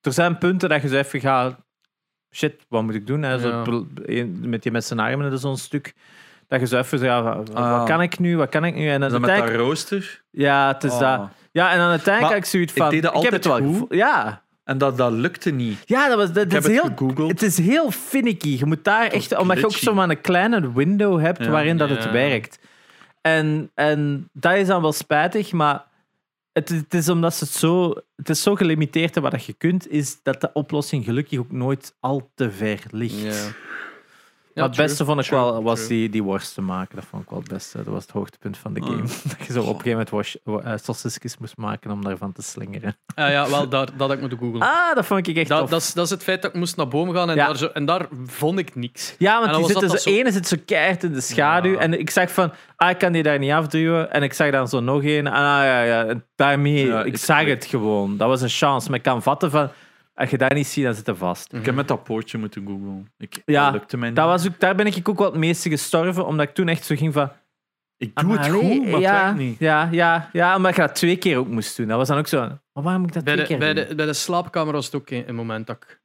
[0.01, 1.57] er zijn punten dat je zo even gaat.
[2.35, 3.23] Shit, wat moet ik doen?
[3.23, 3.39] Hè?
[3.39, 3.65] Zo,
[4.07, 4.25] Ja.
[4.41, 5.95] met die met zijn armen, dat is zo'n stuk.
[6.49, 7.79] Dat je zo even zegt, ja, wat, Ah.
[7.79, 8.37] wat kan ik nu?
[8.37, 8.89] Wat kan ik nu?
[8.89, 10.23] En dan dat met dat rooster?
[10.31, 10.99] ja, het is Ah.
[11.01, 11.29] dat.
[11.53, 12.91] Ja, en dan uiteindelijk Maar heb ik zoiets ik van.
[12.91, 13.95] deed dat heb het altijd wel goed.
[13.95, 15.79] Ja, En dat, dat lukte niet.
[15.85, 16.33] ja, dat was.
[16.33, 17.31] Dat, Ik is het heel, gegoogeld.
[17.31, 18.59] het is heel finicky.
[18.59, 19.85] Je moet daar echt, omdat je ook glitchy.
[19.85, 21.51] zo maar een kleine window hebt Ja.
[21.51, 22.59] waarin dat het werkt.
[23.21, 25.85] En, en dat is dan wel spijtig, maar
[26.55, 30.41] het, het is omdat het zo, het is zo gelimiteerd wat je kunt, is dat
[30.41, 33.21] de oplossing gelukkig ook nooit al te ver ligt.
[33.21, 33.53] Ja.
[34.55, 36.97] Maar het beste vond ik true, wel was die, die worst te maken.
[36.97, 37.77] Dat vond ik wel het beste.
[37.77, 38.87] Dat was het hoogtepunt van de Ah.
[38.87, 39.03] game.
[39.39, 40.37] dat je zo op een gegeven moment
[41.25, 42.97] uh, moest maken om daarvan te slingeren.
[43.15, 44.61] Ah, ja, wel, daar, dat had ik moeten googlen.
[44.63, 45.71] Ah, dat vond ik echt dat, tof.
[45.71, 47.47] dat, is, dat is het feit dat ik moest naar boven gaan en, Ja.
[47.47, 49.15] daar, zo, en daar vond ik niks.
[49.19, 51.03] Ja, En want dan die was dat zitten zo, dat zo- ene zit zo keihard
[51.03, 51.73] in de schaduw.
[51.73, 51.79] Ja.
[51.79, 54.13] En ik zag van, ah, ik kan die daar niet afduwen.
[54.13, 55.27] En ik zag dan zo nog een.
[55.27, 56.05] Ah, ja, ja.
[56.05, 58.17] En daarmee, Ja, ik ik- zag ik- het gewoon.
[58.17, 58.89] Dat was een chance.
[58.89, 59.69] Maar ik kan vatten van,
[60.15, 61.53] als je dat niet ziet, dan zit je vast.
[61.53, 63.13] Ik heb met dat poortje moeten googlen.
[63.19, 64.17] Ik, Ja, dat lukte mij niet.
[64.17, 66.85] Dat was ook, daar ben ik ook wel het meeste gestorven, omdat ik toen echt
[66.85, 67.31] zo ging van...
[67.97, 69.59] ik doe het allee, goed, maar ja, het werkt niet.
[69.59, 71.87] Ja, ja, ja, omdat je dat twee keer ook moest doen.
[71.87, 72.41] Dat was dan ook zo,
[72.73, 73.89] maar waarom moet ik dat Bij twee de, keer bij, doen?
[73.89, 76.03] de, bij de slaapkamer was het ook een, een moment dat ik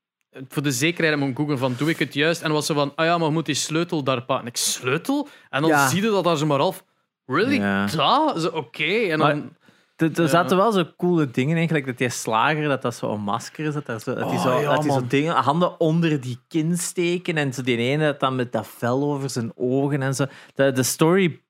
[0.48, 2.40] voor de zekerheid moet googlen van doe ik het juist?
[2.42, 4.48] En dan was ze van, ah ja, maar je moet die sleutel daar pakken.
[4.48, 5.28] Ik sleutel?
[5.50, 5.88] En dan Ja.
[5.88, 6.84] zie je dat daar zo maar af.
[7.26, 7.56] Really?
[7.56, 7.86] Ja.
[7.86, 8.42] Dat?
[8.42, 8.84] Zo, Oké.
[8.84, 9.56] En Maar- dan...
[10.00, 13.14] Er, er zaten wel zo coole dingen in, gelijk dat die slager, dat dat zo
[13.14, 15.34] een masker is, dat, dat, zo, dat die Oh, zo, ja, dat die zo dingen,
[15.34, 19.30] handen onder die kin steken en zo die ene dat dan met dat vel over
[19.30, 20.26] zijn ogen en zo.
[20.56, 21.42] De, de story...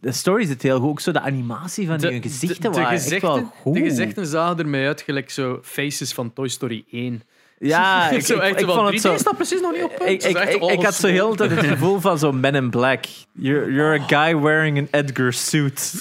[0.00, 0.88] De story zit heel goed.
[0.88, 3.74] Ook zo de animatie van die gezichten waren echt wel goed.
[3.74, 7.22] de gezichten zagen er mij uit gelijk zo faces van Toy Story 1.
[7.58, 9.16] Ja, ik, zo ik, echt ik van, vond het 3D zo...
[9.16, 9.94] staat precies nog niet op.
[9.96, 10.10] punt.
[10.10, 12.70] Ik, ik, ik, ik had zo heel de tijd het gevoel van zo'n Men in
[12.70, 13.04] Black.
[13.32, 15.94] You're, you're a guy wearing an Edgar suit.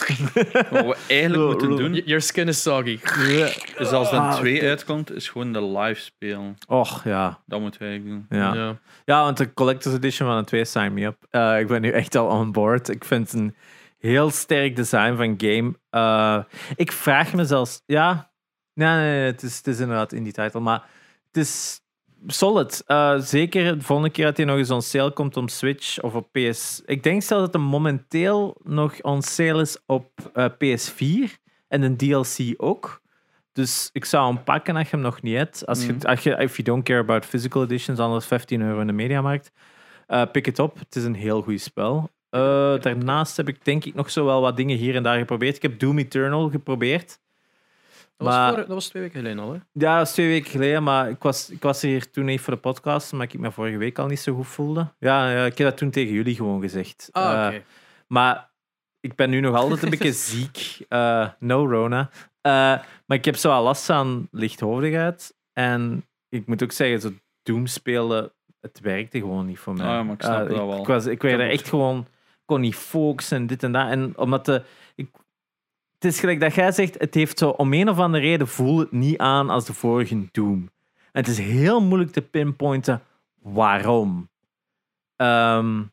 [0.69, 2.99] Wat we eigenlijk moeten doen, Your skin is soggy.
[3.77, 4.67] is als dan Ah, 2 oké.
[4.67, 6.57] uitkomt, is gewoon de live spelen.
[6.67, 7.39] Och, ja.
[7.45, 8.39] Dat moeten wij eigenlijk doen.
[8.39, 8.53] Ja.
[8.53, 8.77] Ja.
[9.05, 11.17] Ja, want de Collector's Edition van de 2 sign me up.
[11.29, 12.89] Eh, ik ben nu echt al on board.
[12.89, 13.55] Ik vind het een
[13.99, 15.73] heel sterk design van game.
[15.89, 16.37] Eh,
[16.75, 17.81] ik vraag me zelfs...
[17.85, 18.31] Ja,
[18.73, 20.61] nee, nee, nee, het, is, het is inderdaad in die titel.
[20.61, 20.83] Maar
[21.38, 21.81] het is
[22.27, 22.83] solid.
[22.85, 26.13] Eh, zeker de volgende keer dat hij nog eens on sale komt op Switch of
[26.13, 26.81] op PS...
[26.85, 31.38] Ik denk zelfs dat hij momenteel nog on sale is op eh, PS4.
[31.67, 33.01] En een DLC ook.
[33.53, 35.65] Dus ik zou hem pakken als je hem nog niet hebt.
[35.65, 36.05] Als je, Mhm.
[36.05, 39.51] als je, if you don't care about physical editions, anders 15 euro in de mediamarkt.
[40.07, 40.79] Eh pick het op.
[40.79, 42.09] Het is een heel goed spel.
[42.79, 45.55] Daarnaast heb ik denk ik nog zo wel wat dingen hier en daar geprobeerd.
[45.55, 47.19] Ik heb Doom Eternal geprobeerd.
[48.18, 49.51] Dat, Maar- was voor, dat was twee weken geleden al.
[49.53, 49.59] Hè?
[49.72, 52.53] Ja, dat is twee weken geleden, maar ik was, ik was hier toen niet voor
[52.53, 54.93] de podcast, maar ik me vorige week al niet zo goed voelde.
[54.99, 57.09] Ja, ja, ik heb dat toen tegen jullie gewoon gezegd.
[57.11, 57.63] Ah, Eh, oké.
[58.07, 58.49] maar
[58.99, 60.86] ik ben nu nog altijd een beetje ziek.
[60.89, 62.09] Eh, no Rona.
[62.41, 62.51] Eh,
[63.05, 65.36] maar ik heb zo al last van lichthoofdigheid.
[65.53, 67.09] En ik moet ook zeggen, zo
[67.43, 69.86] Doom spelen, het werkte gewoon niet voor mij.
[69.97, 70.80] Ah, maar ik snap dat wel.
[70.80, 72.07] Ik, was, ik werd er echt gewoon,
[72.45, 73.89] kon niet focussen en dit en dat.
[73.89, 74.63] En omdat de,
[75.99, 78.79] het is gelijk dat jij zegt, het heeft zo om een of andere reden voel
[78.79, 80.69] het niet aan als de vorige Doom.
[81.11, 83.01] En het is heel moeilijk te pinpointen
[83.41, 84.29] waarom.
[85.15, 85.83] Ehm,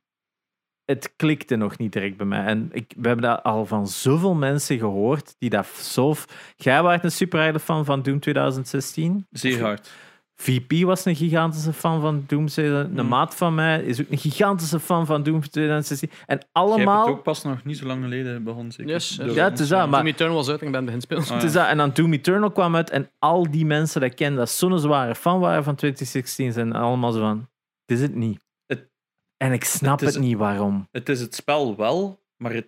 [0.85, 2.45] het klikte nog niet direct bij mij.
[2.45, 6.15] En ik, we hebben dat al van zoveel mensen gehoord die dat zo...
[6.57, 9.27] Jij was een super fan van Doom 2016.
[9.31, 9.93] Zeer hard.
[10.37, 12.47] VP was een gigantische fan van Doom.
[12.57, 13.09] Een Hmm.
[13.09, 16.09] maat van mij is ook een gigantische fan van Doom 2016.
[16.11, 17.07] En Jij hebt allemaal...
[17.07, 18.93] het ook pas nog niet zo lang geleden begonnen, zeker?
[18.93, 19.35] Yes, yes.
[19.35, 21.23] Ja, het is dat, maar- Doom Eternal was uit en ik ben begin spelen.
[21.23, 24.11] Ah, Het is dat, en dan Doom Eternal kwam uit en al die mensen dat
[24.11, 27.49] ik ken, dat zo'n zware fan waren van 2016, zijn allemaal zo van,
[27.87, 28.45] het is het niet.
[28.67, 28.89] Het-
[29.37, 30.89] en ik snap het het, niet waarom.
[30.93, 32.67] Het is het spel wel, maar het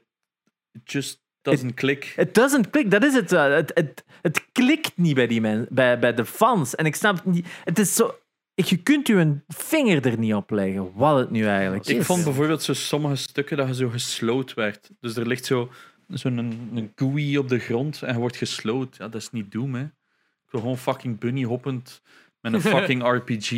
[0.73, 2.13] it just doesn't click.
[2.17, 3.31] Het doesn't click, dat is het.
[3.31, 6.75] Het, het, het klikt niet bij, die men, bij, bij de fans.
[6.75, 7.47] En ik snap het niet.
[7.65, 8.15] Het is zo...
[8.55, 12.07] Je kunt je een vinger er niet op leggen, wat het nu eigenlijk Ik is.
[12.07, 14.91] vond bijvoorbeeld zo sommige stukken dat je zo geslowed werd.
[15.01, 15.71] Dus er ligt zo
[16.09, 18.97] zo'n een, een GUI op de grond en je wordt geslowed.
[18.97, 19.83] Ja, dat is niet Doom, hè.
[19.83, 22.03] Ik wil gewoon fucking bunny hoppend
[22.41, 23.51] met een fucking RPG.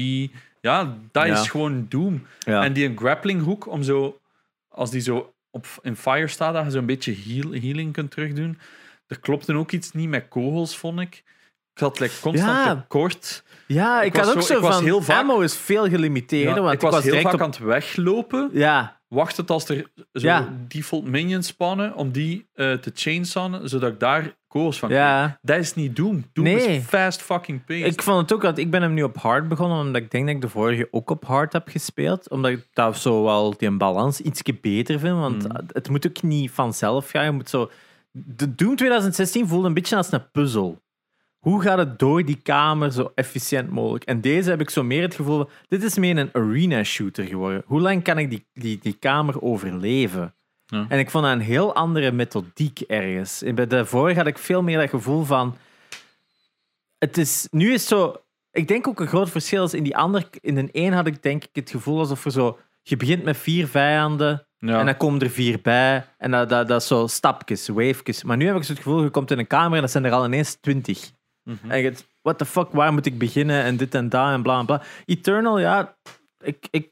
[0.61, 1.41] Ja, dat Ja.
[1.41, 2.27] is gewoon Doom.
[2.39, 2.65] Ja.
[2.65, 4.21] En die een grappling hook, om zo,
[4.69, 8.59] als die zo op, in fire staat, dat je zo'n beetje heal, healing kunt terugdoen.
[9.07, 11.23] Er klopte ook iets niet met kogels, vond ik.
[11.75, 12.75] Ik had like, constant Ja.
[12.77, 13.45] tekort.
[13.67, 16.55] Ja, ik, Ik was had ook zo- was van, heel vaak- ammo is veel gelimiteerder,
[16.55, 17.41] Ja, want ik was, heel direct vaak op...
[17.41, 18.51] aan het weglopen.
[18.53, 20.49] Ja, wacht het als er zo Ja.
[20.69, 25.39] default minions spannen om die eh, te chainsannen, zodat ik daar kogels van ja.
[25.43, 26.25] Dat is niet Doom.
[26.33, 26.77] Doom Nee.
[26.77, 27.87] is fast fucking paced.
[27.87, 30.27] Ik vond het ook, want ik ben hem nu op hard begonnen, omdat ik denk
[30.27, 32.31] dat ik de vorige ook op hard heb gespeeld.
[32.31, 35.57] Omdat ik daar zo wel die balans ietsje beter vind, want Mm.
[35.73, 37.25] het moet ook niet vanzelf gaan.
[37.25, 37.71] Je moet zo...
[38.13, 40.81] De Doom 2016 voelde een beetje als een puzzel.
[41.39, 44.05] Hoe gaat het door die kamer zo efficiënt mogelijk?
[44.05, 47.25] En deze heb ik zo meer het gevoel van, dit is meer een arena shooter
[47.25, 47.63] geworden.
[47.67, 50.35] Hoe lang kan ik die, die, die kamer overleven?
[50.71, 50.87] Ja.
[50.89, 53.43] En ik vond dat een heel andere methodiek ergens.
[53.43, 55.57] En Bij de vorige had ik veel meer dat gevoel van,
[56.99, 60.27] het is, nu is zo, ik denk ook een groot verschil is in die andere,
[60.41, 63.37] in de een had ik denk ik het gevoel alsof er zo, je begint met
[63.37, 64.79] vier vijanden ja.
[64.79, 68.23] en dan komen er vier bij en dat, dat, dat is zo stapjes, wavejes.
[68.23, 70.05] Maar nu heb ik zo het gevoel, je komt in een kamer en dat zijn
[70.05, 71.11] er al ineens twintig.
[71.43, 71.71] Mhm.
[71.71, 71.93] En je
[72.23, 74.83] what the fuck, waar moet ik beginnen en dit en dat en bla en bla.
[75.07, 75.97] Eternal, ja,
[76.41, 76.91] ik, ik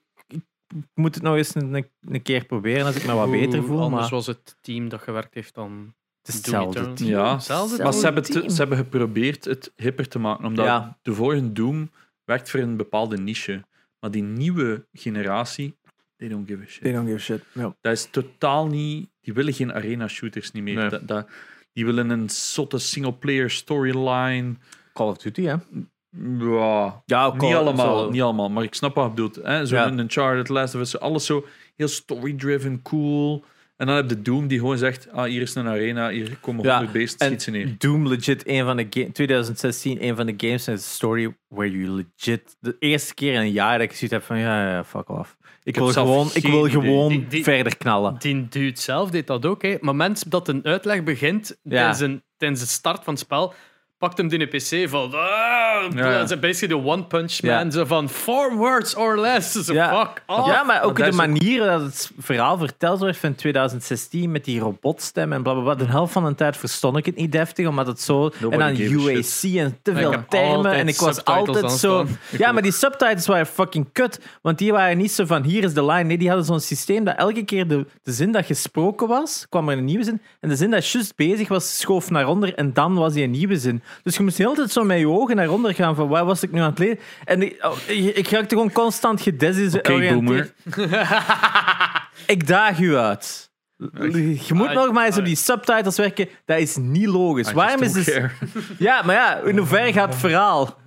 [0.94, 3.80] moet het nog eens een, een keer proberen als ik me wat beter voel.
[3.80, 5.94] Anders Maar was het team dat gewerkt heeft dan.
[6.22, 7.10] het is Doom hetzelfde team.
[7.10, 7.32] Ja.
[7.34, 10.98] Hetzelfde Maar ze hebben, ze hebben geprobeerd het hipper te maken, omdat Ja.
[11.02, 11.90] de vorige Doom
[12.24, 13.64] werkt voor een bepaalde niche.
[14.00, 15.76] Maar die nieuwe generatie,
[16.16, 16.82] they don't give a shit.
[16.82, 17.44] They don't give a shit.
[17.52, 17.76] Ja.
[17.80, 19.08] Dat is totaal niet...
[19.20, 20.74] Die willen geen arena shooters niet meer.
[20.76, 20.88] Nee.
[20.88, 21.28] Dat, dat-
[21.72, 24.54] die willen een zotte single-player storyline.
[24.92, 25.56] Call of Duty, hè?
[26.38, 29.34] Ja, Ja, niet allemaal, niet allemaal, maar ik snap wat je bedoelt.
[29.42, 29.66] Hè?
[29.66, 29.86] Zo Ja.
[29.86, 31.44] een Uncharted, Last of Us, alles zo
[31.76, 33.44] heel story-driven, cool.
[33.76, 36.64] En dan heb je Doom die gewoon zegt, ah, hier is een arena, hier komen
[36.64, 37.74] Ja, 100 beesten, schiet ze neer.
[37.78, 41.88] Doom legit, een van de ga- 2016, een van de games in story where you
[42.16, 45.08] legit de eerste keer in een jaar dat ik zoiets heb van ja, ja fuck
[45.08, 45.36] off.
[45.62, 48.16] Ik heb wil zelf gewoon, ik wil gewoon Die- die- verder knallen.
[48.18, 49.62] Die dude zelf deed dat ook.
[49.62, 49.68] Hè.
[49.68, 51.70] Maar het moment dat een uitleg begint Ja.
[51.70, 53.54] tijdens, een, tijdens de start van het spel,
[53.98, 55.04] pakt hem die een PC van.
[55.14, 56.18] Ah, Ja, ja.
[56.18, 57.52] dat is Basically de One Punch Man.
[57.52, 57.70] Ja.
[57.70, 59.52] Zo van four words or less.
[59.52, 59.98] Zo Ja.
[60.00, 60.46] fuck off.
[60.46, 64.60] Ja, maar ook de ook- manier dat het verhaal verteld werd van 2016 met die
[64.60, 65.74] robotstem en blablabla.
[65.74, 68.30] De helft van de tijd verstond ik het niet deftig, omdat het zo.
[68.50, 70.72] en dan UAC en te veel termen.
[70.72, 71.98] En ik was altijd zo.
[71.98, 72.18] aanstaan.
[72.38, 74.20] Ja, maar die subtitles waren fucking kut.
[74.42, 76.02] Want die waren niet zo van hier is de line.
[76.04, 79.68] Nee, die hadden zo'n systeem dat elke keer de, de zin dat gesproken was, kwam
[79.68, 80.20] er een nieuwe zin.
[80.40, 82.54] En de zin dat juist bezig was, schoof naar onder.
[82.54, 83.82] En dan was die een nieuwe zin.
[84.02, 86.24] Dus je moest de hele tijd zo met je ogen naar onder gaan van waar
[86.24, 86.98] was ik nu aan het lezen.
[87.24, 90.14] En ik, oh, ik, ik raakte gewoon constant gedesoriënteerd.
[90.14, 90.52] boomer.
[92.26, 93.45] Ik daag u uit.
[93.78, 95.26] Je moet Ah, nog maar eens op ah.
[95.26, 96.28] die subtitles werken.
[96.44, 97.50] Dat is niet logisch.
[97.50, 98.30] I Waarom is just het...
[98.78, 100.78] Ja, maar ja, in hoeverre gaat het verhaal?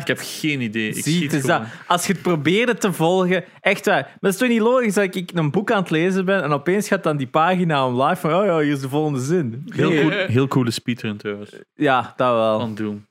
[0.00, 0.88] Ik heb geen idee.
[0.88, 1.40] Ik is dat.
[1.40, 1.66] gewoon.
[1.86, 4.02] Als je het probeerde te volgen, echt waar.
[4.02, 6.52] Maar het is toch niet logisch dat ik een boek aan het lezen ben en
[6.52, 9.62] opeens gaat dan die pagina online van, oh ja, hier is de volgende zin.
[9.74, 11.50] Heel, cool, heel coole speedrun trouwens.
[11.74, 12.60] Ja, dat wel.
[12.60, 13.06] Van Doom.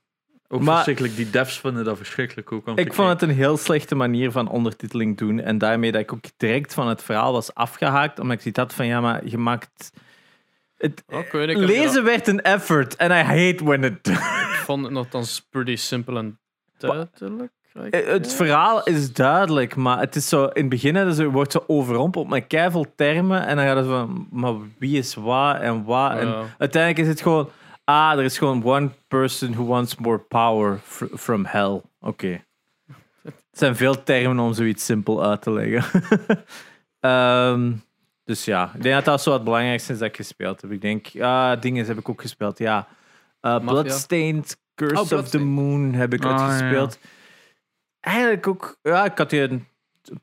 [0.48, 1.16] Ook Maar- verschrikkelijk.
[1.16, 2.66] Die devs vinden dat verschrikkelijk ook.
[2.66, 5.40] om te Ik vond het een heel slechte manier van ondertiteling doen.
[5.40, 8.18] En daarmee dat ik ook direct van het verhaal was afgehaakt.
[8.18, 9.90] Omdat ik zoiets had van, ja, maar je maakt...
[10.78, 12.96] Het, Oh, weet lezen werd een effort.
[12.96, 14.08] En I hate when it...
[14.58, 16.38] Ik vond het nogthans pretty simpel en
[16.78, 17.52] duidelijk.
[17.90, 21.52] Eh, Het verhaal is duidelijk, maar het is zo, in het begin hè, ze wordt
[21.52, 25.84] zo overrompeld met keiveel termen en dan gaat het van, maar wie is waar en
[25.84, 26.18] waar?
[26.18, 27.48] En uiteindelijk is het gewoon,
[27.88, 31.80] ah, er is gewoon one person who wants more power fr- from hell.
[32.00, 32.44] Oké.
[33.22, 36.02] Het zijn veel termen om zoiets simpel uit te leggen.
[37.00, 37.72] Ehm,
[38.24, 40.70] dus ja, ik denk dat dat zo het belangrijkste is dat ik gespeeld heb.
[40.70, 42.88] Ik denk, ah, dingen heb ik ook gespeeld, ja.
[43.42, 45.38] Uh, Bloodstained, Curse Oh, of the.
[45.38, 46.98] Moon heb ik Ah, uitgespeeld.
[48.00, 49.66] Eigenlijk ook, ja, ik had die een,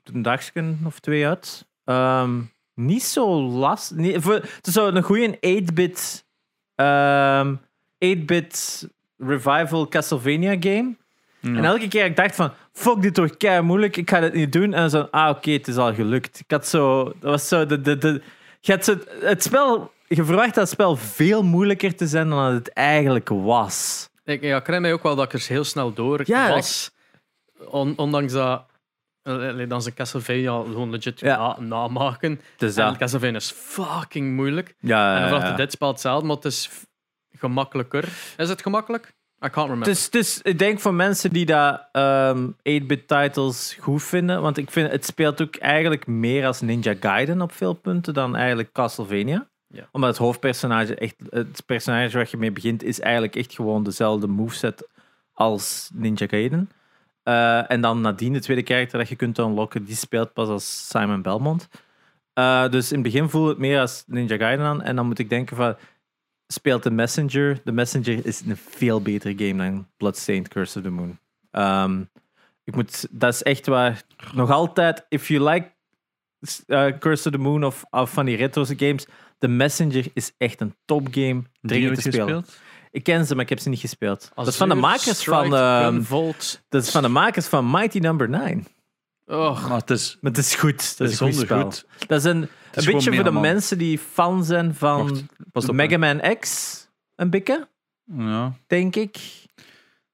[0.04, 1.66] een dagje of twee uit.
[1.84, 2.40] Ehm,
[2.74, 3.94] niet zo last.
[3.94, 6.25] Niet, voor, het is zo een goede 8-bit
[6.76, 7.54] ehm
[8.04, 8.88] 8-bit
[9.18, 10.96] revival Castlevania game.
[11.40, 11.56] Ja.
[11.56, 14.52] En elke keer ik dacht van, fuck, dit wordt kei moeilijk, ik ga dit niet
[14.52, 14.62] doen.
[14.74, 16.40] En dan zo, ah, oké, het is al gelukt.
[16.40, 18.22] Ik had zo, dat was zo, de, de, de,
[18.60, 22.52] je had zo, het spel, je verwacht dat het spel veel moeilijker te zijn dan
[22.54, 24.08] het eigenlijk was.
[24.24, 26.90] Ik, ja, ik herinner mij ook wel dat ik er heel snel door Ja, was.
[27.68, 28.64] On- ondanks dat...
[29.68, 31.36] Dan zijn Castlevania gewoon legit Ja.
[31.36, 32.40] na- namaken.
[32.56, 34.74] Dus En Castlevania is fucking moeilijk.
[34.80, 36.70] ja, en dan vraagt dit spel hetzelfde, maar het is
[37.32, 38.04] gemakkelijker.
[38.36, 39.14] Is het gemakkelijk?
[39.44, 39.84] I can't remember.
[39.88, 44.70] Dus, dus ik denk voor mensen die dat ehm 8-bit titles goed vinden, want ik
[44.70, 49.48] vind het speelt ook eigenlijk meer als Ninja Gaiden op veel punten dan eigenlijk Castlevania.
[49.68, 49.88] Ja.
[49.92, 54.26] Omdat het hoofdpersonage echt, het personage waar je mee begint, is eigenlijk echt gewoon dezelfde
[54.26, 54.88] moveset
[55.32, 56.70] als Ninja Gaiden.
[57.26, 60.88] Eh, en dan nadien de tweede karakter dat je kunt unlocken, die speelt pas als
[60.88, 61.68] Simon Belmont.
[62.32, 64.82] Eh, dus in het begin voelde het meer als Ninja Gaiden aan.
[64.82, 65.76] En dan moet ik denken van,
[66.46, 67.60] speelt de Messenger.
[67.64, 71.18] De Messenger is een veel betere game dan Bloodstained Curse of the Moon.
[71.50, 72.02] Ehm,
[72.64, 74.02] ik moet, dat is echt waar.
[74.32, 75.70] Nog altijd, if you like
[76.66, 79.06] eh, Curse of the Moon of, of van die retro games,
[79.38, 81.42] The Messenger is echt een topgame.
[81.42, 82.26] Die Dringend te spelen.
[82.26, 82.58] gespeeld?
[82.96, 84.30] Ik ken ze, maar ik heb ze niet gespeeld.
[84.34, 86.62] dat is van de makers van, ehm, Gunvolt.
[86.68, 88.66] dat is van de makers van Mighty Number 9.
[89.26, 90.98] Och, Maar het is Maar het is goed.
[90.98, 91.62] Dat is een goed spel.
[91.62, 91.86] goed.
[92.06, 92.48] Dat is een, is een
[92.82, 93.42] gewoon beetje voor de Mega Man.
[93.42, 96.74] mensen die fan zijn van Wacht, pas op, Mega Man X.
[97.16, 97.68] Een bikke,
[98.04, 98.52] Ja.
[98.66, 99.16] denk ik.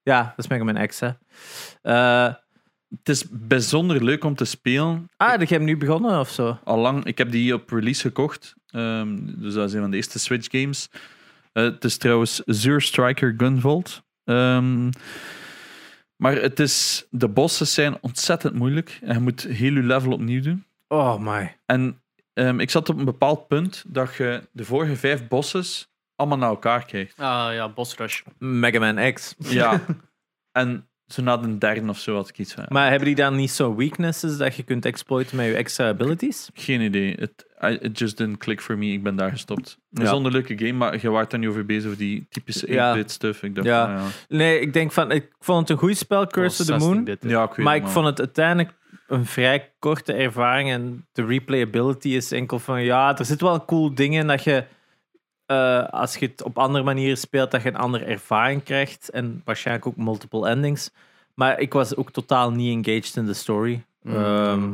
[0.01, 1.09] Ja, dat is Mega Man X, hè.
[1.81, 2.33] Eh,
[2.99, 5.09] Het is bijzonder leuk om te spelen.
[5.17, 6.57] ah, heb je hem nu begonnen of zo?
[6.63, 8.53] Al lang, ik heb die op release gekocht.
[8.67, 10.89] Ehm, dus dat is een van de eerste Switch games.
[11.53, 14.03] Eh, het is trouwens Zur Striker Gunvolt.
[14.23, 14.89] Ehm,
[16.15, 18.99] maar het is, de bossen zijn ontzettend moeilijk.
[19.01, 20.65] En je moet heel je level opnieuw doen.
[20.87, 21.57] Oh my.
[21.65, 22.01] En
[22.33, 26.49] ehm, ik zat op een bepaald punt dat je de vorige vijf bosses allemaal naar
[26.49, 27.19] elkaar krijgt.
[27.19, 28.21] ah ja, Boss Rush.
[28.37, 29.35] Mega Man X.
[29.37, 29.81] Ja.
[30.51, 32.65] en zo na de derde of zo had ik iets van.
[32.67, 36.49] Maar hebben die dan niet zo weaknesses dat je kunt exploiten met je extra abilities?
[36.53, 37.15] Geen idee.
[37.15, 38.85] It, I- it just didn't click for me.
[38.85, 39.77] Ik ben daar gestopt.
[39.93, 40.15] Het is Ja.
[40.15, 43.07] een leuke game, maar je waart er niet over bezig over die typische 8-bit Ja.
[43.07, 43.43] stuff.
[43.43, 43.87] Ik dacht, Ja.
[43.89, 43.95] ja.
[43.97, 44.03] ja.
[44.27, 47.17] Nee, ik denk van, ik vond het een goed spel, Curse of the Moon.
[47.21, 48.71] Ja, ik weet Maar het, ik vond het uiteindelijk
[49.07, 50.69] een vrij korte ervaring.
[50.71, 54.63] En de replayability is enkel van ja, er zit wel cool dingen in dat je.
[55.45, 59.09] Eh, als je het op andere manieren speelt, dat je een andere ervaring krijgt.
[59.09, 60.89] En waarschijnlijk ook multiple endings.
[61.33, 63.83] Maar ik was ook totaal niet engaged in de story.
[64.01, 64.15] Mm.
[64.15, 64.71] Ehm,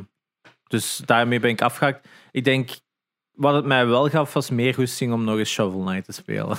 [0.67, 2.07] dus daarmee ben ik afgehaakt.
[2.31, 2.69] Ik denk,
[3.31, 6.57] wat het mij wel gaf, was meer goesting om nog eens Shovel Knight te spelen.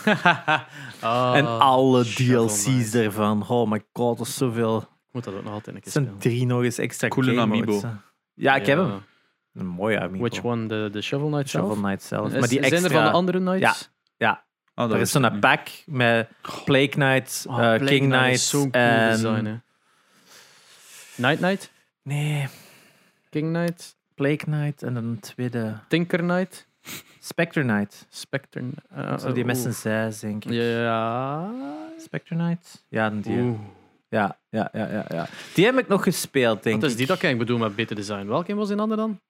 [1.01, 2.95] Ah, en alle Shovel DLC's Knight.
[2.95, 3.49] ervan.
[3.49, 4.79] Oh my god, dat is zoveel.
[4.79, 6.21] Ik moet dat ook nog altijd een keer Het zijn spelen.
[6.23, 7.81] drie nog eens extra Coole amiibo.
[8.35, 8.91] Ja, ik heb hem.
[9.55, 10.29] Een mooie amiibo.
[10.29, 10.67] Which one?
[10.67, 11.67] De, de Shovel Knight zelf?
[11.67, 12.27] Shovel Knight zelf.
[12.27, 12.89] Is- maar die Zijn extra...
[12.89, 13.91] er van de andere Knights?
[14.75, 16.29] Ah, dat er is ik zo'n pack met
[16.65, 19.11] Plague Knight, Oh, eh, Plague King Knight Knight is zo'n cool en...
[19.11, 19.55] design, hè.
[21.17, 21.71] Night Knight?
[22.03, 22.47] Nee,
[23.31, 23.97] King Knight?
[24.15, 25.79] Plague Knight en een tweede...
[25.89, 26.67] Tinker Knight?
[27.21, 28.07] Spectre Knight.
[28.09, 28.63] Spectre?
[28.97, 29.63] uh, Zo die met oeh.
[29.73, 29.75] zijn
[30.11, 30.51] zes, denk ik.
[30.53, 31.51] Ja.
[31.99, 32.85] Spectre Knight?
[32.89, 33.39] Ja, die.
[33.39, 33.59] Oeh.
[34.09, 35.27] Ja, ja, ja, ja, ja.
[35.55, 36.99] Die heb ik nog gespeeld, denk Wat is ik.
[36.99, 38.27] die dat ik bedoel met beter design?
[38.27, 39.21] Welke was die andere dan?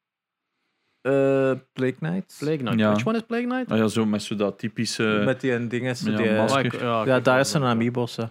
[1.02, 2.36] Eh, Plague Knight.
[2.38, 2.78] Plague Knight.
[2.78, 2.90] Ja.
[2.92, 3.70] Which one is Plague Knight?
[3.70, 5.22] Ah, ja, zo met zo dat typische...
[5.24, 5.96] Met die dingen.
[6.00, 6.16] ja,
[6.56, 8.16] die, ik- ja, ja, daar is een amiibo's.
[8.16, 8.24] hè.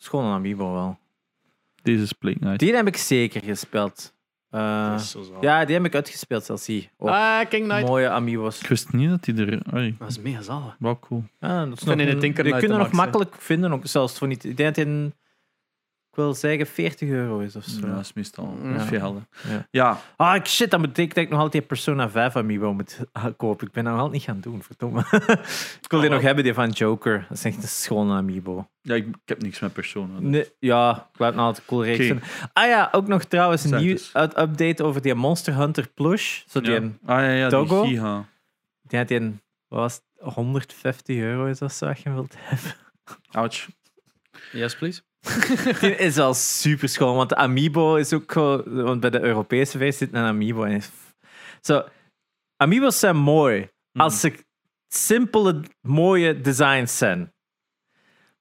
[0.00, 0.98] is gewoon een amiibo wel.
[1.82, 2.58] Deze is Plague Knight.
[2.58, 4.14] Die heb ik zeker gespeeld.
[4.50, 5.28] Eh, zalig.
[5.40, 6.64] ja, die heb ik uitgespeeld zelfs.
[6.64, 6.90] Zie.
[6.96, 7.86] Oh, Ah, King Knight.
[7.86, 8.60] mooie amiibo's.
[8.60, 9.62] Ik wist niet dat die er...
[9.98, 10.76] Dat is mega zalig.
[10.78, 11.24] wel cool.
[11.40, 14.28] Ja, dat is nog in die Knight kunnen de nog makkelijk vinden, ook zelfs voor
[14.28, 14.44] niet.
[14.44, 14.92] Ik denk dat ik
[16.16, 17.86] wil zeggen 40 euro is of zo.
[17.86, 18.86] Ja, dat is meestal Ja.
[19.48, 19.66] Ja.
[19.70, 22.98] Ja, Ah, ik- shit, dat betekent dat ik nog altijd Persona 5 amiibo moet
[23.36, 23.66] kopen.
[23.66, 25.00] Ik ben dat nog altijd niet gaan doen, verdomme.
[25.82, 27.26] ik wil die Oh, nog hebben, die van Joker.
[27.28, 28.68] Dat is echt een schone amiibo.
[28.80, 30.30] ja ik, ik heb niks met personen.
[30.30, 32.22] Nee, ja, ik blijf nog altijd cool vinden.
[32.52, 36.42] Ah ja, ook nog trouwens een nieuw update over die Monster Hunter plush.
[36.46, 36.76] Zo die, Ja.
[36.76, 37.82] een, Ah ja, ja Togo?
[37.82, 38.24] die Giga.
[38.82, 42.34] die had die een, wat was het, 150 euro is dat zo, als je wilt
[42.38, 42.74] hebben.
[43.30, 43.66] Ouch.
[44.52, 45.00] Yes, please.
[45.80, 48.62] Die is al super schoon, want de Amiibo is ook gewoon...
[48.82, 50.82] Want bij de Europese versie zit een Amiibo in.
[51.60, 51.84] Zo,
[52.56, 54.32] Amiibo's zijn mooi als ze
[54.88, 57.34] simpele, mooie designs zijn.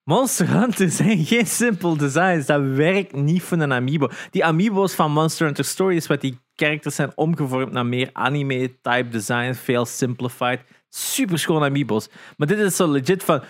[0.03, 2.45] Monster Hunter zijn geen simpel designs.
[2.45, 4.09] Dat werkt niet voor een Amiibo.
[4.31, 9.53] Die Amiibo's van Monster Hunter Stories, wat die characters zijn omgevormd naar meer anime-type design,
[9.53, 10.59] veel simplified.
[10.89, 12.09] Super schoon Amiibo's.
[12.37, 13.43] Maar dit is zo legit van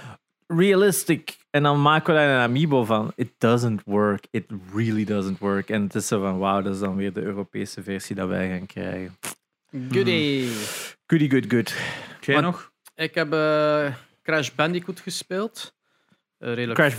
[0.48, 1.38] realistic.
[1.56, 3.12] En dan maken we daar een Amiibo van.
[3.16, 4.26] It doesn't work.
[4.32, 5.70] It really doesn't work.
[5.70, 8.50] En het is zo van, wauw, dat is dan weer de Europese versie dat wij
[8.50, 9.18] gaan krijgen.
[9.92, 10.50] Goodie.
[11.08, 11.74] Goody, good, good.
[12.22, 12.72] Jij Wat- nog?
[12.96, 15.74] Ik heb eh, Crash Bandicoot gespeeld.
[16.38, 16.94] Eh, redelijk Crash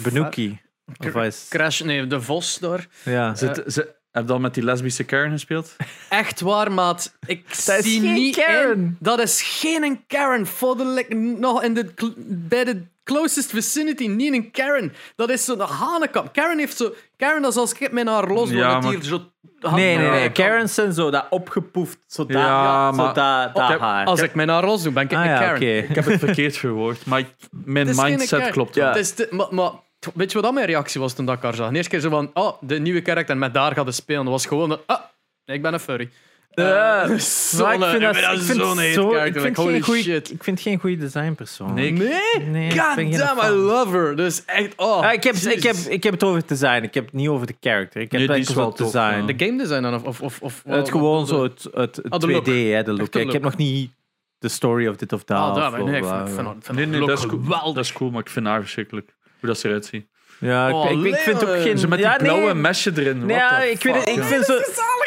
[1.27, 2.87] is, Crash, nee, de Vos daar.
[3.05, 3.35] ja.
[3.35, 5.77] Zit, ze, heb je al met die lesbische Karen gespeeld?
[6.09, 7.17] Echt waar, maat.
[7.27, 8.77] Ik Dat is zie geen niet Karen.
[8.77, 8.97] in.
[9.01, 10.47] Dat is geen een Karen.
[10.47, 11.93] Voor de, like, nog in de,
[12.29, 14.93] bij de closest vicinity, niet een Karen.
[15.17, 16.31] Dat is zo'n hanenkam.
[16.31, 16.95] Karen heeft zo...
[17.17, 19.21] Karen, dat is als ik mijn haar los, Ja, maar- hier zo...
[19.61, 20.33] Nee, nee, nee.
[20.33, 21.99] Karens zijn zo dat opgepoefd.
[22.07, 24.07] Zo dat, Ja, zo maar- dat, dat haar.
[24.07, 25.57] Als ik mijn haar los doe, ben ik ah een ja, Karen.
[25.57, 25.67] oké.
[25.89, 28.53] Ik heb het verkeerd verwoord, maar ik- mijn mindset Karen.
[28.53, 28.81] klopt Ja.
[28.83, 28.91] wel.
[28.93, 29.71] Het is de- maar, maar
[30.15, 31.69] weet je wat dat mijn reactie was toen dat ik haar zag?
[31.71, 34.23] De eerste keer zo van, oh, de nieuwe karakter met daar gaat het spelen.
[34.23, 35.01] Dat was gewoon, ah,
[35.45, 36.11] ik ben een furry.
[36.57, 40.31] Zo'n- ik vind dat, ik vind zo'n zo, ik vind Like, holy geen goeie, shit.
[40.33, 41.75] ik vind geen goede designpersoon.
[41.75, 42.47] Nee, Nee?
[42.47, 44.17] Nee, God damn, I love her.
[44.17, 45.01] Dus echt, oh.
[45.07, 46.83] Ah, ik, heb, ik, heb, ik heb het over het design.
[46.83, 48.01] Ik heb het niet over de character.
[48.01, 49.27] Ik heb Nee, is wel het design.
[49.27, 49.95] De game design dan?
[49.95, 52.47] Of, of, of, of het gewoon wat- zo het, het, het Ah, de 2D, look.
[52.47, 53.15] hè, de look.
[53.15, 53.91] Ik heb nog niet
[54.39, 55.51] de story of dit of dat.
[55.51, 57.73] Of daar, nee, ik vind, vind, vind Nee, dat is, cool.
[57.75, 59.15] dat is cool, maar ik vind haar verschrikkelijk.
[59.41, 60.07] Hoe dat ze eruit ziet.
[60.39, 61.79] Ja, ik, Oh, ik, ik vind ook geen...
[61.79, 63.27] Zo met die ja, blauwe nee, mesje erin.
[63.27, 64.53] Nee, ja, ik, weet het, fuck, ik, vind zo,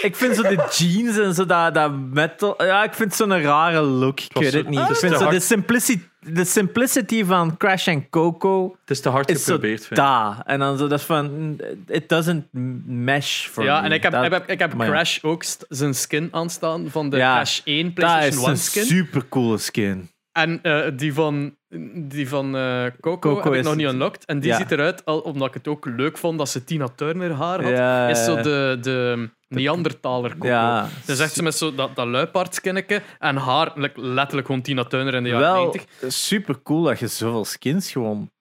[0.01, 2.63] ik vind zo de jeans en zo dat, dat metal.
[2.65, 4.19] Ja, ik vind zo'n rare look.
[4.19, 4.79] Ik weet zo- het niet.
[4.79, 9.09] Ik is vind zo de, simplicity, de simplicity van Crash en Coco Het is te
[9.09, 10.05] hard is zo geprobeerd, vind ik.
[10.05, 10.43] da.
[10.45, 11.57] En dan zo dat is van.
[11.87, 12.45] It doesn't
[12.85, 13.85] mesh for Ja, me.
[13.85, 14.91] en ik heb, Dat- ik heb, ik heb maar ja.
[14.93, 18.57] Crash ook zijn skin aanstaan van de Ja, Crash 1 Dat PlayStation is 1 een
[18.57, 18.83] skin.
[18.85, 20.09] super coole skin.
[20.31, 21.55] En eh, die van,
[21.93, 24.25] die van eh, Coco, Coco heb ik is- nog niet unlocked.
[24.25, 24.57] En die ja.
[24.57, 27.71] ziet eruit, al, omdat ik het ook leuk vond dat ze Tina Turner haar had,
[27.71, 30.47] Ja, is zo de, de Neandertaler Coco.
[30.47, 30.87] Ja.
[31.05, 35.23] Dus echt zo met zo dat, dat luipaardskinnetje en haar letterlijk gewoon Tina Turner in
[35.23, 36.11] de jaren Wel 90.
[36.13, 38.31] super cool dat je zoveel skins gewoon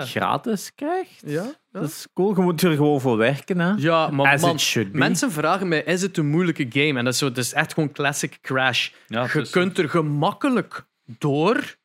[0.00, 1.22] gratis krijgt.
[1.26, 1.52] Ja, ja.
[1.72, 2.34] Dat is cool.
[2.36, 3.58] Je moet er gewoon voor werken.
[3.60, 3.72] Hè?
[3.76, 4.58] Ja, maar man,
[4.92, 6.98] mensen vragen mij, is het een moeilijke game?
[6.98, 8.90] En dat is, zo, is echt gewoon classic Crash.
[9.06, 10.86] Ja, je kunt er gemakkelijk
[11.18, 11.76] door.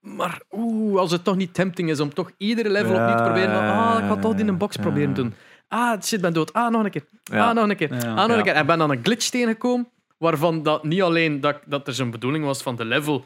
[0.00, 3.54] Maar oeh, als het toch niet tempting is om toch iedere level opnieuw te proberen.
[3.54, 5.34] ah, ik ga toch in een box proberen doen.
[5.68, 6.52] Ah, shit, ben dood.
[6.52, 7.04] Ah, nog een keer.
[7.32, 7.90] Ah, nog een keer.
[7.92, 8.52] Ah, nog een keer.
[8.54, 9.88] En ik ben dan een glitch tegengekomen,
[10.18, 13.24] waarvan dat niet alleen dat, dat er zo'n bedoeling was van de level,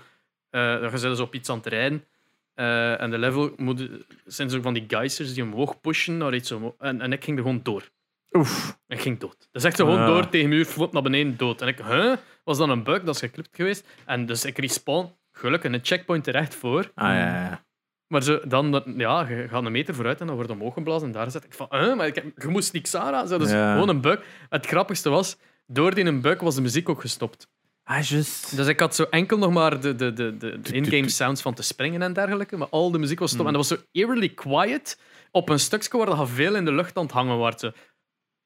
[0.50, 2.04] eh dat je dus op iets aan het rijden,
[2.54, 3.88] eh, en de level moet,
[4.24, 6.74] zijn zo van die geisters die omhoog pushen naar iets omhoog.
[6.78, 7.88] En, en ik ging er gewoon door.
[8.32, 8.78] Oef.
[8.88, 9.36] Ik ging dood.
[9.38, 10.06] Dat is echt gewoon Ja.
[10.06, 11.60] door tegen muur, flop naar beneden, dood.
[11.62, 12.12] En ik, huh?
[12.44, 13.02] Was dan een bug?
[13.02, 13.86] Dat is geklipt geweest.
[14.06, 15.12] En dus ik respawn,
[15.42, 16.90] gelukkig, een checkpoint terecht voor.
[16.94, 17.64] Ah, ja, ja.
[18.06, 21.06] Maar zo, dan, ja, je gaat een meter vooruit en dan wordt omhoog geblazen.
[21.06, 21.96] En daar zit ik van?
[21.96, 23.28] Maar ik heb, je moest niks aan.
[23.28, 23.72] Dus Ja.
[23.72, 24.20] gewoon een bug.
[24.48, 25.36] Het grappigste was,
[25.66, 27.48] door die een bug was de muziek ook gestopt.
[27.84, 28.56] Ah, just.
[28.56, 31.62] Dus ik had zo enkel nog maar de, de, de, de, in-game sounds van te
[31.62, 32.56] springen en dergelijke.
[32.56, 33.46] Maar al de muziek was stop.
[33.46, 33.54] Hmm.
[33.54, 35.00] En dat was zo eerily quiet
[35.30, 37.54] op een stukje waar je veel in de lucht aan het hangen was.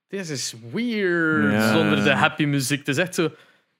[0.08, 1.62] This is weird.
[1.72, 2.78] Zonder de happy muziek.
[2.78, 3.30] Het is echt zo.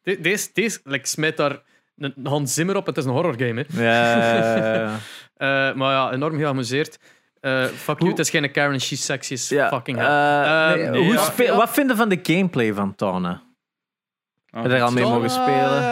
[0.03, 1.63] de- Deze, deze, like, smijt daar
[1.99, 2.87] een Hans Zimmer op.
[2.87, 3.67] Het is een horror game.
[3.73, 3.83] Hè.
[3.83, 4.91] Ja.
[5.37, 6.99] Eh, maar ja, enorm geamuseerd.
[7.41, 10.07] Eh fuck you, het is geen Karen, she's sexy as Ja, fucking hell.
[10.07, 11.57] eh, nee, nee, hoe ja.
[11.57, 13.29] Wat vinden van de gameplay van Tone?
[14.51, 15.83] Ah, Heb je er al mee mogen spelen?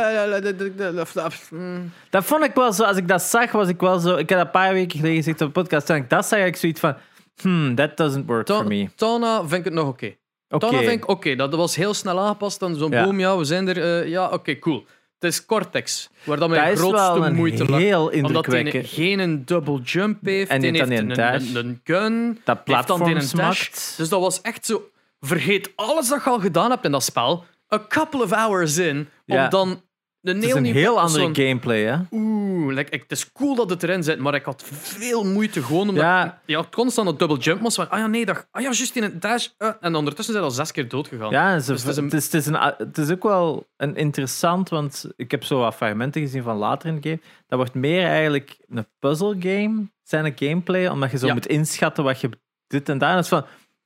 [1.51, 1.93] mm.
[2.11, 4.17] Dat vond ik wel zo, als ik dat zag, was ik wel zo.
[4.17, 5.91] Ik heb dat een paar weken geleden gezegd op de podcast.
[5.91, 6.95] En ik dat zag ik zoiets van.
[7.43, 8.89] Hmm, that doesn't work Ta- for me.
[8.97, 10.15] Tana vind ik het nog oké.
[10.49, 11.35] Tana vind ik oké.
[11.37, 12.61] Dat was heel snel aangepast.
[12.61, 13.05] Dan zo'n Ja.
[13.05, 13.83] boom, ja, we zijn er.
[14.03, 14.87] eh, ja, oké, cool.
[15.25, 17.81] Het is Cortex, waar dat mijn grootste moeite lag.
[17.81, 20.51] heel Omdat hij geen een double jump heeft.
[20.51, 22.41] En heeft een, een, een gun.
[22.45, 23.71] Dat heeft dan platform een dash.
[23.97, 24.89] Dus dat was echt zo...
[25.21, 27.45] Vergeet alles dat je al gedaan hebt in dat spel.
[27.75, 29.09] A couple of hours in.
[29.27, 29.83] Om dan
[30.25, 31.97] een Het is een heel andere gameplay, hè?
[32.11, 35.63] Oeh, like, ik- het is cool dat het erin zit, maar ik had veel moeite
[35.63, 36.25] gewoon omdat Ja.
[36.27, 38.71] ik- je had constant een double jump moest van, ah ja, nee, dat, ah ja,
[38.71, 39.49] juist in een dash.
[39.59, 41.31] eh, en ondertussen zijn al zes keer dood gegaan.
[41.31, 43.97] Ja, Dus het is een- het, is, het, is een, het is ook wel een
[43.97, 47.21] interessant, want ik heb zo wat fragmenten gezien van later in de game.
[47.47, 51.33] Dat wordt meer eigenlijk een puzzle game, zijn een gameplay, omdat je zo Ja.
[51.35, 52.29] moet inschatten wat je
[52.67, 53.45] dit en dat is van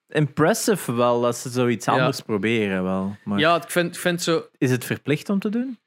[0.09, 1.93] impressive wel dat ze zoiets Ja.
[1.93, 3.16] anders proberen wel.
[3.24, 4.43] Maar Ja, ik vind, ik vind zo...
[4.59, 5.78] is het verplicht om te doen?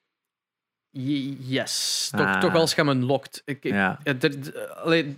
[0.91, 2.09] Yes.
[2.15, 2.39] Toch, Ah.
[2.39, 3.09] toch als je hem.
[3.11, 3.99] Ik, ik, Ja.
[4.03, 5.17] eh, er- d- allee,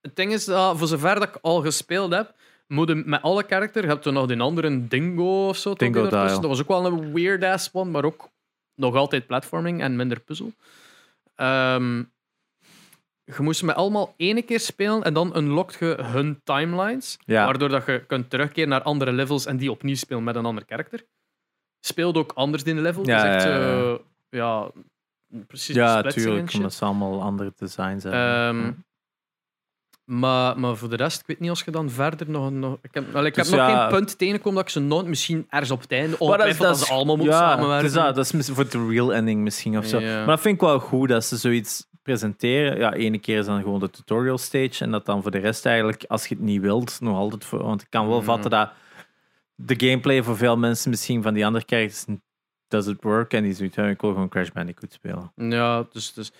[0.00, 2.34] het ding is dat voor zover dat ik al gespeeld heb,
[2.66, 5.74] moet je met alle karakter, je hebt er nog die andere Dingo of zo.
[5.74, 6.08] Dingo.
[6.08, 8.28] Dat was ook wel een weird ass one, maar ook
[8.74, 10.52] nog altijd platforming en minder puzzel.
[11.34, 11.98] Ehm,
[13.24, 17.16] je moest met allemaal één keer spelen en dan unlockt je hun timelines.
[17.26, 17.44] Ja.
[17.44, 20.64] Waardoor dat je kunt terugkeren naar andere levels en die opnieuw spelen met een ander
[20.64, 21.04] karakter.
[21.80, 23.06] Speelt ook anders in de level.
[23.06, 23.98] Ja, echt, ja,
[24.34, 24.70] ja.
[25.46, 25.74] precies.
[25.74, 26.48] Ja, splitsing en tuurlijk.
[26.50, 26.58] shit.
[26.58, 28.20] Omdat ze allemaal andere designs hebben.
[28.64, 28.72] Ehm,
[30.04, 32.50] maar, maar voor de rest, ik weet niet als je dan verder nog...
[32.50, 35.06] nog ik heb, wel, ik Dus heb nog geen punt tegengekomen dat ik ze nooit
[35.06, 37.86] misschien ergens op het einde Maar dat- dat ze allemaal moeten ja, samenwerken.
[37.86, 39.98] is dat, dat is voor de real ending misschien of zo.
[39.98, 40.16] Ja.
[40.16, 42.78] Maar dat vind ik wel goed dat ze zoiets presenteren.
[42.78, 45.66] Ja, ene keer is dan gewoon de tutorial stage en dat dan voor de rest
[45.66, 47.62] eigenlijk, als je het niet wilt, nog altijd voor.
[47.62, 48.24] Want ik kan wel Ja.
[48.24, 48.70] vatten dat
[49.54, 52.04] de gameplay voor veel mensen misschien van die andere characters
[52.74, 55.32] does it work en die zoiets, ja, ik wil gewoon Crash Bandicoot spelen.
[55.36, 56.32] Ja, dus, dus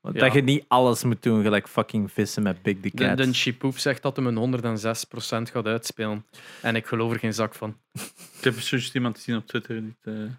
[0.00, 0.20] Want Ja.
[0.24, 3.16] Dat je niet alles moet doen, gelijk fucking vissen met Big the Cat.
[3.16, 6.26] de Chipoop zegt dat hem een 106% gaat uitspelen.
[6.62, 7.76] En ik geloof er geen zak van.
[8.38, 9.80] Ik heb zoiets iemand gezien op Twitter.
[9.80, 10.30] Die, het, eh,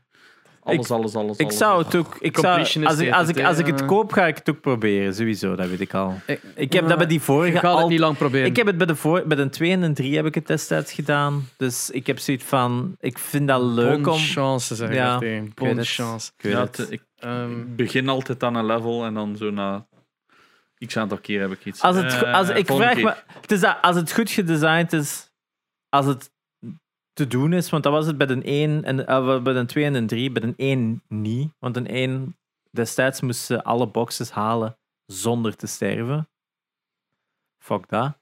[0.66, 1.58] alles, Ik- alles, alles, ik alles.
[1.58, 2.16] zou het ook.
[2.20, 5.14] Ik zou, als, ik, als, ik, als ik het koop, ga ik het ook proberen.
[5.16, 6.14] Sowieso, dat weet ik al.
[6.28, 8.48] Ik, Ik heb dat bij die vorige gaat het al niet lang proberen.
[8.48, 10.48] Ik heb het bij de, voor, bij de 2 en de 3 heb ik het
[10.48, 11.50] destijds gedaan.
[11.58, 14.18] Dus ik heb zoiets van, ik vind dat leuk om...
[14.18, 15.20] chance, zeg ik Ja,
[15.56, 15.88] Bonne het.
[15.88, 16.32] chance.
[16.38, 16.78] Ik weet Ja, het.
[16.78, 19.88] het- ik Ehm, begin altijd aan een level en dan zo na
[20.88, 21.82] x aantal keer heb ik iets.
[21.82, 23.04] Als het, go- als, Eh, ik vraag keer.
[23.04, 25.32] me, het is dat, als het goed gedesigned is,
[25.90, 26.32] als het
[27.16, 29.86] te doen is, want dat was het bij de 1 en eh, bij de 2
[29.86, 31.52] en de 3, bij de 1 niet.
[31.60, 32.36] Want in 1
[32.72, 36.28] destijds moesten ze alle boxes halen zonder te sterven.
[37.58, 38.18] Fuck dat.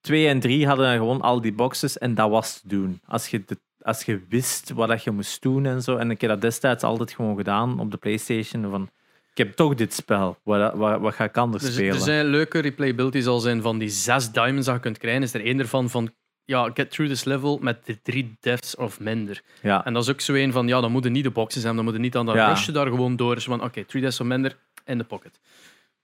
[0.00, 3.00] 2 en 3 hadden dan gewoon al die boxes en dat was te doen.
[3.06, 5.96] Als je, de, als je wist wat dat je moest doen en zo.
[5.96, 8.70] En ik heb dat destijds altijd gewoon gedaan op de PlayStation.
[8.70, 8.90] Van,
[9.30, 10.38] ik heb toch dit spel.
[10.42, 11.94] Wat, wat, wat ga ik anders er, spelen?
[11.94, 15.22] er zijn leuke replayability zal zijn van die zes diamonds dat je kunt krijgen.
[15.22, 16.12] Is er één ervan van
[16.46, 19.42] ja, get through this level met de drie deaths of minder.
[19.62, 19.84] ja.
[19.84, 21.84] En dat is ook zo een van ja, dan moeten niet de boxes hebben, dan
[21.84, 22.72] moeten niet aan dat Ja.
[22.72, 23.34] daar gewoon door.
[23.34, 25.40] Dus van oké, three deaths of minder in de pocket.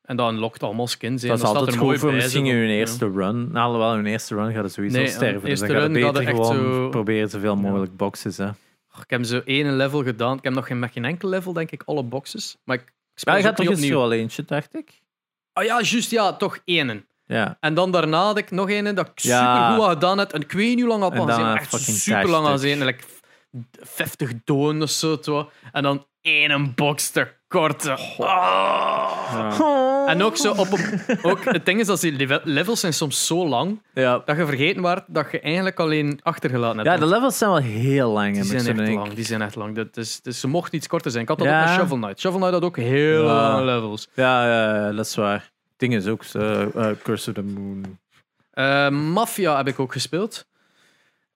[0.02, 1.28] En dan lokt allemaal skins in.
[1.28, 2.74] Dat is altijd er mooi goed voor bij, misschien in hun ja.
[2.74, 3.52] eerste run.
[3.52, 5.48] Nou, alhoewel, hun eerste run gaat er sowieso Nee, sterven.
[5.48, 8.36] Dus dan run gaat beter gewoon zo- proberen zoveel mogelijk boxes.
[8.36, 8.48] Hè.
[9.01, 10.36] Ik heb zo één level gedaan.
[10.36, 12.56] Ik heb nog geen, met geen enkel level, denk ik, alle boxes.
[12.64, 13.98] Maar ik, speel je gaat ook toch niet eens opnieuw.
[13.98, 15.01] zo al eentje, dacht ik?
[15.52, 17.06] Ah ja, juist, ja, toch één.
[17.33, 17.57] Ja.
[17.61, 19.39] En dan daarna had ik nog een dat ik Ja.
[19.57, 20.33] super goed had gedaan heb.
[20.33, 21.51] En ik weet niet hoe lang had En al dan gezien.
[21.51, 22.71] een Echt super lang al thuisstuk.
[22.71, 22.85] gezien.
[22.87, 23.05] Like
[23.81, 25.51] 50 doden of zo.
[25.73, 27.89] En dan één box tekort.
[28.19, 30.05] Ah.
[30.07, 33.27] En ook zo op een, ook Het ding is dat die leve- levels zijn soms
[33.27, 34.23] zo lang Ja.
[34.25, 36.89] dat je vergeten wordt dat je eigenlijk alleen achtergelaten hebt.
[36.91, 38.35] ja, de levels zijn wel heel lang.
[38.35, 39.13] die zijn echt lang.
[39.15, 39.75] Die zijn echt lang.
[39.77, 41.23] Dat is, dus ze mochten iets korter zijn.
[41.23, 41.61] Ik had dat Ja.
[41.63, 42.21] ook met Shovel Knight.
[42.21, 44.09] Shovel Knight had ook heel lange levels.
[44.15, 45.51] Ja, ja, ja, dat is waar.
[45.83, 47.99] Ding is ook eh, eh, Curse of the Moon.
[48.51, 50.47] Eh, Mafia heb ik ook gespeeld.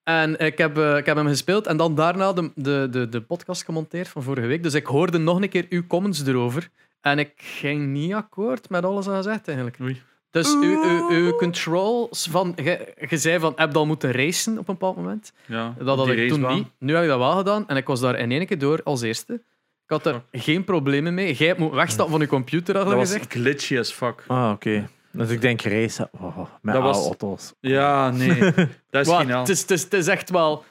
[0.03, 3.65] En ik heb, ik heb hem gespeeld en dan daarna de, de, de, de podcast
[3.65, 4.63] gemonteerd van vorige week.
[4.63, 6.69] Dus ik hoorde nog een keer uw comments erover.
[7.01, 9.79] En ik ging niet akkoord met alles wat je zegt eigenlijk.
[9.81, 10.03] Oei.
[10.31, 12.53] Dus uw, uw, uw controls van...
[12.57, 15.33] Je, je zei van, heb je al moeten racen op een bepaald moment?
[15.47, 16.69] Ja, Dat had ik toen niet.
[16.79, 19.03] Nu heb ik dat wel gedaan en ik was daar in één keer door als
[19.03, 19.43] eerste.
[19.89, 21.35] Ik had er geen problemen mee.
[21.35, 23.33] Jij moet wegstappen van je computer, had Dat was gezegd.
[23.33, 24.25] glitchy as fuck.
[24.27, 24.89] Ah, oké.
[25.13, 26.09] Dus ik denk race.
[26.21, 27.55] Oh, met Dat was- oude auto's.
[27.61, 28.39] Ja, nee.
[28.91, 29.41] Dat is Wat, geniaal.
[29.41, 30.65] het, is, het, is, het is echt wel...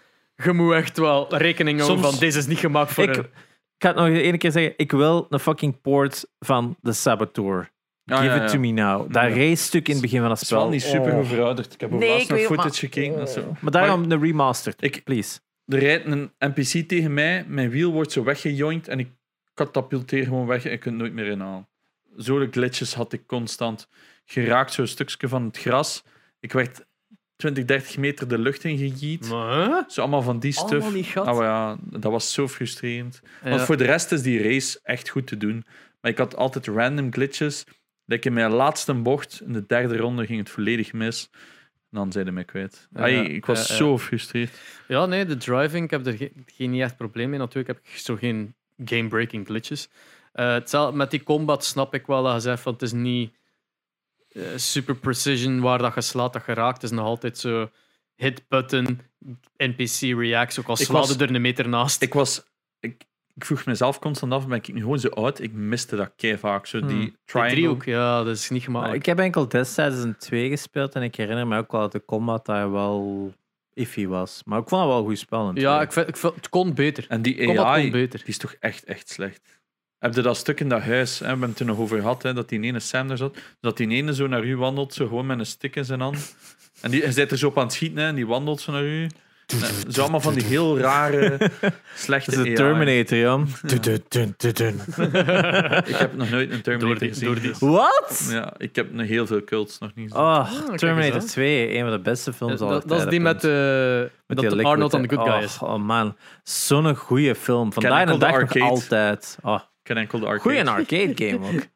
[0.44, 3.04] Je moet echt wel rekening houden Soms- van deze is niet gemaakt voor...
[3.04, 4.74] Ik, een- ik ga het nog één keer zeggen.
[4.78, 7.72] Ik wil een fucking port van The Saboteur.
[8.04, 8.48] Ja, Give ja, it ja.
[8.48, 9.14] to me now.
[9.14, 9.30] Dat Ja.
[9.30, 10.62] race-stuk in het begin van het Het is spel.
[10.62, 11.18] wel niet super Oh.
[11.18, 11.74] goed verouderd.
[11.74, 13.28] Ik heb ook Nee, laatst ik naar weet het, footage gekeken.
[13.28, 13.56] zo.
[13.60, 14.84] Maar daarom de remastered.
[14.84, 15.40] Ik- please.
[15.66, 19.10] Er rijdt een NPC tegen mij, mijn wiel wordt zo weggejoind en ik
[19.54, 21.68] katapulteer gewoon weg en ik kan het nooit meer inhalen.
[22.16, 23.88] Zo'n glitches had ik constant.
[24.26, 26.04] Geraakt zo'n stukje van het gras.
[26.40, 26.86] Ik werd
[27.36, 29.30] 20, 30 meter de lucht in gegiet.
[29.30, 29.84] Maar?
[29.88, 31.18] Zo allemaal van die stuff.
[31.18, 33.22] Oh ja, dat was zo frustrerend.
[33.44, 35.66] Want voor de rest is die race echt goed te doen.
[36.02, 37.64] Maar ik had altijd random glitches.
[38.06, 41.30] Dat in mijn laatste bocht, in de derde ronde, ging het volledig mis.
[41.96, 42.88] Dan zijn ze mij kwijt.
[42.94, 44.60] Ja, Ai, ik was ja, zo gefrustreerd.
[44.88, 47.40] Ja, nee, de driving, ik heb er ge- geen niet echt probleem mee.
[47.40, 48.56] Natuurlijk heb ik zo geen
[48.86, 49.90] game-breaking glitches.
[50.34, 53.34] Eh, hetzelfde met die combat snap ik wel dat je zegt van het is niet
[54.30, 56.82] eh, super precision waar dat je slaat, dat je raakt.
[56.82, 57.70] Het is nog altijd zo
[58.16, 59.02] hit button,
[59.58, 62.02] NPC reacts, ook al slaat was- er een meter naast.
[62.02, 62.44] Ik was...
[62.80, 63.04] Ik,
[63.36, 65.40] ik vroeg mezelf constant af, ben ik nu gewoon zo oud?
[65.40, 66.66] Ik miste dat kei vaak.
[66.66, 66.88] Zo Hmm.
[66.88, 67.56] die Die triangle.
[67.56, 68.99] driehoek, ja, dat is niet Maar gemakkelijk.
[68.99, 72.06] ik heb enkel destijds een 2 gespeeld en ik herinner me ook wel dat de
[72.06, 73.34] combat daar wel
[73.74, 74.41] iffy was.
[74.45, 75.48] Maar ik vond het wel een goed spel.
[75.48, 77.06] een Ja, ik vind, ik vind, het kon beter.
[77.10, 78.20] En die Combat AI, beter.
[78.20, 79.64] die is toch echt, echt slecht.
[79.98, 82.24] Heb je dat stuk in dat huis, hè, we hebben het er nog over gehad,
[82.24, 85.07] hè, dat die ene Sam daar zat, dat die ene zo naar u wandelt, zo
[85.07, 86.36] gewoon met een stick in zijn hand.
[86.82, 88.72] En die, hij zit er zo op aan het schieten hè, en die wandelt zo
[88.72, 89.10] naar u.
[89.46, 91.38] En Zo allemaal van die heel rare,
[91.96, 92.74] slechte Dat is de AI.
[92.74, 93.48] Terminator, Jan.
[93.62, 94.80] Dun, dun, dun, dun, dun.
[95.86, 97.26] Ik heb nog nooit een Terminator Door die- gezien.
[97.26, 98.28] door die- Wat?
[98.32, 100.26] Ja, ik heb nog heel veel cults nog niet gezien.
[100.26, 101.30] Oh, kijk Terminator eens aan.
[101.30, 104.38] 2, een van de beste films Dat, aller dat is die met, eh Met dat
[104.38, 105.16] die liquid, Arnold aan de hè.
[105.16, 105.58] good guy oh, is.
[105.60, 107.74] Oh man, zo'n goede film.
[107.74, 108.66] Vandaag enkel de de dag nog arcade.
[108.66, 109.38] altijd.
[109.44, 110.42] Oh, Ik ken enkel de arcade.
[110.66, 111.64] goeie arcade game ook.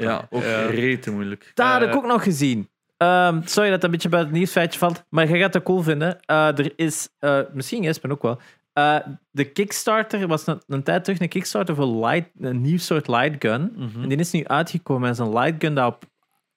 [0.00, 1.50] Ja, ook rete moeilijk.
[1.54, 2.68] Dat had ik Eh, ook nog gezien.
[3.00, 5.82] Ehm, sorry dat het een beetje buiten het nieuwsfeitje valt, maar je gaat het cool
[5.82, 6.20] vinden.
[6.20, 8.40] Eh, er is, eh, misschien Espen ook wel,
[8.72, 8.96] eh,
[9.30, 13.72] de Kickstarter was een, een tijd terug een Kickstarter voor light, een nieuw soort lightgun.
[13.76, 14.02] Mhm.
[14.02, 16.04] En die is nu uitgekomen als een lightgun dat op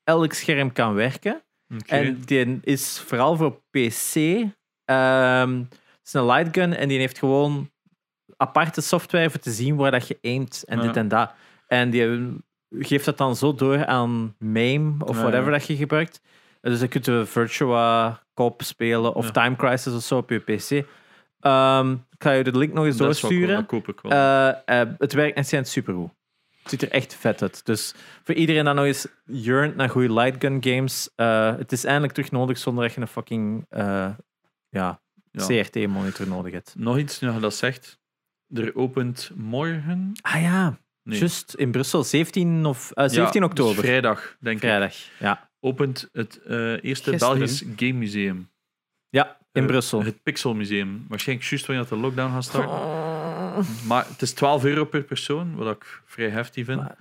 [0.04, 1.42] elk scherm kan werken.
[1.86, 4.16] En die is vooral voor PC.
[4.86, 7.72] Ehm, het is een lightgun en die heeft gewoon
[8.38, 10.84] aparte software voor te zien waar dat je aimt en Ja.
[10.84, 11.34] dit en dat.
[11.68, 12.38] En die
[12.80, 16.22] geeft dat dan zo door aan MAME of Ja, whatever dat je gebruikt.
[16.62, 19.32] Dus dan kun je Virtua Cop spelen of.
[19.32, 20.86] Time Crisis of zo op je PC.
[21.40, 23.56] Ehm, ik ga je de link nog eens Dat wel cool, doorsturen.
[23.56, 24.12] dat koop ik wel.
[24.12, 26.10] Eh, eh, het werkt en schijnt supergoed.
[26.62, 27.66] Het ziet er echt vet uit.
[27.66, 27.94] Dus
[28.24, 32.32] voor iedereen dat nog eens yearnt naar goede lightgun games, eh, het is eindelijk terug
[32.32, 34.18] nodig zonder dat je een fucking ja,
[34.70, 35.00] Ja.
[35.46, 36.74] CRT-monitor nodig hebt.
[36.78, 38.00] Nog iets, nu je dat zegt.
[38.54, 40.12] Er opent morgen...
[40.22, 41.20] Ah ja, Nee.
[41.20, 43.76] juist in Brussel, 17, of, eh, 17 Ja, oktober.
[43.76, 44.62] dus vrijdag, denk ik.
[44.64, 45.50] Vrijdag, ja.
[45.60, 47.20] Opent het eh, eerste Gisteren.
[47.20, 48.50] Belgisch Game Museum.
[49.10, 50.04] Ja, in Eh, Brussel.
[50.04, 51.06] Het Pixel Museum.
[51.08, 52.92] Waarschijnlijk juist wanneer de lockdown gaat starten.
[53.88, 56.80] Maar het is 12 euro per persoon, wat ik vrij heftig vind.
[56.82, 56.96] Maar,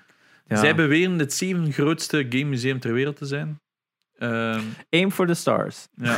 [0.48, 0.56] Ja.
[0.56, 3.60] Zij beweren het zeven grootste game museum ter wereld te zijn.
[4.22, 5.88] Ehm, Aim for the stars.
[5.96, 6.14] ja.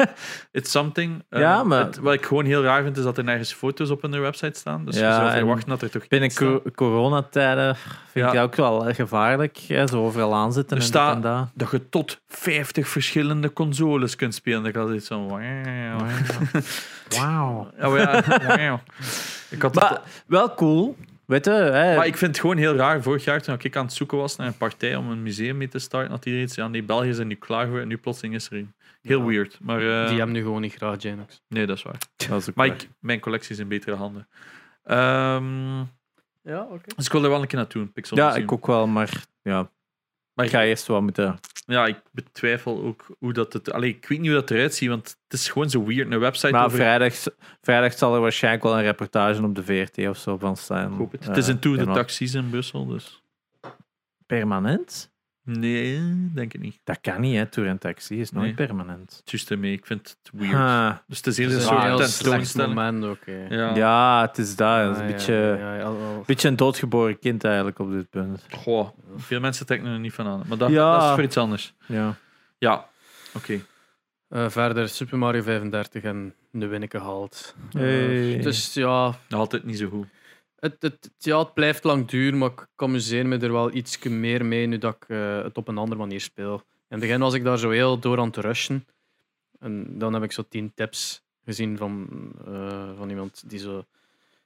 [0.52, 1.22] It's something.
[1.28, 3.90] Eh, Ja, maar- het- wat ik gewoon heel raar vind, is dat er nergens foto's
[3.90, 4.84] op hun website staan.
[4.84, 7.76] Dus Ja, je verwachten dat er toch Binnen iets co- coronatijden
[8.12, 9.56] vind ik dat ook wel gevaarlijk.
[9.68, 11.48] Hè, zo overal aanzitten Er en staat- en dat.
[11.54, 14.60] dat je tot 50 verschillende consoles kunt spelen.
[14.62, 15.26] Dat ik altijd zo...
[15.26, 16.06] Wauw.
[17.08, 17.70] Wauw.
[18.56, 18.80] Ja.
[19.50, 20.96] Ik had Maar wel cool.
[21.32, 23.02] Weet je, hè, Maar ik vind het gewoon heel raar.
[23.02, 25.68] Vorig jaar, toen ik aan het zoeken was naar een partij om een museum mee
[25.68, 26.54] te starten, had iedereen iets.
[26.54, 28.72] Ja, nee, België zijn nu klaar voor en nu plotseling is er een.
[29.02, 29.26] Heel Ja.
[29.26, 29.58] weird.
[29.62, 31.42] Maar eh, Die hebben nu gewoon niet graag, Janox.
[31.48, 31.98] nee, dat is waar.
[32.28, 32.76] dat is ook Maar waar.
[32.76, 34.28] ik, mijn collectie is in betere handen.
[34.84, 35.78] Ehm,
[36.42, 36.94] Ja, oké.
[36.96, 38.42] dus ik wil er wel een keer naartoe, een Pixel Ja, Museum.
[38.42, 39.10] ik ook wel, maar
[39.42, 39.70] ja,
[40.34, 41.38] Maar ik ga eerst wel moeten.
[41.66, 43.72] ja, ik betwijfel ook hoe dat het...
[43.72, 46.10] Allee, ik weet niet hoe dat eruit ziet, want het is gewoon zo weird.
[46.12, 46.78] Een website Maar over...
[46.78, 47.14] vrijdag,
[47.60, 50.92] vrijdag zal er waarschijnlijk wel een reportage op de VRT of zo van staan.
[50.92, 51.24] Ik hoop het.
[51.24, 53.22] Het is een tour de taxis in Brussel, dus...
[54.26, 55.11] Permanent?
[55.44, 56.00] Nee,
[56.34, 56.78] denk ik niet.
[56.84, 57.46] Dat kan niet, hè.
[57.46, 58.66] Tour en taxi is nooit Nee.
[58.66, 59.22] permanent.
[59.24, 60.54] Juist ermee, ik vind het weird.
[60.54, 62.74] Ah, Dus het is Het eerder is een heel tentoonstelling.
[62.74, 63.18] moment ook.
[63.26, 63.46] hè.
[63.56, 63.74] Ja.
[63.74, 64.78] ja, het is dat.
[64.80, 67.78] Het is Ah, een ja, beetje, ja, ja, al- al- beetje een doodgeboren kind eigenlijk
[67.78, 68.46] op dit punt.
[68.50, 70.42] Goh, veel mensen trekken er niet van aan.
[70.46, 70.92] Maar dat, Ja.
[70.98, 71.74] dat is voor iets anders.
[71.86, 72.14] Ja.
[72.58, 72.86] Ja,
[73.34, 73.60] oké.
[74.28, 77.54] Eh, verder Super Mario 35 en de winneke gehaald.
[77.72, 78.38] Eh, Hey.
[78.42, 80.06] dus ja altijd niet zo goed.
[80.62, 84.44] Het, het, ja, het blijft lang duren, maar ik amuseer me er wel iets meer
[84.44, 86.54] mee nu dat ik eh, het op een andere manier speel.
[86.54, 88.86] In het begin was ik daar zo heel door aan te rushen.
[89.58, 92.08] En dan heb ik zo tien tips gezien van,
[92.46, 93.84] eh, van iemand die zo...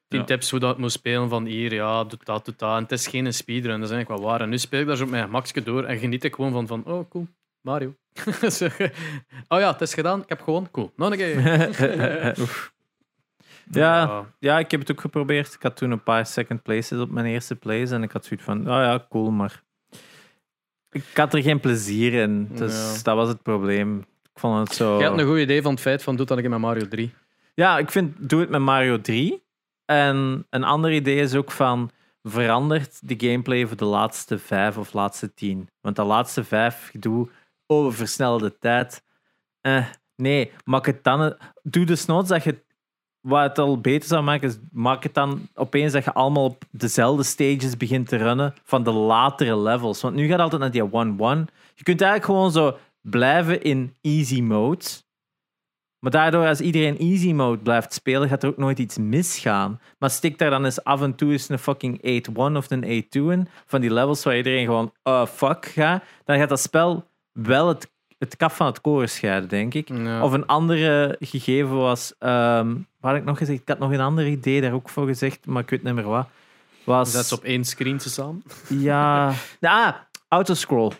[0.09, 0.27] Tien Ja.
[0.27, 2.77] tips hoe dat moet spelen van hier, ja, doe dat, doe dat.
[2.77, 4.41] En het is geen speedrun, dat is eigenlijk wel waar.
[4.41, 6.67] En nu speel ik daar zo op mijn gemakje door en geniet ik gewoon van,
[6.67, 7.27] van oh cool,
[7.61, 7.95] Mario.
[9.49, 10.93] Oh ja, het is gedaan, ik heb gewoon, cool.
[10.97, 12.35] Nog een keer.
[13.71, 15.55] ja, ja, ik heb het ook geprobeerd.
[15.55, 18.47] Ik had toen een paar second places op mijn eerste place en ik had zoiets
[18.47, 19.63] van, oh ja, cool, maar
[20.91, 22.49] ik had er geen plezier in.
[22.53, 23.03] Dus Ja.
[23.03, 23.99] dat was het probleem.
[23.99, 24.99] Ik vond het zo...
[24.99, 27.15] Je had een goed idee van het feit van doe dat ik met Mario 3.
[27.55, 29.45] Ja, ik vind, doe het met Mario 3.
[29.85, 31.91] En een ander idee is ook van,
[32.23, 35.69] verandert de gameplay voor de laatste vijf of laatste tien.
[35.81, 37.29] Want de laatste vijf, doe
[37.67, 39.03] over versnelde tijd.
[39.61, 39.87] Eh,
[40.17, 41.37] nee, maak het dan...
[41.63, 42.65] Doe dus noods dat je...
[43.27, 46.65] Wat het al beter zou maken, is maak het dan opeens dat je allemaal op
[46.71, 50.03] dezelfde stages begint te runnen van de latere levels.
[50.03, 50.87] Want nu gaat altijd naar die 1-1.
[51.75, 54.85] Je kunt eigenlijk gewoon zo blijven in easy mode.
[55.99, 59.81] Maar daardoor, als iedereen easy mode blijft spelen, gaat er ook nooit iets misgaan.
[59.99, 63.09] Maar stik daar dan eens af en toe eens een fucking 8-1 of een 8-2
[63.11, 67.69] in, van die levels waar iedereen gewoon uh, fuck gaat, dan gaat dat spel wel
[67.69, 69.89] het, het kaf van het koren scheiden, denk ik.
[69.89, 70.23] Ja.
[70.23, 72.69] Of een andere gegeven was, ehm,
[73.01, 73.61] wat had ik nog gezegd?
[73.61, 76.05] Ik had nog een ander idee daar ook voor gezegd, maar ik weet niet meer
[76.05, 76.29] wat.
[76.85, 78.43] Was, Zet ze op één screen samen.
[78.69, 79.95] Ja, ah,
[80.29, 80.93] autoscroll.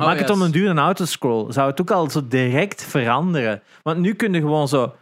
[0.00, 1.52] Oh, Maak het om een duur een autoscroll.
[1.52, 3.62] Zou het ook al zo direct veranderen?
[3.82, 4.94] Want nu kun je gewoon zo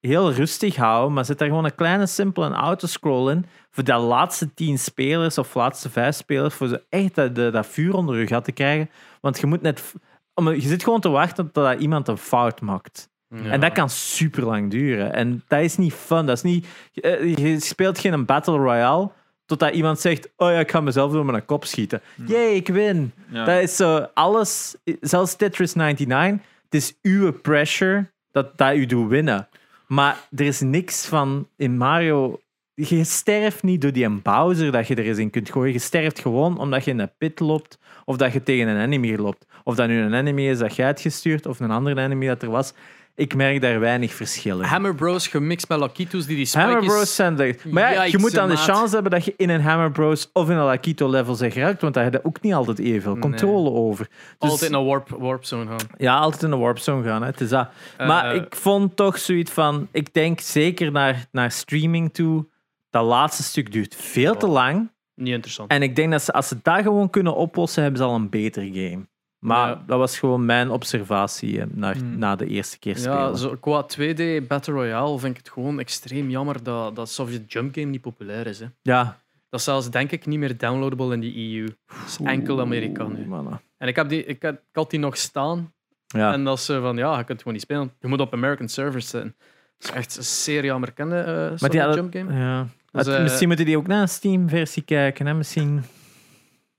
[0.00, 4.54] heel rustig houden, maar zet daar gewoon een kleine, simpele autoscroll in voor de laatste
[4.54, 8.26] tien spelers of laatste vijf spelers, voor ze echt dat, dat, dat vuur onder je
[8.26, 8.90] gat te krijgen.
[9.20, 9.94] Want je moet net...
[10.34, 13.10] om- Je zit gewoon te wachten tot iemand een fout maakt.
[13.28, 13.50] Ja.
[13.50, 15.12] En dat kan super lang duren.
[15.12, 16.26] En dat is niet fun.
[16.26, 19.10] Dat is niet, eh, je speelt geen een Battle Royale
[19.46, 22.00] totdat iemand zegt: Oh ja, ik ga mezelf door mijn kop schieten.
[22.26, 23.12] Jee, ik win.
[23.28, 23.44] Ja.
[23.44, 29.08] Dat is zo alles, zelfs Tetris 99, het is uw pressure dat, dat u doet
[29.08, 29.48] winnen.
[29.86, 32.40] Maar er is niks van in Mario.
[32.74, 35.72] Je sterft niet door die Bowser dat je er eens in kunt gooien.
[35.72, 39.16] Je sterft gewoon omdat je in een pit loopt of dat je tegen een enemy
[39.16, 39.46] loopt.
[39.64, 42.42] Of dat nu een enemy is dat jij hebt gestuurd of een andere enemy dat
[42.42, 42.72] er was.
[43.14, 44.64] Ik merk daar weinig verschil in.
[44.64, 46.94] Hammer Bros gemixt met Lakitos die die Hammer spikes...
[46.94, 47.56] Bros zijn er.
[47.70, 50.50] Maar ja, je moet dan de chance hebben dat je in een Hammer Bros of
[50.50, 53.70] in een Lakito level zegt geraakt, want daar heb je ook niet altijd evenveel controle
[53.70, 54.08] over.
[54.38, 55.88] Dus, Altijd naar warp, warp zone gaan.
[55.96, 57.20] Ja, altijd in de warp zone gaan.
[57.20, 57.26] Hè.
[57.26, 57.68] Het is dat.
[57.96, 62.46] Eh, maar ik vond toch zoiets van, ik denk zeker naar, naar streaming toe,
[62.90, 64.90] dat laatste stuk duurt veel te lang.
[65.14, 65.70] Niet interessant.
[65.70, 68.30] En ik denk dat ze, als ze dat gewoon kunnen oplossen, hebben ze al een
[68.30, 69.10] beter game.
[69.42, 69.82] Maar Ja.
[69.86, 72.18] dat was gewoon mijn observatie eh, naar, Hmm.
[72.18, 73.16] na de eerste keer spelen.
[73.18, 77.52] Ja, zo, qua 2D Battle Royale vind ik het gewoon extreem jammer dat, dat Soviet
[77.52, 78.58] Jump Game niet populair is.
[78.60, 78.66] Hè.
[78.82, 79.20] ja.
[79.48, 81.66] Dat is zelfs denk ik niet meer downloadable in die EU.
[81.86, 83.26] Dat is enkel Amerika nu.
[83.26, 83.60] Mannen.
[83.78, 85.72] En ik, heb die, ik, had, ik had die nog staan.
[86.06, 86.32] Ja.
[86.32, 87.92] En dat ze van ja, je kunt gewoon niet spelen.
[88.00, 89.34] Je moet op American servers zijn.
[89.78, 92.34] Dat is echt een serie Amerikaanse eh Maar Soviet die Jump Game.
[92.38, 92.66] Ja.
[92.90, 95.26] Dus, eh, misschien moeten die ook naar een Steam-versie kijken.
[95.26, 95.34] Hè?
[95.34, 95.82] Misschien.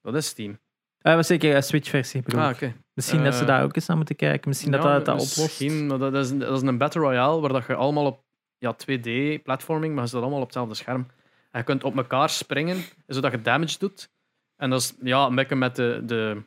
[0.02, 0.58] Dat is Steam.
[1.04, 2.22] Uh, was zeker een Switch-versie.
[2.22, 2.62] bedoel Ah.
[2.94, 4.50] Misschien dat ze Eh, daar ook eens naar moeten kijken.
[4.50, 5.38] Misschien dat Ja, dat dat oplost.
[5.38, 8.24] Misschien, maar dat is, dat is een Battle Royale waar dat je allemaal op
[8.58, 11.08] ja, 2D-platforming, maar je staat allemaal op hetzelfde scherm.
[11.52, 12.78] En je kunt op elkaar springen,
[13.08, 14.10] zodat je damage doet.
[14.58, 16.42] En dat is ja, een beetje met de, de,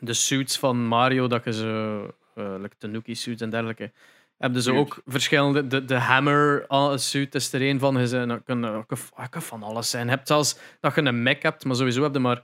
[0.00, 3.92] de suits van Mario, dat je ze, eh like Tanuki suits en dergelijke.
[4.38, 5.66] Hebben ze ook verschillende.
[5.66, 8.00] De, de hammer ah, suit is er een van.
[8.00, 10.04] Je zijn, dat kan, dat kan, dat kan van alles zijn.
[10.04, 12.42] Je hebt zelfs dat je een mech hebt, maar sowieso heb je maar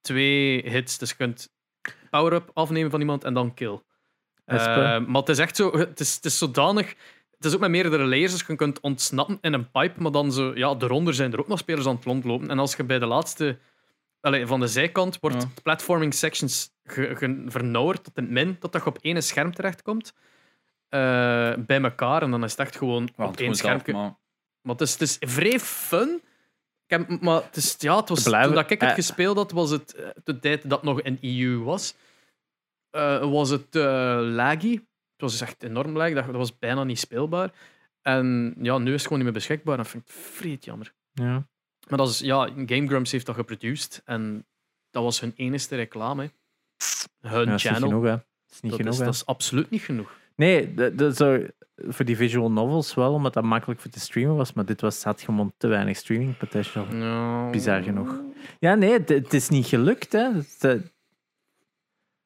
[0.00, 0.98] twee hits.
[0.98, 1.52] Dus je kunt
[2.10, 3.80] power-up afnemen van iemand en dan kill.
[4.44, 4.56] Eh,
[5.06, 6.94] maar het is echt zo, het is, het is zodanig.
[7.30, 10.32] Het is ook met meerdere layers, dus je kunt ontsnappen in een pipe, maar dan
[10.32, 12.50] zo, ja, eronder zijn er ook nog spelers aan het rondlopen.
[12.50, 13.58] En als je bij de laatste,
[14.20, 15.48] allee, van de zijkant, wordt Ja.
[15.62, 20.14] platforming sections ge, ge- vernauwerd tot het min, totdat je op één scherm terechtkomt.
[20.88, 23.80] eh bij elkaar, en dan is het echt gewoon op één scherm.
[23.86, 24.16] maar-
[24.62, 26.22] Maar het is, het is vrij fun.
[26.90, 28.94] Heb, maar het is, ja, het was, blijven- toen dat ik het eh.
[28.94, 31.94] gespeeld had, was het eh, de tijd dat nog in EU was.
[32.90, 33.74] eh, was het
[34.34, 34.72] laggy.
[34.72, 36.14] Het was echt enorm laggy.
[36.14, 37.50] Dat, dat was bijna niet speelbaar.
[38.02, 39.76] En ja, nu is het gewoon niet meer beschikbaar.
[39.76, 40.92] Dat vind ik vreed jammer.
[41.12, 41.46] Ja.
[41.88, 44.02] Maar dat is, ja, Game Grumps heeft dat geproduced.
[44.04, 44.46] En
[44.90, 46.22] dat was hun enige reclame.
[46.22, 46.28] hè.
[47.28, 47.88] Hun Ja, dat is niet channel.
[47.88, 48.10] genoeg, hè.
[48.10, 49.04] Dat is niet dat, genoeg, is, hè.
[49.04, 50.18] dat is absoluut niet genoeg.
[50.40, 54.36] Nee, dat, dat zou, voor die visual novels wel, omdat dat makkelijk voor te streamen
[54.36, 54.52] was.
[54.52, 56.86] Maar dit was, had gewoon te weinig streaming potential.
[56.94, 57.50] Ja.
[57.50, 58.20] Bizar genoeg.
[58.58, 60.12] Ja, nee, het, het is niet gelukt.
[60.12, 60.32] Hè.
[60.32, 60.74] Het, eh,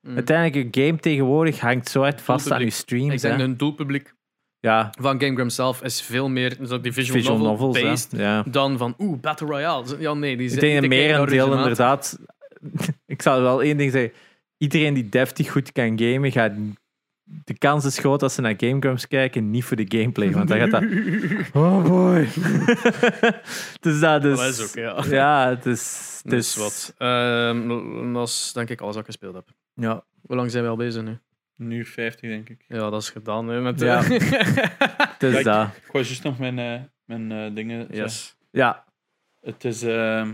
[0.07, 0.15] Mm.
[0.15, 3.15] Uiteindelijk, een game tegenwoordig hangt zo uit vast aan je streams.
[3.15, 4.15] Ik denk hun doelpubliek
[4.61, 8.43] Ja, van Game Grumps zelf is veel meer zo die visual, visual novel based Ja.
[8.43, 9.85] dan van oeh, Battle Royale.
[9.99, 11.57] Ja, nee, die Ik denk die een merendeel origineel.
[11.57, 12.19] inderdaad.
[13.07, 14.13] Ik zal wel één ding zeggen.
[14.59, 16.53] Iedereen die deftig goed kan gamen, gaat.
[17.25, 20.31] De kans is groot als ze naar Game Grumps kijken, niet voor de gameplay.
[20.33, 20.83] Want dan gaat dat.
[21.65, 22.29] Oh boy.
[23.81, 24.37] dus dat is.
[24.39, 25.05] Dat is ook, ja.
[25.09, 26.21] Ja, het is.
[26.23, 26.95] Het Dus is wat.
[26.99, 29.49] Ehm, dat is denk ik alles wat ik gespeeld heb.
[29.75, 30.05] Ja.
[30.27, 31.19] Hoe lang zijn we al bezig nu?
[31.59, 32.65] Een uur 50, denk ik.
[32.69, 33.49] Ja, dat is gedaan.
[33.49, 34.03] Hè, met, Ja.
[34.03, 35.45] Het is Kijk.
[35.45, 35.67] dat.
[35.67, 38.37] Ik wou juist nog mijn, eh, mijn eh, dingen yes.
[38.51, 38.85] Ja.
[39.41, 39.83] Het is...
[39.83, 40.31] ehm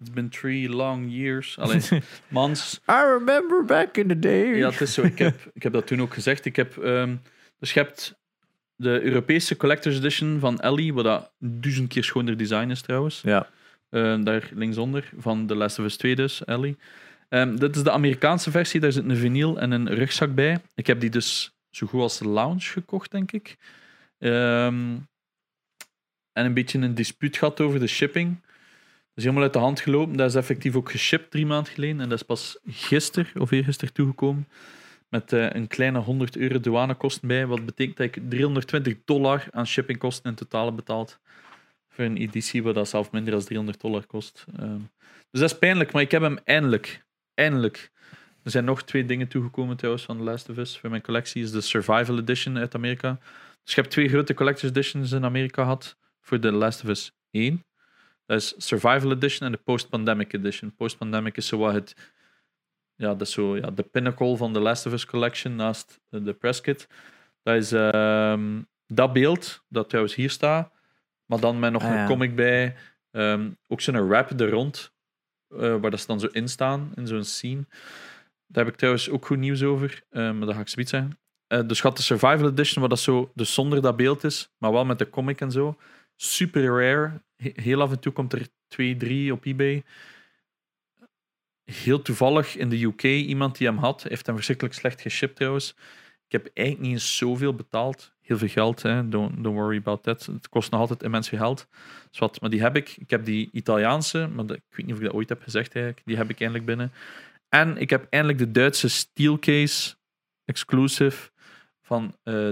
[0.00, 1.58] it's been three long years.
[1.58, 1.82] Alleen,
[2.28, 2.80] mans.
[2.88, 4.56] I remember back in the day.
[4.56, 5.02] Ja, het is zo.
[5.02, 6.44] Ik heb, ik heb dat toen ook gezegd.
[6.44, 7.16] Ik heb, ehm,
[7.58, 8.18] dus je hebt
[8.76, 13.20] de Europese Collector's Edition van Ellie, wat dat duizend keer schoner design is trouwens.
[13.20, 13.48] Ja.
[13.88, 16.76] Eh, daar linksonder, van The Last of Us 2 dus, Ellie.
[17.28, 20.60] Ehm, dit is de Amerikaanse versie, daar zit een vinyl en een rugzak bij.
[20.74, 23.56] Ik heb die dus zo goed als lounge gekocht, denk ik.
[24.18, 24.96] Ehm,
[26.32, 28.40] en een beetje een dispuut gehad over de shipping.
[29.18, 30.16] Is helemaal uit de hand gelopen.
[30.16, 32.00] Dat is effectief ook geshipped drie maanden geleden.
[32.00, 34.48] En dat is pas gisteren of eergisteren toegekomen.
[35.08, 37.46] Met eh, een kleine 100 euro douanekosten bij.
[37.46, 41.18] Wat betekent dat ik 320 dollar aan shippingkosten in totaal heb betaald.
[41.88, 44.44] Voor een editie wat dat zelf minder dan 300 dollar kost.
[44.58, 44.80] Ehm,
[45.30, 47.04] dus dat is pijnlijk, maar ik heb hem eindelijk.
[47.34, 47.90] Eindelijk.
[48.42, 50.78] Er zijn nog twee dingen toegekomen trouwens van The Last of Us.
[50.78, 53.18] Voor mijn collectie is de Survival Edition uit Amerika.
[53.64, 55.96] Dus je hebt twee grote collector's editions in Amerika gehad.
[56.20, 57.67] Voor The Last of Us 1.
[58.28, 60.74] Dat is Survival Edition en de Post-Pandemic Edition.
[60.74, 62.12] Post-Pandemic is zo wat het...
[62.94, 66.22] Ja, dat is zo ja, de pinnacle van de Last of Us Collection naast de,
[66.22, 66.88] de press kit.
[67.42, 70.72] Dat is ehm, dat beeld, dat trouwens hier staat,
[71.24, 72.76] maar dan met nog Ah, een comic bij.
[73.10, 74.92] Ehm, ook zo'n rap er rond,
[75.48, 77.66] eh, waar dat ze dan zo in staan, in zo'n scene.
[78.46, 81.18] Daar heb ik trouwens ook goed nieuws over, eh, maar dat ga ik zoiets zeggen.
[81.46, 84.72] Eh dus gaat de Survival Edition, waar dat zo dus zonder dat beeld is, maar
[84.72, 85.76] wel met de comic en zo.
[86.16, 87.22] Super rare.
[87.38, 89.84] He- heel af en toe komt er twee, drie op eBay.
[91.64, 95.74] Heel toevallig in de UK iemand die hem had, heeft hem verschrikkelijk slecht geshipped trouwens.
[96.26, 98.12] Ik heb eigenlijk niet eens zoveel betaald.
[98.20, 99.08] Heel veel geld, hè.
[99.08, 100.26] Don't, don't worry about that.
[100.26, 101.66] Het kost nog altijd immens veel geld.
[102.10, 102.96] Dus wat, maar die heb ik.
[102.96, 106.06] Ik heb die Italiaanse, maar ik weet niet of ik dat ooit heb gezegd eigenlijk.
[106.06, 106.92] Die heb ik eindelijk binnen.
[107.48, 109.94] En ik heb eindelijk de Duitse Steelcase
[110.44, 111.30] exclusive
[111.82, 112.48] van eh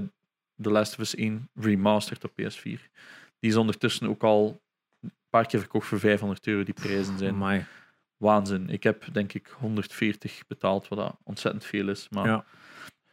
[0.63, 2.81] The Last of Us 1 remastered op PS4.
[3.39, 4.61] Die is ondertussen ook al
[5.37, 6.63] paar keer verkocht voor 500 euro.
[6.63, 7.65] Die prijzen zijn Amai.
[8.17, 8.69] waanzin.
[8.69, 12.09] Ik heb denk ik 140 betaald, wat dat ontzettend veel is.
[12.11, 12.45] Maar Ja.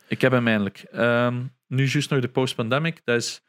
[0.08, 0.78] ik heb hem eindelijk.
[0.91, 3.02] Ehm, nu juist nog de post-pandemic.
[3.04, 3.41] Dat is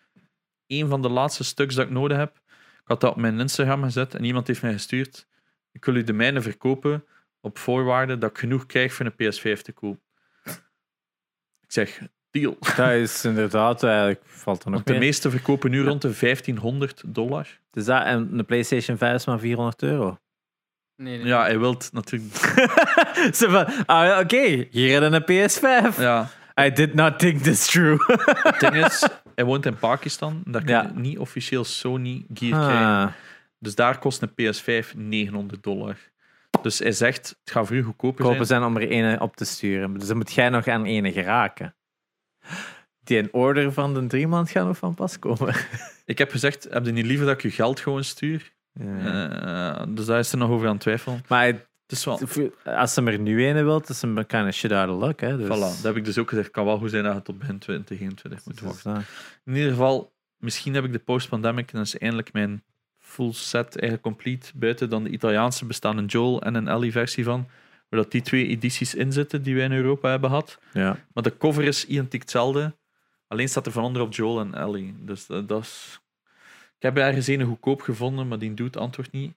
[0.66, 2.36] een van de laatste stuks dat ik nodig heb.
[2.46, 5.26] Ik had dat op mijn Instagram gezet en iemand heeft mij gestuurd.
[5.72, 7.04] Ik wil u de mijne verkopen
[7.40, 10.02] op voorwaarde dat ik genoeg krijg voor een PS5 te kopen.
[11.60, 12.00] Ik zeg,
[12.40, 12.56] deal.
[12.76, 15.00] Dat is inderdaad eigenlijk, valt er nog Want de mee.
[15.02, 17.46] meeste verkopen nu rond de 1500 dollar.
[17.70, 20.18] Dus dat en de PlayStation 5 is maar 400 euro.
[20.96, 21.26] Nee, nee.
[21.26, 22.34] Ja, hij wilt natuurlijk...
[23.36, 25.98] Zo van, ah oké, hier hebben we een PS5.
[25.98, 26.28] Ja,
[26.60, 27.96] I did not think this true.
[28.06, 30.42] het ding is, hij woont in Pakistan.
[30.46, 30.90] Daar kun je Ja.
[30.94, 32.86] niet officieel Sony gear krijgen.
[32.86, 33.06] Ah,
[33.58, 35.96] Dus daar kost een PS5 900 dollar.
[36.62, 38.60] Dus hij zegt, het gaat voor u goedkoper kopen zijn.
[38.60, 39.98] zijn om er ene op te sturen.
[39.98, 41.74] Dus dan moet jij nog aan ene geraken.
[43.04, 45.54] Die een order van de drie maand gaan nog van pas komen.
[46.04, 48.52] Ik heb gezegd, heb je niet liever dat ik je geld gewoon stuur?
[48.72, 49.80] Ja.
[49.80, 51.24] Eh, dus daar is er nog over aan het twijfelen.
[51.28, 52.20] Maar Het is wel...
[52.64, 55.20] als ze er nu ene wilt, is een kind of shit out of luck.
[55.20, 55.36] Hè?
[55.36, 56.46] Dus, Voilà, dat heb ik dus ook gezegd.
[56.46, 59.06] Het kan wel goed zijn dat je tot begin 2021 moet dus, wachten.
[59.44, 62.62] In ieder geval, misschien heb ik de post-pandemic en dat is eindelijk mijn
[62.98, 64.50] full set eigenlijk complete.
[64.54, 67.48] Buiten dan de Italiaanse bestaan een Joel en een Ellie versie van.
[67.88, 70.58] Waar dat die twee edities in zitten die wij in Europa hebben gehad.
[70.72, 70.98] ja.
[71.14, 72.76] Maar de cover is identiek hetzelfde.
[73.28, 74.94] Alleen staat er van onder op Joel en Ellie.
[74.98, 76.00] Dus dat, dat is...
[76.76, 79.34] Ik heb ergens een goedkoop gevonden, maar die doet het antwoord niet.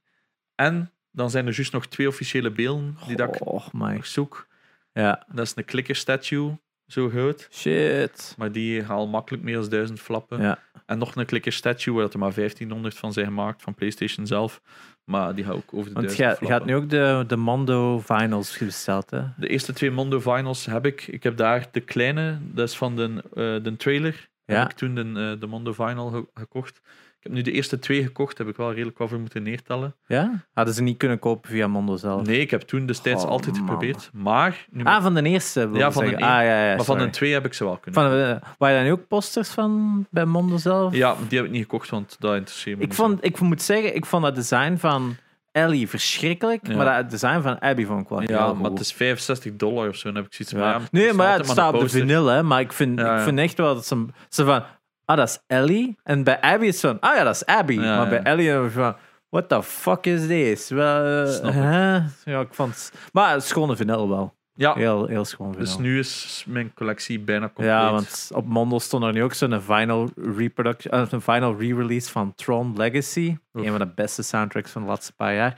[0.55, 3.93] En dan zijn er juist nog twee officiële beelden die dat ik Oh, my.
[3.93, 4.47] nog zoek.
[4.93, 5.25] Ja.
[5.31, 6.57] Dat is een clicker statue,
[6.87, 7.47] zo groot.
[7.51, 8.33] Shit.
[8.37, 10.41] Maar die gaan al makkelijk meer dan duizend flappen.
[10.41, 10.59] Ja.
[10.85, 14.61] En nog een clicker statue, waar er maar 1500 van zijn gemaakt, van PlayStation zelf.
[15.03, 17.35] Maar die gaat ook over de Want duizend je je had nu ook de, de
[17.35, 19.21] Mondo vinyls besteld, hè?
[19.37, 21.07] De eerste twee Mondo vinyls heb ik.
[21.07, 24.27] Ik heb daar de kleine, dat is van de, eh, de trailer.
[24.45, 24.59] Ja.
[24.59, 25.01] Heb ik toen de,
[25.33, 26.81] eh, de Mondo vinyl ge- gekocht.
[27.27, 29.95] Heb nu de eerste twee gekocht, heb ik wel redelijk wat voor moeten neertellen.
[30.05, 30.45] Ja?
[30.53, 32.25] Hadden ze niet kunnen kopen via Mondo zelf?
[32.25, 33.63] Nee, ik heb toen destijds Oh, altijd man.
[33.65, 34.09] geprobeerd.
[34.13, 35.69] Maar, nu Ah, van de eerste.
[35.73, 37.77] Ja, van de een- ah, ja, ja, maar van de twee heb ik ze wel
[37.77, 38.01] kunnen.
[38.01, 40.93] Van de, waar je dan ook posters van bij Mondo zelf?
[40.95, 43.95] Ja, die heb ik niet gekocht, want dat interesseert me Ik, vond, ik moet zeggen,
[43.95, 45.15] ik vond dat design van
[45.51, 46.75] Ellie verschrikkelijk, Ja.
[46.75, 48.61] maar dat design van Abby vond ik wel Ja, goed.
[48.61, 50.07] maar het is 65 dollar of zo.
[50.07, 50.69] Dan heb ik zoiets Ja.
[50.71, 53.57] ja, nee, maar het staat op de hè, maar ik vind, Ja, ik vind echt
[53.57, 54.63] wel dat ze, ze van,
[55.07, 55.97] ah, dat is Ellie.
[56.03, 57.73] En bij Abby is van, ah ja, dat is Abby.
[57.73, 58.21] Ja, maar bij.
[58.21, 58.95] Ellie dan van,
[59.29, 60.69] what the fuck is this?
[60.69, 62.03] Wel, eh, ik.
[62.25, 62.91] Ja, ik vond.
[63.13, 64.35] Maar het schone vinyl wel.
[64.53, 65.65] Ja, Heel, heel schoon vinyl.
[65.65, 67.67] dus nu is mijn collectie bijna compleet.
[67.67, 72.11] Ja, want op Mondo stond er nu ook zo'n vinyl reproduction, eh, een vinyl re-release
[72.11, 73.37] van Tron Legacy.
[73.53, 73.63] Oef.
[73.65, 75.57] Een van de beste soundtracks van de laatste paar jaar.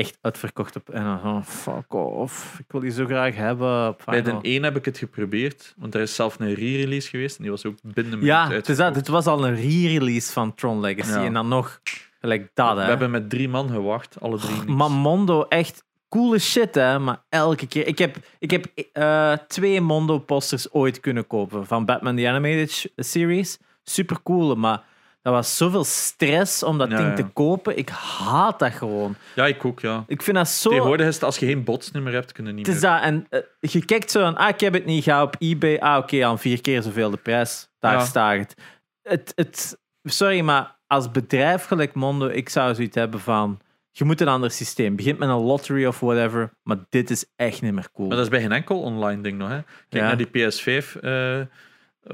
[0.00, 0.90] Echt uitverkocht op.
[0.90, 2.58] En dan van, fuck off.
[2.58, 3.96] Ik wil die zo graag hebben.
[4.04, 7.42] Bij de 1 heb ik het geprobeerd, want er is zelf een re-release geweest en
[7.42, 8.94] die was ook binnen Ja, het is dat.
[8.94, 11.10] Dit was al een re-release van Tron Legacy.
[11.18, 11.24] Ja.
[11.24, 11.80] En dan nog
[12.20, 12.88] gelijk dat, We hè.
[12.88, 14.56] hebben met drie man gewacht, alle drie.
[14.56, 14.66] niks.
[14.66, 16.98] Maar Mondo, echt coole shit, hè.
[16.98, 17.86] Maar elke keer...
[17.86, 21.66] Ik heb, ik heb eh, twee Mondo-posters ooit kunnen kopen.
[21.66, 23.58] Van Batman The Animated Series.
[23.82, 24.82] Super cool, maar...
[25.22, 27.14] Dat was zoveel stress om dat Ja, ding ja.
[27.14, 27.76] te kopen.
[27.78, 29.14] Ik haat dat gewoon.
[29.34, 30.04] Ja, ik ook, ja.
[30.06, 30.68] Ik vind dat zo...
[30.70, 32.90] Tegenwoordig is het, als je geen botsnummer hebt, kun je niet Het is meer.
[32.90, 33.02] dat.
[33.02, 35.76] En eh, je kijkt zo aan, ah, ik heb het niet, ga op eBay.
[35.78, 37.68] Ah, oké, aan vier keer zoveel de prijs.
[37.78, 38.04] Daar Ja.
[38.04, 38.54] staat het.
[39.02, 39.32] het.
[39.34, 39.78] Het...
[40.02, 43.60] Sorry, maar als bedrijf gelijk Mondo, ik zou zoiets hebben van...
[43.92, 44.96] Je moet een ander systeem.
[44.96, 48.08] Begint met een lottery of whatever, maar dit is echt niet meer cool.
[48.08, 49.48] Maar dat is bij geen enkel online ding nog.
[49.48, 49.58] Hè.
[49.88, 50.06] Kijk Ja.
[50.06, 50.96] naar die PS5.
[51.00, 51.40] eh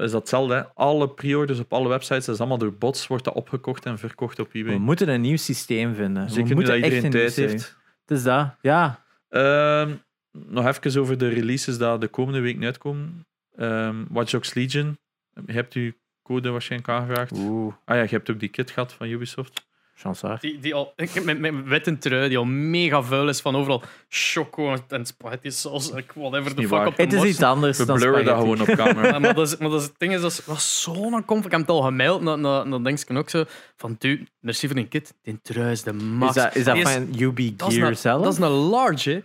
[0.03, 0.53] is dat hetzelfde.
[0.53, 0.63] Hè.
[0.73, 4.39] Alle pre-orders op alle websites, dat is allemaal door bots, wordt dat opgekocht en verkocht
[4.39, 4.73] op eBay.
[4.73, 6.29] We moeten een nieuw systeem vinden.
[6.29, 7.77] Zeker we nu moeten dat echt iedereen tijd heeft.
[8.05, 9.05] Het is dat, ja.
[9.29, 9.95] Ehm,
[10.31, 13.25] nog even over de releases die de komende week uitkomen.
[13.55, 14.97] Ehm Watch Dogs Legion.
[15.45, 15.91] Je hebt uw
[16.23, 17.31] code waarschijnlijk aangevraagd.
[17.37, 17.73] Oeh.
[17.85, 19.67] Ah ja, je hebt ook die kit gehad van Ubisoft.
[19.99, 20.39] Chansaar.
[20.39, 20.93] Die, die al,
[21.23, 25.91] met, met witte trui, die al mega vuil is van overal choco en spaghetti saus.
[25.91, 28.61] like, Whatever the fuck op de Het is iets anders We dan blurren dat gewoon
[28.61, 29.07] op camera.
[29.13, 31.45] Ja, maar, dat is, maar dat is, het ding is, dat is, is zo'n comfort.
[31.45, 33.43] Ik heb het al gemaild naar, naar, naar Denksken ook zo.
[33.77, 35.13] Van, dude, merci voor die kit.
[35.23, 36.35] Die trui is de max.
[36.35, 38.23] Is dat, is dat van UB dat is Gear een- zelf?
[38.23, 39.21] Dat is een large, hè.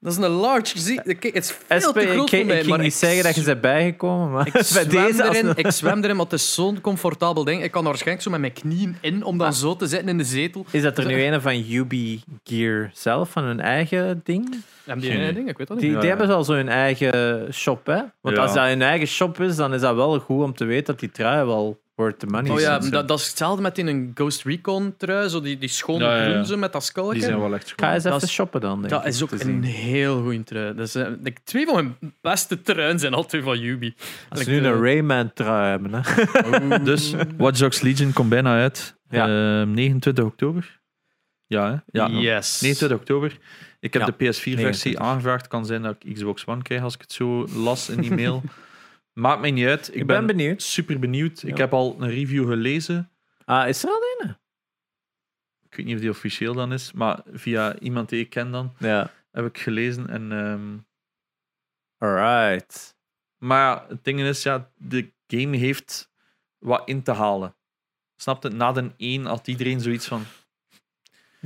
[0.00, 0.78] Dat is een large.
[0.78, 2.98] Ziet, kijk, het is veel SP, te ik, groot voor ik ging maar niet ik
[2.98, 6.16] zeggen dat je z- bent bijgekomen, maar Ik zwem, deze erin, een- ik zwem erin,
[6.16, 7.62] maar het is zo'n comfortabel ding.
[7.62, 10.18] Ik kan er waarschijnlijk zo met mijn knieën in om dan zo te zitten in
[10.18, 10.66] de zetel.
[10.70, 11.92] Is dat er nu een van UB
[12.44, 14.54] Gear zelf, van hun eigen ding?
[14.84, 15.48] Hebben die ding?
[15.48, 15.86] Ik weet dat niet.
[15.86, 16.16] Die, Ja, die ja.
[16.16, 18.00] hebben al zo hun eigen shop, hè?
[18.20, 18.42] Want Ja.
[18.42, 21.00] als dat hun eigen shop is, dan is dat wel goed om te weten dat
[21.00, 22.62] die trui wel worth the money Oh is.
[22.62, 26.04] ja, dat, dat is hetzelfde met in een Ghost Recon trui, zo die, die schone
[26.04, 26.30] Ja, ja, ja.
[26.32, 27.20] groen zo met dat Die skalkje.
[27.20, 27.90] zijn wel echt Ga schoon.
[27.94, 28.78] eens Dat even is- shoppen dan.
[28.78, 29.62] denk Dat ik, is ook een zien.
[29.62, 30.74] heel goede trui.
[30.74, 33.94] Dus, eh, de twee van mijn beste truien zijn al twee van Yubi.
[34.28, 36.78] Als ze nu een Rayman trui hebben, hè?
[36.90, 38.96] Dus Watch Dogs Legion komt bijna uit.
[39.08, 39.60] Ja.
[39.60, 40.80] Ehm, 29 oktober.
[41.46, 41.76] Ja, hè?
[42.00, 42.60] Ja, yes.
[42.60, 43.38] 29 oktober.
[43.80, 44.96] Ik heb Ja, de PS4-versie 29.
[45.02, 45.48] aangevraagd.
[45.48, 48.42] Kan zijn dat ik Xbox One krijg als ik het zo las in die mail.
[49.14, 49.88] Maakt mij niet uit.
[49.88, 50.62] Ik, Ik ben benieuwd.
[50.62, 51.42] super benieuwd.
[51.42, 53.10] Ik heb al een review gelezen.
[53.44, 54.36] Ah, is er al een?
[55.62, 58.74] Ik weet niet of die officieel dan is, maar via iemand die ik ken dan
[58.78, 59.10] Ja.
[59.30, 60.08] heb ik gelezen.
[60.08, 60.76] En, ehm,
[61.98, 62.96] Alright.
[63.38, 66.12] maar ja, het ding is, ja, de game heeft
[66.58, 67.54] wat in te halen.
[68.16, 68.48] Snap je?
[68.48, 70.24] Na de 1 had iedereen zoiets van: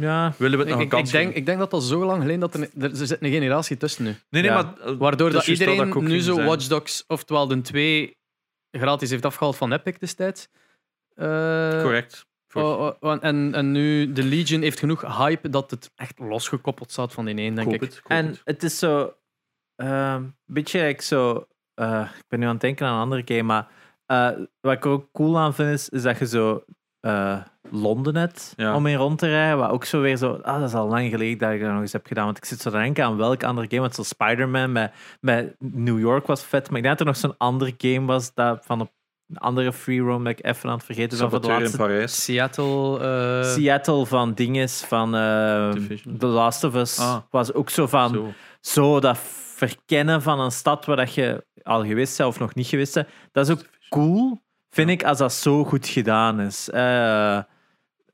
[0.01, 0.35] Ja.
[0.39, 1.41] willen we het Ik, nog een ik, kans ik, denk, geven?
[1.41, 4.11] ik denk dat dat zo lang geleden dat er, er, zit een generatie tussen nu.
[4.31, 4.63] Nee, nee, Ja.
[4.63, 4.79] maar.
[4.81, 6.45] eh, Waardoor dat juist iedereen ook nu zo zeggen.
[6.45, 8.17] Watch Dogs, oftewel de 2,
[8.71, 10.49] gratis heeft afgehaald van Epic destijds.
[11.15, 12.27] Eh, Correct.
[12.55, 17.13] Oh, oh, en, en nu de Legion heeft genoeg hype dat het echt losgekoppeld staat
[17.13, 17.81] van die één, denk koop ik.
[17.81, 18.01] het.
[18.03, 18.41] koop En het.
[18.45, 19.13] het is zo...
[19.77, 21.47] Een beetje like zo...
[21.75, 23.69] eh, ik ben nu aan het denken aan een andere game, maar
[24.07, 26.65] eh, wat ik er ook cool aan vind, is, is dat je zo
[27.01, 27.37] eh,
[27.71, 28.75] Londen hebt Ja.
[28.75, 29.59] om in rond te rijden.
[29.59, 30.33] Wat ook zo weer zo...
[30.43, 32.25] Ah, dat is al lang geleden dat ik dat nog eens heb gedaan.
[32.25, 33.81] Want ik zit zo te denken aan welke andere game.
[33.81, 36.69] Want zo Spider-Man bij, bij New York was vet.
[36.69, 38.89] Maar ik denk dat er nog zo'n andere game was dat van een
[39.39, 41.31] andere free roam dat ik even aan het vergeten ben.
[41.31, 42.25] Van de in Parijs.
[42.25, 42.99] Seattle.
[43.01, 46.17] eh, Seattle van dinges van eh, Division.
[46.19, 47.17] The Last of Us Ah.
[47.31, 48.33] was ook zo van Zo.
[48.61, 49.19] zo dat
[49.55, 53.09] verkennen van een stad waar dat je al geweest bent of nog niet geweest bent.
[53.33, 56.71] Dat is ook cool, vind ik, als dat zo goed gedaan is.
[56.71, 57.39] Eh,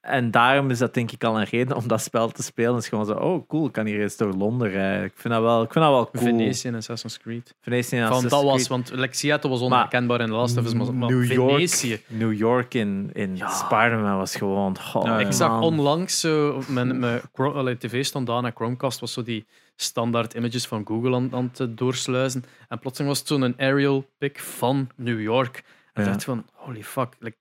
[0.01, 2.77] en daarom is dat denk ik al een reden om dat spel te spelen.
[2.77, 5.05] is gewoon zo, oh cool, ik kan hier eens door Londen rijden.
[5.05, 6.25] Ik vind dat wel, ik vind dat wel cool.
[6.25, 7.55] Venetië en Assassin's Creed.
[7.61, 8.89] Venetië en Van, dat Assassin's was, Creed.
[8.89, 12.01] want like, Seattle was onherkenbaar in The Last of Us, maar, maar New York, Venetië.
[12.07, 13.49] New York in, in Ja.
[13.49, 14.77] Spider-Man was gewoon...
[14.95, 15.19] Oh, Ja.
[15.19, 20.35] Ik zag onlangs zo, mijn, mijn tv stond aan en Chromecast was zo die standaard
[20.35, 22.45] images van Google aan, aan het doorsluizen.
[22.69, 25.63] En plotseling was het zo'n aerial pic van New York.
[25.95, 26.13] En ik Ja.
[26.13, 27.09] dacht van, holy fuck.
[27.19, 27.37] like,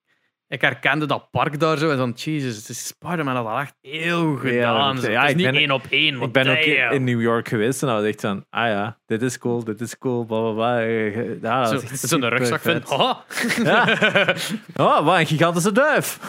[0.47, 3.75] ik herkende dat park daar zo en dan, Jesus, het is Spider-Man had dat echt
[3.81, 4.99] heel goed Ja, gedaan.
[4.99, 5.11] zo.
[5.11, 6.21] ja, het is niet ben- één op één.
[6.21, 6.57] Ik ben ook
[6.93, 9.81] in, New York geweest en dan was ik van, ah ja, dit is cool, dit
[9.81, 10.79] is cool, bla bla bla.
[10.79, 12.89] Ja, dat Zo- is echt Zo'n rugzak van, vet.
[12.89, 13.23] haha.
[13.63, 14.35] Ja.
[14.75, 16.19] Oh, wat een gigantische duif.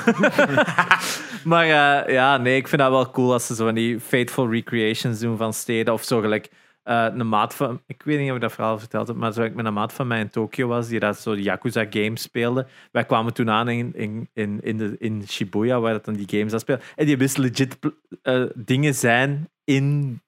[1.44, 4.50] maar eh, ja, nee, ik vind dat wel cool als ze zo van die fateful
[4.50, 5.92] recreations doen van steden.
[5.94, 6.48] Of zo gelijk
[6.84, 7.80] eh, een maat van...
[7.86, 9.92] Ik weet niet of ik dat verhaal verteld heb, maar zo ik met een maat
[9.92, 12.66] van mij in Tokio was, die dat zo de Yakuza games speelde.
[12.92, 16.38] Wij kwamen toen aan in, in, in, in, de, in Shibuya, waar dat dan die
[16.38, 16.84] games aan speelden.
[16.96, 17.78] En die wist legit
[18.22, 20.18] eh, dingen zijn in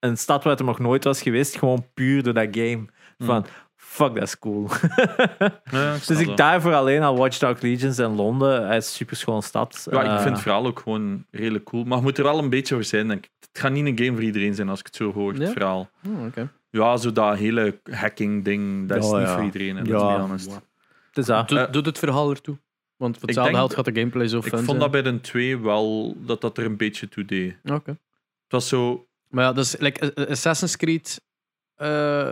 [0.00, 2.84] een stad waar het nog nooit was geweest, gewoon puur door dat game.
[3.18, 3.46] Van,
[3.76, 4.68] fuck, dat is cool.
[5.70, 6.36] Ja, Dus ik dat.
[6.36, 8.66] daarvoor alleen al Watch Dogs Legions en Londen.
[8.66, 9.86] Hij is een super schoon stad.
[9.90, 11.84] Ja, ik Eh, vind het verhaal ook gewoon redelijk cool.
[11.84, 13.30] Maar je moet er wel een beetje over zijn, denk ik.
[13.52, 15.40] Het gaat niet een game voor iedereen zijn als ik het zo hoor, Ja?
[15.40, 15.90] het verhaal.
[16.08, 16.52] Oh, oké.
[16.70, 19.34] Ja, zo dat hele hacking-ding, dat is Ja, niet ja.
[19.34, 19.76] voor iedereen.
[19.76, 19.88] Hè, Ja.
[19.90, 20.50] let's be honest.
[21.08, 21.48] Het is dat.
[21.48, 22.58] Doet, Eh, doet het verhaal ertoe?
[22.96, 24.78] Want voor hetzelfde denk- geld gaat de gameplay zo Ik fun vond zijn.
[24.78, 27.56] dat bij de 2 wel dat dat er een beetje toe deed.
[27.64, 27.90] Oké.
[27.90, 27.98] Het
[28.48, 29.06] was zo...
[29.28, 31.20] Maar ja, dus like, eh, Assassin's Creed
[31.74, 32.28] eh,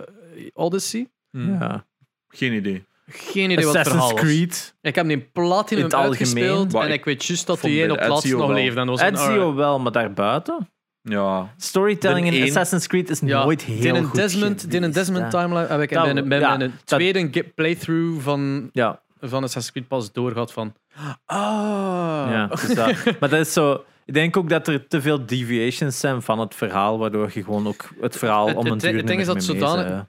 [0.53, 1.09] Odyssey.
[1.31, 1.85] hm, Ja.
[2.29, 2.85] Geen idee.
[3.11, 4.37] Geen idee wat het verhaal Assassin's was.
[4.61, 4.75] Creed.
[4.81, 6.19] Ik heb die platinum In het algemeen.
[6.19, 8.39] uitgespeeld Maar en ik ik weet juist dat vond die één op het laatst nog
[8.47, 8.53] wel.
[8.53, 8.81] leefde.
[8.81, 10.69] En dat was een- Ezio wel, maar daarbuiten.
[11.03, 14.95] Ja, Storytelling in één- Assassin's Creed is ja, nooit heel die een goed Desmond, geweest,
[14.95, 15.31] Desmond hè.
[15.31, 19.01] timeline heb ik Dat- bij, een- bij ja, mijn dat- tweede ge- playthrough van, Ja,
[19.21, 22.51] van Assassin's Creed pas doorgehad van ja ah.
[22.51, 22.95] dus dat.
[23.21, 23.85] maar dat is zo...
[24.05, 27.67] Ik denk ook dat er te veel deviations zijn van het verhaal, waardoor je gewoon
[27.67, 30.07] ook het verhaal Het- om een het- duur het ding is dat mee zodanig-.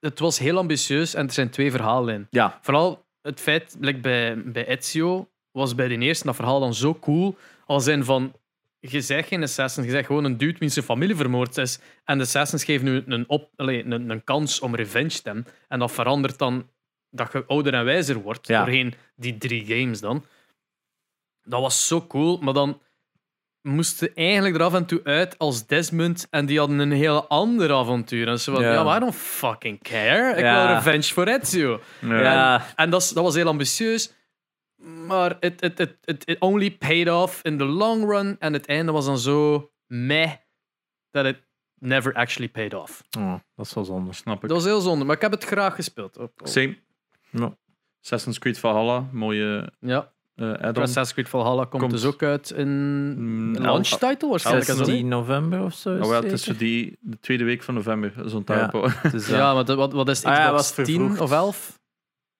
[0.00, 2.26] Het was heel ambitieus en er zijn twee verhalen in.
[2.30, 6.74] Ja, Vooral het feit, like bij, bij Ezio, was bij de eerste dat verhaal dan
[6.74, 7.36] zo cool.
[7.66, 8.32] Al zijn van,
[8.80, 11.78] je zegt geen assassin, je zegt gewoon een dude wie zijn familie vermoord is.
[12.04, 15.46] En de assassins geven nu een, op, een, een kans om revenge te hebben.
[15.68, 16.68] En dat verandert dan
[17.10, 18.58] dat je ouder en wijzer wordt Ja.
[18.64, 20.24] doorheen die drie games dan.
[21.44, 22.80] dat was zo cool, maar dan
[23.62, 27.72] moesten eigenlijk er af en toe uit als Desmond en die hadden een hele ander
[27.72, 28.28] avontuur.
[28.28, 28.72] En ze van, Ja.
[28.72, 30.28] ja, I don't fucking care.
[30.36, 31.80] Ik wil Revenge for Ezio.
[32.00, 34.12] Ja, En dat, dat was heel ambitieus,
[34.78, 38.36] maar it, it, it, it, it only paid off in the long run.
[38.38, 40.32] En het einde was dan zo meh,
[41.10, 41.36] dat it
[41.78, 43.02] never actually paid off.
[43.18, 44.12] Oh, dat is wel zonde.
[44.12, 44.48] Snap ik.
[44.48, 46.18] Dat was heel zonde, maar ik heb het graag gespeeld.
[46.18, 46.30] Ook.
[46.42, 46.76] Same.
[47.30, 47.56] Ja.
[48.02, 50.82] Assassin's Creed Valhalla, mooie Ja, eh add-on.
[50.82, 54.68] Assassin's Creed Valhalla komt, Komt- dus ook uit in Mm, een al- launch title waarschijnlijk.
[54.68, 54.84] en zo.
[54.84, 55.94] 16 november of zo.
[55.94, 58.64] Oh, wel, het is zo die, de tweede week van november, zo'n Ja.
[58.64, 58.88] typo.
[58.88, 60.26] Het eh, Ja, maar dat- wat, wat is het?
[60.26, 61.20] Ah ja, was 10 vervroegd.
[61.20, 61.77] of 11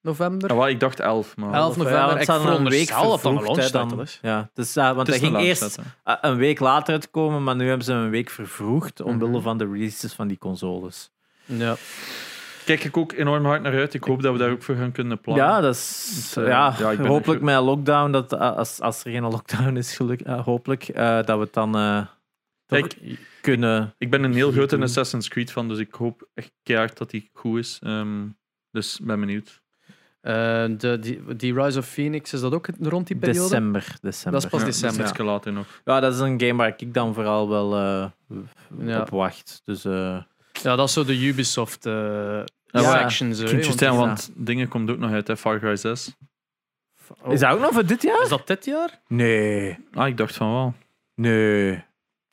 [0.08, 0.50] november?
[0.50, 2.06] Ja, wel, ik dacht 11, maar 11 ja, november.
[2.06, 4.06] want ik een week vervroegd, launch dan.
[4.22, 7.66] Ja, dus, uh, want het hij ging eerst uh, een week later uitkomen, maar nu
[7.66, 9.42] hebben ze hem een week vervroegd omwille Mhm.
[9.42, 11.10] van de releases van die consoles.
[11.44, 11.76] Ja.
[12.64, 13.94] Kijk ik ook enorm hard naar uit.
[13.94, 15.44] Ik hoop dat we daar ook voor gaan kunnen plannen.
[15.44, 19.10] Ja, dat is, Dus, eh, ja, ja, hopelijk met een lockdown, dat, als, als er
[19.10, 22.06] geen lockdown is, geluk, uh, hopelijk, uh, dat we het dan uh,
[22.66, 22.96] Kijk,
[23.40, 23.94] kunnen...
[23.98, 24.78] ik ben een heel grote.
[24.78, 27.78] Assassin's Creed fan, dus ik hoop echt keihard dat die goed is.
[27.82, 28.26] Ehm,
[28.70, 29.62] dus ben benieuwd.
[30.20, 33.48] Eh, de, die, die Rise of Phoenix, is dat ook rond die periode?
[33.48, 34.32] December, december.
[34.32, 34.96] Dat is pas Ja, december.
[34.98, 35.80] Dat is iets later nog.
[35.84, 38.06] Ja, dat is een game waar ik dan vooral wel uh,
[38.86, 39.00] Ja.
[39.00, 39.62] op wacht.
[39.64, 40.22] Dus, uh,
[40.62, 41.92] Ja, dat is zo de Ubisoft eh
[42.66, 42.98] Ja.
[43.00, 43.34] section.
[43.34, 46.16] Zo, hè, Kindjes want dingen komt ook nog uit, hè, Far Cry 6.
[47.22, 47.32] Oh.
[47.32, 48.22] Is dat ook nog voor dit jaar?
[48.22, 49.00] Is dat dit jaar?
[49.08, 49.78] Nee.
[49.92, 50.74] Ah, ik dacht van wel.
[51.14, 51.84] Nee.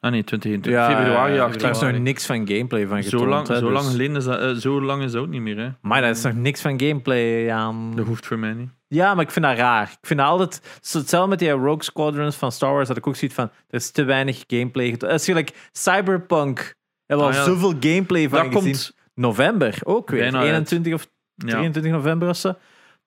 [0.05, 0.71] Ah nee, 2021.
[0.71, 1.61] Ja, februari ja, 18.
[1.63, 3.21] er is nog niks van gameplay van getoond.
[3.23, 5.27] Zo lang, hè, zo, lang dus- geleden is dat, eh, zo lang is dat ook
[5.27, 5.57] niet meer.
[5.57, 5.69] Hè.
[5.81, 7.93] Maar daar is nog niks van gameplay aan.
[7.95, 8.69] Dat hoeft voor mij niet.
[8.87, 9.83] Ja, maar ik vind dat raar.
[10.01, 10.61] Ik vind dat altijd...
[10.91, 13.91] Hetzelfde met die Rogue Squadrons van Star Wars, had ik ook zoiets van, er is
[13.91, 14.85] te weinig gameplay.
[14.89, 15.11] getoond.
[15.11, 16.75] Dat is gelijk Cyberpunk.
[17.05, 17.43] Hebben we Ah, ja.
[17.45, 18.61] zoveel gameplay van Dat gezien.
[18.71, 18.95] komt...
[19.13, 20.19] November ook weer.
[20.19, 20.47] Bijna uit.
[20.47, 21.47] 21 of Ja.
[21.49, 22.53] 23 november of zo.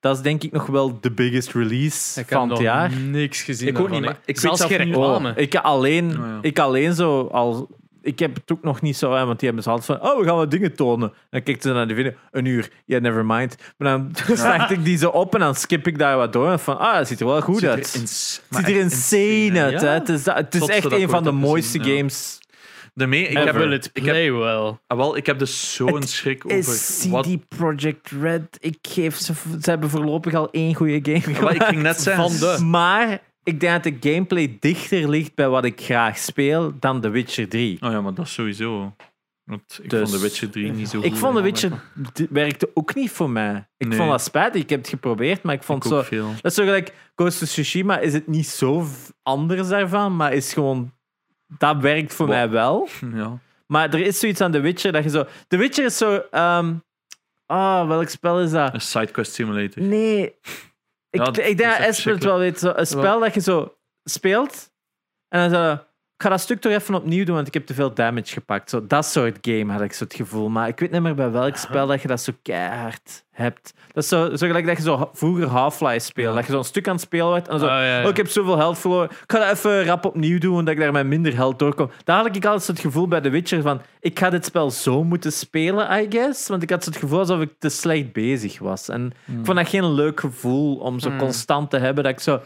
[0.00, 2.90] Dat is denk ik nog wel de biggest release Ik heb van het jaar.
[2.92, 3.68] niks gezien.
[3.68, 5.32] Ik ook niet, maar ik Zelfs zelf geen reclame.
[5.36, 6.38] Ik alleen, Oh, ja.
[6.40, 7.68] ik alleen zo al.
[8.02, 10.18] Ik heb het ook nog niet zo, hè, want die hebben ze altijd van, oh,
[10.18, 11.12] we gaan wat dingen tonen.
[11.30, 13.56] Dan kijk ze naar de video, een uur, yeah, never mind.
[13.78, 16.50] Maar dan start ik die zo op en dan skip ik daar wat door.
[16.50, 17.94] En van, ah, dat ziet er wel goed Ziet er uit.
[18.00, 19.80] ins- Het ziet er echt insane uit.
[19.80, 19.86] Ja?
[19.86, 19.92] Hè?
[19.92, 21.98] Het is, het echt een ik van de heb mooiste gezien, ja.
[21.98, 22.38] games.
[22.98, 24.80] Daarmee, ik Ik heb, wil het ik heb, play wel.
[24.86, 27.26] ah, wel, ik heb dus zo'n schrik over Is wat...
[27.26, 31.50] CD Projekt Red, ik geef ze, ze hebben voorlopig al één goede game Ah, wel,
[31.50, 31.82] ik ging gemaakt.
[31.82, 32.30] net zeggen...
[32.30, 36.72] Van de- Maar ik denk dat de gameplay dichter ligt bij wat ik graag speel
[36.80, 37.76] dan The Witcher 3.
[37.80, 38.94] Oh ja, maar dat is sowieso...
[39.44, 41.06] Want ik Dus- vond The Witcher 3 niet zo goed.
[41.06, 41.42] Ik vond The.
[41.42, 41.72] Witcher
[42.30, 43.68] werkte ook niet voor mij.
[43.76, 43.96] Ik Nee.
[43.98, 44.62] vond dat spijtig.
[44.62, 45.98] Ik heb het geprobeerd, maar ik vond Ik zo...
[45.98, 46.26] ook veel.
[46.40, 48.86] Dat is zo gelijk Ghost of Tsushima is het niet zo
[49.22, 50.92] anders daarvan, maar is gewoon...
[51.58, 52.88] Dat werkt voor mij wel.
[53.14, 53.38] Ja.
[53.66, 55.24] Maar er is zoiets aan The Witcher dat je zo...
[55.48, 56.22] The Witcher is zo...
[56.30, 56.74] ehm,
[57.46, 58.74] Ah, welk spel is dat?
[58.74, 59.82] Een sidequest simulator.
[59.82, 60.22] Nee.
[61.10, 62.58] Ik, Ja, ik denk dat echt Esper het wel weet.
[62.58, 64.70] Zo, een spel dat je zo speelt
[65.28, 65.84] en dan zo...
[66.18, 68.70] Ik ga dat stuk toch even opnieuw doen, want ik heb te veel damage gepakt.
[68.70, 70.48] Zo, dat soort game had ik zo het gevoel.
[70.48, 73.74] Maar ik weet niet meer bij welk spel dat je dat zo keihard hebt.
[73.92, 76.30] Dat is zo, zo gelijk dat je zo vroeger Half-Life speelde.
[76.30, 76.36] Ja.
[76.36, 77.66] Dat je zo'n stuk aan het spelen werd en zo...
[77.66, 78.02] Ah, ja, ja.
[78.02, 79.10] Oh, ik heb zoveel geld verloren.
[79.10, 81.90] Ik ga dat even rap opnieuw doen, dat ik daar met minder geld doorkom.
[82.04, 83.80] Daar had ik altijd zo het gevoel bij The Witcher van...
[84.00, 86.48] Ik ga dit spel zo moeten spelen, I guess.
[86.48, 88.88] Want ik had zo het gevoel alsof ik te slecht bezig was.
[88.88, 91.18] En ik vond dat geen leuk gevoel om zo Hmm.
[91.18, 92.04] constant te hebben.
[92.04, 92.40] Dat ik zo...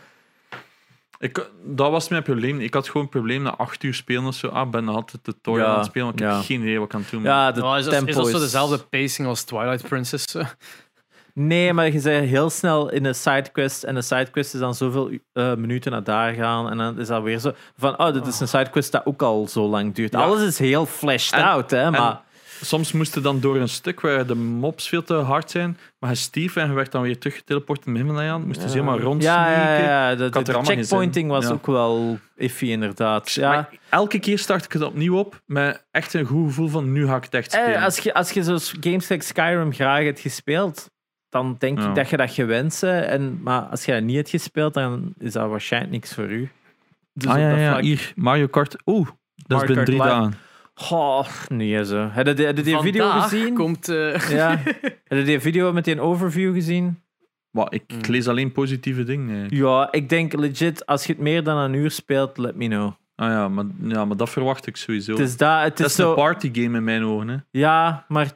[1.23, 2.61] Ik, dat was mijn probleem.
[2.61, 4.47] Ik had gewoon een probleem na acht uur spelen of zo.
[4.49, 6.35] Ah, ben altijd de Ja, aan het spelen, maar ik ja.
[6.36, 7.32] heb geen idee wat ik aan het doen ben.
[7.32, 10.35] Ja, de Oh, is, dat, tempo is dat zo dezelfde pacing als Twilight Princess?
[11.35, 13.82] Nee, maar je bent heel snel in een sidequest.
[13.82, 16.70] En de sidequest is dan zoveel eh, minuten naar daar gaan.
[16.70, 17.99] En dan is dat weer zo van...
[17.99, 20.12] Oh, dit is een sidequest dat ook al zo lang duurt.
[20.12, 20.20] Ja.
[20.20, 21.90] Alles is heel fleshed En- out, hè.
[21.90, 22.20] Maar...
[22.64, 26.10] Soms moest je dan door een stuk waar de mobs veel te hard zijn, maar
[26.10, 28.39] je stief en je werd dan weer teruggeteleport in de Himalaya.
[28.39, 30.14] Moest je ze helemaal rond Ja, ja, ja.
[30.14, 33.32] De, de geen checkpointing was ook wel iffy, inderdaad.
[33.32, 33.48] Ja.
[33.48, 37.06] Maar elke keer start ik het opnieuw op met echt een goed gevoel van nu
[37.06, 37.74] ga ik het echt spelen.
[37.74, 40.90] Eh, als je, als je zo games like Skyrim graag hebt gespeeld,
[41.28, 43.06] dan denk ik dat je dat gewend bent.
[43.06, 46.51] En, maar als je dat niet hebt gespeeld, dan is dat waarschijnlijk niks voor u.
[47.14, 48.76] Dus ah ja, ja, hier, Mario Kart.
[48.86, 50.34] Oeh, dat is binnen drie dagen.
[50.82, 52.09] Goh, nee zo.
[52.12, 53.54] Heb je, heb je die video Vandaag gezien?
[53.54, 53.88] komt...
[53.88, 54.60] eh, Ja.
[55.04, 57.02] Heb je die video met die overview gezien?
[57.50, 59.28] Wat, ik, ik lees alleen positieve dingen.
[59.38, 59.62] eigenlijk.
[59.62, 62.92] Ja, ik denk legit, als je het meer dan een uur speelt, let me know.
[63.14, 65.10] Ah ja maar, ja, maar dat verwacht ik sowieso.
[65.12, 66.14] Het is, dat, het dat is een zo...
[66.14, 67.28] partygame in mijn ogen.
[67.28, 67.36] Hè.
[67.50, 68.32] Ja, maar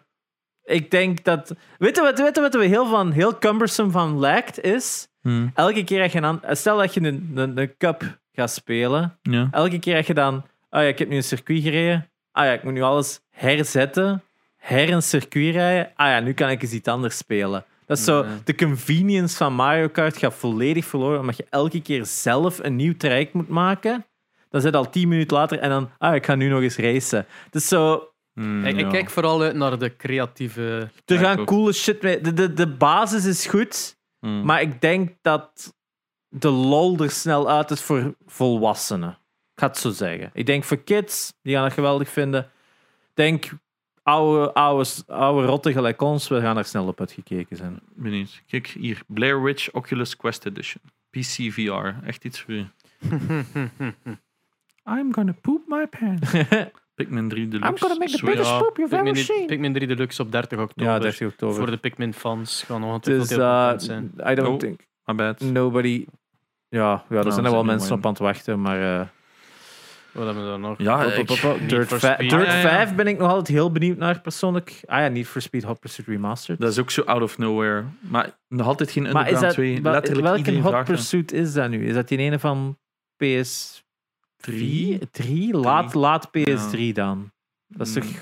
[0.64, 1.54] ik denk dat...
[1.78, 5.08] Weet je wat, weet je wat er heel, van, heel cumbersome van lijkt, is...
[5.22, 5.46] Hm.
[5.54, 6.40] Elke keer dat je dan...
[6.50, 9.18] Stel dat je een, een, een cup gaat spelen.
[9.22, 9.48] Ja.
[9.50, 10.34] Elke keer dat je dan...
[10.70, 12.10] Oh ja, ik heb nu een circuit gereden.
[12.36, 14.22] Ah ja, ik moet nu alles herzetten.
[14.56, 15.92] Her een circuit rijden.
[15.94, 17.64] Ah ja, nu kan ik eens iets anders spelen.
[17.86, 18.36] Dat is zo, Nee.
[18.44, 22.96] de convenience van Mario Kart gaat volledig verloren, omdat je elke keer zelf een nieuw
[22.96, 24.06] traject moet maken.
[24.50, 27.26] Dan zit al tien minuten later en dan, ah, ik ga nu nog eens racen.
[27.50, 30.90] Dus zo, Hmm, Ik, kijk vooral uit naar de creatieve...
[31.04, 31.46] er gaan ook.
[31.46, 32.20] coole shit mee.
[32.20, 34.44] De, de, de basis is goed, Hmm.
[34.44, 35.74] maar ik denk dat
[36.28, 39.18] de lol er snel uit is voor volwassenen.
[39.56, 40.30] Ik ga het zo zeggen.
[40.32, 42.40] Ik denk voor kids, die gaan het geweldig vinden.
[42.42, 43.48] Ik denk,
[44.02, 47.78] oude, oude, oude rotten gelijk ons, we gaan er snel op uitgekeken zijn.
[47.94, 48.42] Benieuwd.
[48.46, 49.00] Kijk hier.
[49.06, 50.82] Blair Witch Oculus Quest Edition.
[51.10, 52.06] PC VR.
[52.06, 52.66] Echt iets voor u.
[54.88, 56.32] I'm gonna poop my pants.
[56.94, 57.68] Pikmin 3 Deluxe.
[57.68, 59.46] I'm gonna make the biggest poop you've Pikmin, ever seen.
[59.46, 60.92] Pikmin 3 Deluxe op 30 oktober.
[60.92, 61.56] Ja, 30 oktober.
[61.56, 64.12] Voor de Pikmin-fans gaan nog Dus veel uh, zijn.
[64.26, 64.56] I don't Oh.
[64.58, 65.40] think My bad.
[65.40, 66.06] nobody.
[66.68, 69.00] Ja, ja er Nou, zijn er wel mensen op aan het wachten, maar.
[69.00, 69.06] eh,
[70.16, 70.78] Wat hebben we dan nog?
[70.78, 71.28] Ja, ik-
[71.68, 71.68] Dirt.
[71.68, 72.60] Dirt Ja, ja, ja.
[72.60, 74.80] 5 ben ik nog altijd heel benieuwd naar persoonlijk.
[74.86, 76.60] Ah ja, Need for Speed Hot Pursuit Remastered.
[76.60, 77.84] Dat is ook zo out of nowhere.
[78.00, 79.82] Maar nog altijd geen maar Underground is dat, 2.
[79.82, 80.84] wel- Letterlijk welke iedereen Hot.
[80.84, 81.86] Pursuit is dat nu?
[81.88, 82.78] Is dat die ene van
[83.24, 83.84] PS3?
[84.36, 84.98] Drie?
[85.10, 85.54] 3?
[85.56, 87.30] Laat, laat PS3 dan.
[87.66, 88.04] Dat is toch...
[88.04, 88.14] Hmm.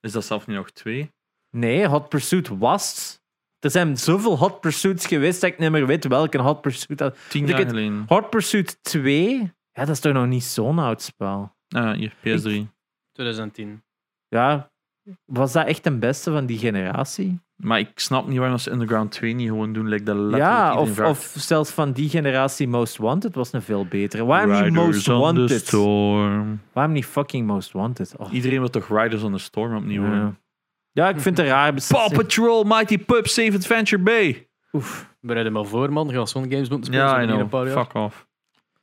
[0.00, 1.10] Is dat zelf niet nog twee?
[1.50, 3.16] Nee, Hot Pursuit was.
[3.58, 7.16] Er zijn zoveel Hot Pursuits geweest dat ik niet meer weet welke Hot Pursuit dat.
[7.28, 8.04] Tien jaar geleden.
[8.08, 9.52] Hot Pursuit 2?
[9.78, 11.52] Ja, dat is toch nog niet zo'n oud spel?
[11.68, 12.68] Ah, hier, PS3.
[13.12, 13.82] 2010.
[14.28, 14.70] Ja,
[15.24, 17.40] was dat echt een beste van die generatie?
[17.56, 19.88] Maar ik snap niet waarom ze Underground 2 niet gewoon doen.
[19.88, 24.24] Like dat Ja, of, of zelfs van die generatie Most Wanted was een veel betere.
[24.24, 25.66] Waarom niet Riders Most on the Wanted?
[25.66, 26.60] Storm.
[26.72, 28.14] Waarom niet fucking Most Wanted?
[28.16, 30.08] Oh, Iedereen wil toch Riders on the Storm opnieuw ja.
[30.08, 30.38] horen?
[30.92, 32.12] ja, ik vind het raar Paw.
[32.12, 34.48] Patrol, Mighty Pup, Save Adventure Bay.
[34.72, 35.14] Oef.
[35.20, 36.08] Bereid hem maar voor, man.
[36.08, 37.06] Je gaat zo'n games moeten spelen.
[37.06, 37.48] Ja, zo I in een know.
[37.48, 37.84] paar jaar.
[37.84, 38.27] Fuck off.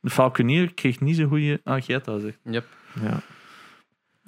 [0.06, 1.60] De Falconeer kreeg niet zo'n goede...
[1.64, 2.38] Gezegd.
[2.44, 2.64] Yep.
[3.02, 3.20] Ja.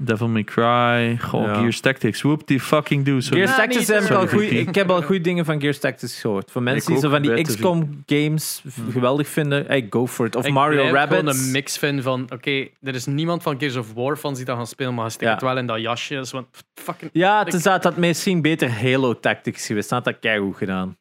[0.01, 1.17] Devil May Cry.
[1.21, 1.55] Goh, Ja.
[1.55, 2.23] Gears Tactics.
[2.23, 3.21] Whoop die fucking do.
[3.21, 3.39] Sorry.
[3.43, 4.69] Gears Tactics heb ik sorry, al goeie- VP.
[4.69, 6.51] Ik heb al goede dingen van Gears Tactics gehoord.
[6.51, 9.65] Van mensen Ik die zo van die XCOM games v- geweldig vinden.
[9.67, 10.37] Hey, go for it.
[10.37, 11.21] Of Ik Mario blijf Rabbits.
[11.21, 12.23] gewoon een mix fan van...
[12.33, 12.51] Oké,
[12.83, 15.27] er is niemand van Gears of War fans die dat gaan spelen, maar hij steekt
[15.29, 15.35] Ja.
[15.35, 16.15] het wel in dat jasje.
[16.15, 17.11] Dus, want fucking...
[17.15, 19.89] Ja, het is dat dat misschien beter Halo Tactics geweest.
[19.89, 20.97] Dat had dat keigoed gedaan.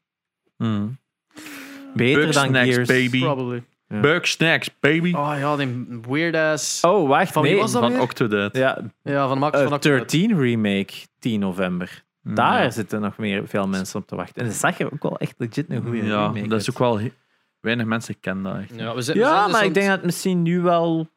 [0.57, 0.97] Hmm.
[1.93, 2.87] Beter dan Gears.
[2.87, 3.19] baby.
[3.19, 3.63] Probably.
[3.87, 3.99] Ja.
[3.99, 5.13] Bugsnax, baby.
[5.13, 6.81] Oh ja, die weird-ass...
[6.83, 7.31] Oh, wacht.
[7.31, 7.61] Van wie nee.
[7.61, 8.01] was dat Van weer?
[8.01, 8.55] Octodad.
[8.55, 10.09] Ja, Ja, van Max eh, van Octodad.
[10.09, 12.03] 13 remake, 10 november.
[12.23, 12.69] Daar Ja.
[12.69, 14.41] zitten nog meer, veel mensen op te wachten.
[14.41, 16.47] En dat zag je ook wel echt legit een goede Ja, remake.
[16.47, 16.99] dat is ook wel...
[17.59, 18.75] Weinig mensen kennen dat echt.
[18.79, 21.09] Ja, we zijn, we Ja, zijn dus maar ik denk dat het misschien nu wel...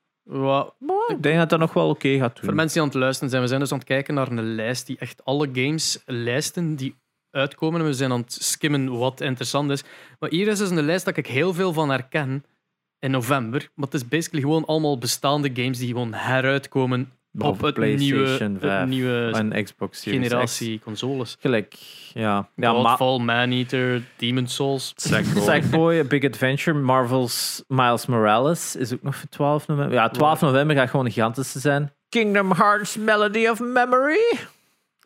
[1.08, 2.44] Ik denk dat dat nog wel oké gaat doen.
[2.44, 4.54] Voor mensen die aan het luisteren zijn, we zijn dus aan het kijken naar een
[4.54, 6.94] lijst die echt alle games lijsten die
[7.30, 7.80] uitkomen.
[7.80, 9.84] En we zijn aan het skimmen wat interessant is.
[10.18, 12.44] Maar hier is dus een lijst dat ik heel veel van herken
[13.00, 13.68] in november.
[13.74, 18.22] Maar het is basically gewoon allemaal bestaande games die gewoon heruitkomen Behalve op het nieuwe,
[18.22, 20.28] PlayStation 5 het nieuwe En Xbox Series X.
[20.28, 21.36] generatie consoles.
[21.40, 21.74] Gelijk,
[22.14, 22.48] ja.
[22.56, 24.92] ja ma- Godfall, Maneater, Demon's Souls.
[24.96, 25.42] Sackboy.
[25.48, 29.94] Sackboy, A Big Adventure, Marvel's Miles Morales is ook nog voor 12 november.
[29.94, 31.92] Ja, 12 november gaat gewoon een gigantische zijn.
[32.08, 34.38] Kingdom Hearts Melody of Memory.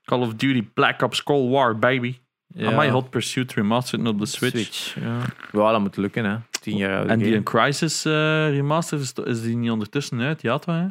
[0.04, 2.18] Call of Duty Black Ops Cold War, baby.
[2.46, 2.70] Ja.
[2.70, 4.94] My Hot Pursuit Remastered op de Switch.
[5.00, 5.18] ja.
[5.52, 6.36] ja, dat moet lukken, hè.
[6.64, 8.12] 10 jaar oude En die een Crisis eh,
[8.48, 10.42] Remastered, is, is die niet ondertussen uit?
[10.42, 10.74] Ja, toch?
[10.74, 10.86] Hè?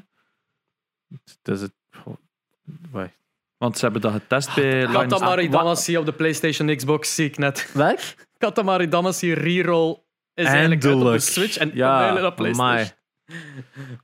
[1.41, 1.73] Dat is het.
[2.91, 3.17] Wacht.
[3.57, 4.85] Want ze hebben dat getest bij.
[4.85, 7.71] Katamari Damacy op de PlayStation Xbox zie ik net.
[7.73, 7.99] Welk?
[8.37, 9.97] Katamari Damacy Reroll
[10.33, 11.19] is eigenlijk uit op de.
[11.19, 12.91] Switch en Ja, op PlayStation.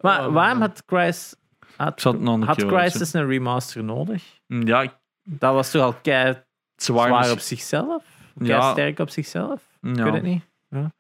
[0.01, 1.35] Maar Oh, waarom had Crisis...
[1.75, 4.23] Had, Ik Crisis een remaster nodig?
[4.47, 6.43] Mm, Ja, ik- Dat was toch al kei
[6.75, 8.03] zwaar op zichzelf?
[8.37, 8.71] Kei Ja.
[8.71, 9.61] sterk op zichzelf?
[9.81, 10.03] Ik ja.
[10.03, 10.43] weet het niet.
[10.69, 10.91] Ja.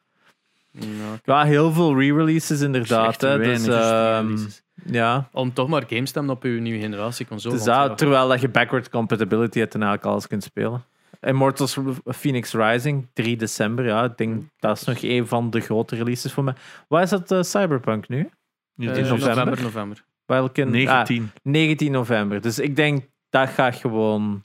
[1.23, 3.21] Ja, heel veel re-releases inderdaad.
[3.21, 3.37] Hè.
[3.37, 4.37] Dus, ehm,
[4.85, 5.29] ja.
[5.31, 7.55] Om toch maar games te hebben op uw nieuwe generatie console.
[7.55, 10.83] Dus dat, ja, terwijl dat je backward compatibility hebt en eigenlijk alles kunt spelen.
[11.21, 13.85] Immortals Phoenix Rising, 3 december.
[13.85, 16.53] Ja, ik denk dat is nog een van de grote releases voor mij.
[16.87, 18.29] Waar is dat eh, Cyberpunk nu?
[18.75, 19.35] Nu eh, is het november.
[19.35, 20.03] november, november.
[20.25, 20.63] Welke?
[20.63, 21.23] 19.
[21.23, 22.41] Ah, 19 november.
[22.41, 24.43] Dus ik denk dat gaat gewoon.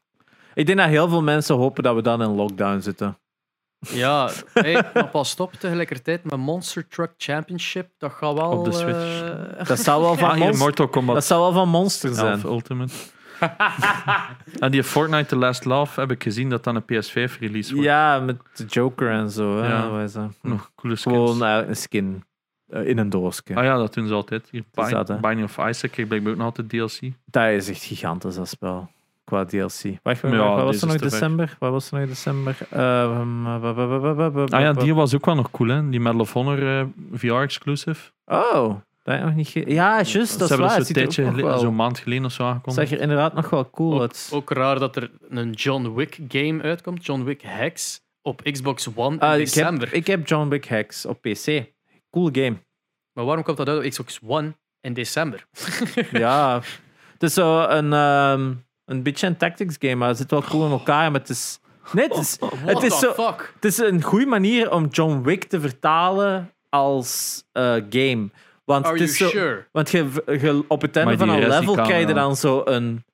[0.55, 3.19] Ik denk dat heel veel mensen hopen dat we dan in lockdown zitten.
[3.93, 7.89] Ja, hey, maar pas op tegelijkertijd met Monster Truck Championship.
[7.99, 8.51] Dat gaat wel...
[8.51, 9.23] Op de Switch.
[9.59, 12.33] eh, Dat zal wel van, Ah, Monster, Mortal Kombat dat zal wel van Monster zijn.
[12.33, 12.93] 11 Ultimate.
[14.59, 17.89] en die Fortnite The Last Love heb ik gezien dat dan een PS5 release wordt.
[17.89, 19.61] Ja, met de Joker en zo.
[19.63, 19.69] Hè.
[19.69, 19.89] Ja.
[19.91, 20.31] Wat is dat?
[20.43, 21.17] Nog coole skins.
[21.17, 22.25] Gewoon eigenlijk een skin
[22.69, 23.43] eh, in een doosje.
[23.55, 24.49] Ah ja, dat doen ze altijd.
[24.51, 25.21] Hier, dat?
[25.21, 27.13] Binding of Isaac krijg blijkbaar ook nog altijd DLC.
[27.25, 28.91] Dat is echt gigantisch, dat spel.
[29.25, 29.83] Qua DLC.
[30.03, 31.11] Wacht, Ja, wat was er nog ver.
[31.11, 31.57] december?
[31.59, 32.57] Wat was er nog in december?
[32.71, 35.89] Ehm, eh, Ah ja, die was ook wel nog cool, hè?
[35.89, 38.11] Die Medal of Honor eh, VR-exclusive.
[38.27, 38.69] Oh,
[39.03, 40.69] dat heb ik nog niet ge- Ja, juist, dat Ze is hebben waar.
[40.79, 42.89] dat Het zo'n tijdje, zo'n maand geleden of zo aangekondigd.
[42.89, 44.31] zag er inderdaad nog wel cool ook, uit.
[44.33, 47.07] ook raar dat er een John Wick game uitkomt.
[47.07, 49.87] John Wick Hex op Xbox One in Ah, ik, december.
[49.87, 51.73] heb, ik heb John Wick Hacks op PC.
[52.11, 52.57] Cool game.
[53.13, 55.47] Maar waarom komt dat uit op Xbox One in december?
[56.11, 56.61] ja.
[57.13, 58.53] Het is zo een, ehm,
[58.87, 61.11] een beetje een tactics game, maar het zit wel cool in elkaar.
[61.11, 61.59] Maar het is.
[61.93, 65.45] Nee, het is, het is, the zo, het is een goede manier om John Wick
[65.45, 68.31] te vertalen als eh, game.
[68.65, 69.67] Want Are het is you zo, sure?
[69.73, 73.05] Want je, je, op het einde van een level krijg je dan zo een.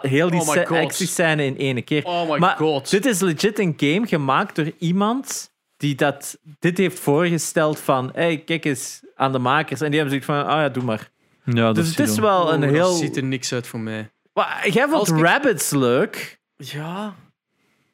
[0.00, 2.04] Heel die Oh actiescène in één keer.
[2.04, 2.90] Oh my maar god.
[2.90, 8.38] dit is legit een game gemaakt door iemand die dat, dit heeft voorgesteld van hey,
[8.38, 9.80] kijk eens aan de makers.
[9.80, 11.10] En die hebben zoiets van, ah ja, doe maar.
[11.44, 12.88] Ja, Dus het is wel een Oh, heel...
[12.88, 14.10] Dat ziet er niks uit voor mij.
[14.36, 16.38] Maar jij vond ik- Rabbits leuk.
[16.56, 17.14] Ja.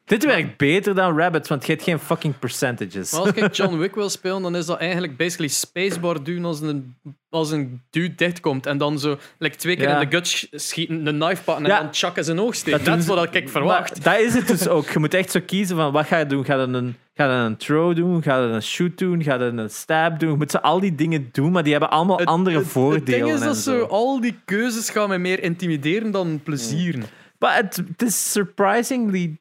[0.05, 3.10] Dit werkt beter dan Rabbits, want je hebt geen fucking percentages.
[3.12, 6.60] Maar als ik John Wick wil spelen, dan is dat eigenlijk basically spacebar doen als
[6.60, 6.97] een,
[7.31, 8.66] als een dude dichtkomt.
[8.66, 10.01] En dan zo like, twee keer Ja.
[10.01, 11.77] in de gut sch- schieten, een knife pakken Ja.
[11.78, 12.78] en dan chak in zijn oog steken.
[12.85, 14.05] Dat Dat, is wat ik verwacht.
[14.05, 14.89] Maar dat is het dus ook.
[14.90, 16.44] Je moet echt zo kiezen van wat ga je doen.
[16.44, 18.22] Ga je een, ga je een throw doen?
[18.22, 19.22] Ga je een shoot doen?
[19.22, 20.39] Ga je een stab doen?
[20.39, 23.18] Moet ze al die dingen doen, maar die hebben allemaal Het- andere het- voordelen.
[23.20, 23.78] Het ding is dat zo.
[23.78, 27.02] zo, al die keuzes gaan mij meer intimideren dan plezieren.
[27.39, 29.36] Maar het, is surprisingly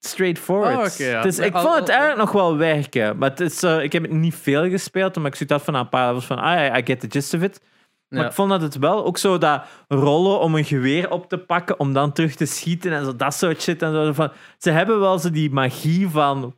[0.00, 0.92] straightforward.
[0.92, 1.22] Ah, ja.
[1.22, 3.18] Dus ik vond het eigenlijk nog wel werken.
[3.18, 5.74] Maar het is, eh, ik heb het niet veel gespeeld, maar ik zit af van
[5.74, 7.60] een paar levels van, ah, I, I get the gist of it.
[8.08, 8.26] Maar Ja.
[8.28, 11.80] ik vond dat het wel ook zo dat rollen om een geweer op te pakken,
[11.80, 13.82] om dan terug te schieten en zo, dat soort shit.
[13.82, 16.54] En zo, van, ze hebben wel zo die magie van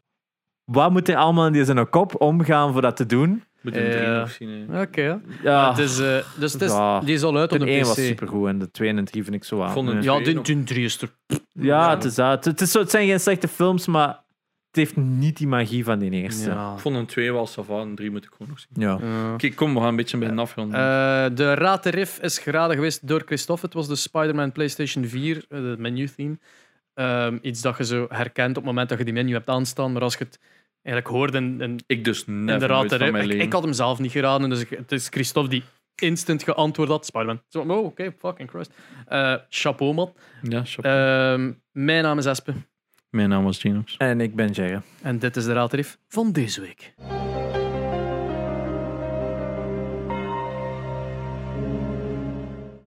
[0.67, 3.45] wat moet er allemaal in zijn kop omgaan voor dat te doen.
[3.61, 4.19] Moet een drie Ja.
[4.19, 4.67] nog zien.
[4.71, 4.81] hè.
[4.81, 5.21] Oké, ja.
[5.43, 7.01] Ja, Het is, eh, dus het is, Ja.
[7.01, 7.87] die is al uit op de de 1 PC.
[7.87, 9.73] was supergoed en de 2 en de 3 vind ik zo aan.
[9.73, 11.11] vond het- Ja, die drie is er.
[11.53, 12.45] ja het, is dat.
[12.45, 15.99] Het, is zo, het zijn geen slechte films, maar het heeft niet die magie van
[15.99, 16.51] die eerste.
[16.51, 16.73] Ja.
[16.75, 18.83] Ik vond een 2 wel sava, een 3 moet ik gewoon nog zien.
[18.83, 18.99] Ja.
[19.33, 20.79] Oké, kom, we gaan een beetje bij de afronden.
[20.81, 23.65] Eh, de Raad de Riff is geraden geweest door Christophe.
[23.65, 26.39] Het was de Spider-Man PlayStation 4, eh, de menu theme.
[26.95, 29.93] Ehm, iets dat je zo herkent op het moment dat je die menu hebt aanstaan.
[29.93, 30.39] Maar als je het
[30.87, 33.41] eigenlijk hoort in, in, ik dus mijn Ik, leven.
[33.41, 35.63] ik had hem zelf niet geraden, dus ik- het is Christophe die
[35.95, 37.07] instant geantwoord had.
[37.07, 37.43] Spider-Man.
[37.49, 38.71] Zo, oh, oké, fucking Christ.
[39.07, 40.13] Eh, chapeau, man.
[40.43, 40.95] Ja, chapeau.
[41.35, 42.53] Ehm, mijn naam is Espe.
[43.11, 43.95] Mijn naam was Genos.
[43.99, 44.81] En ik ben Jerry.
[45.03, 46.95] En dit is de Raad de Riff van deze week.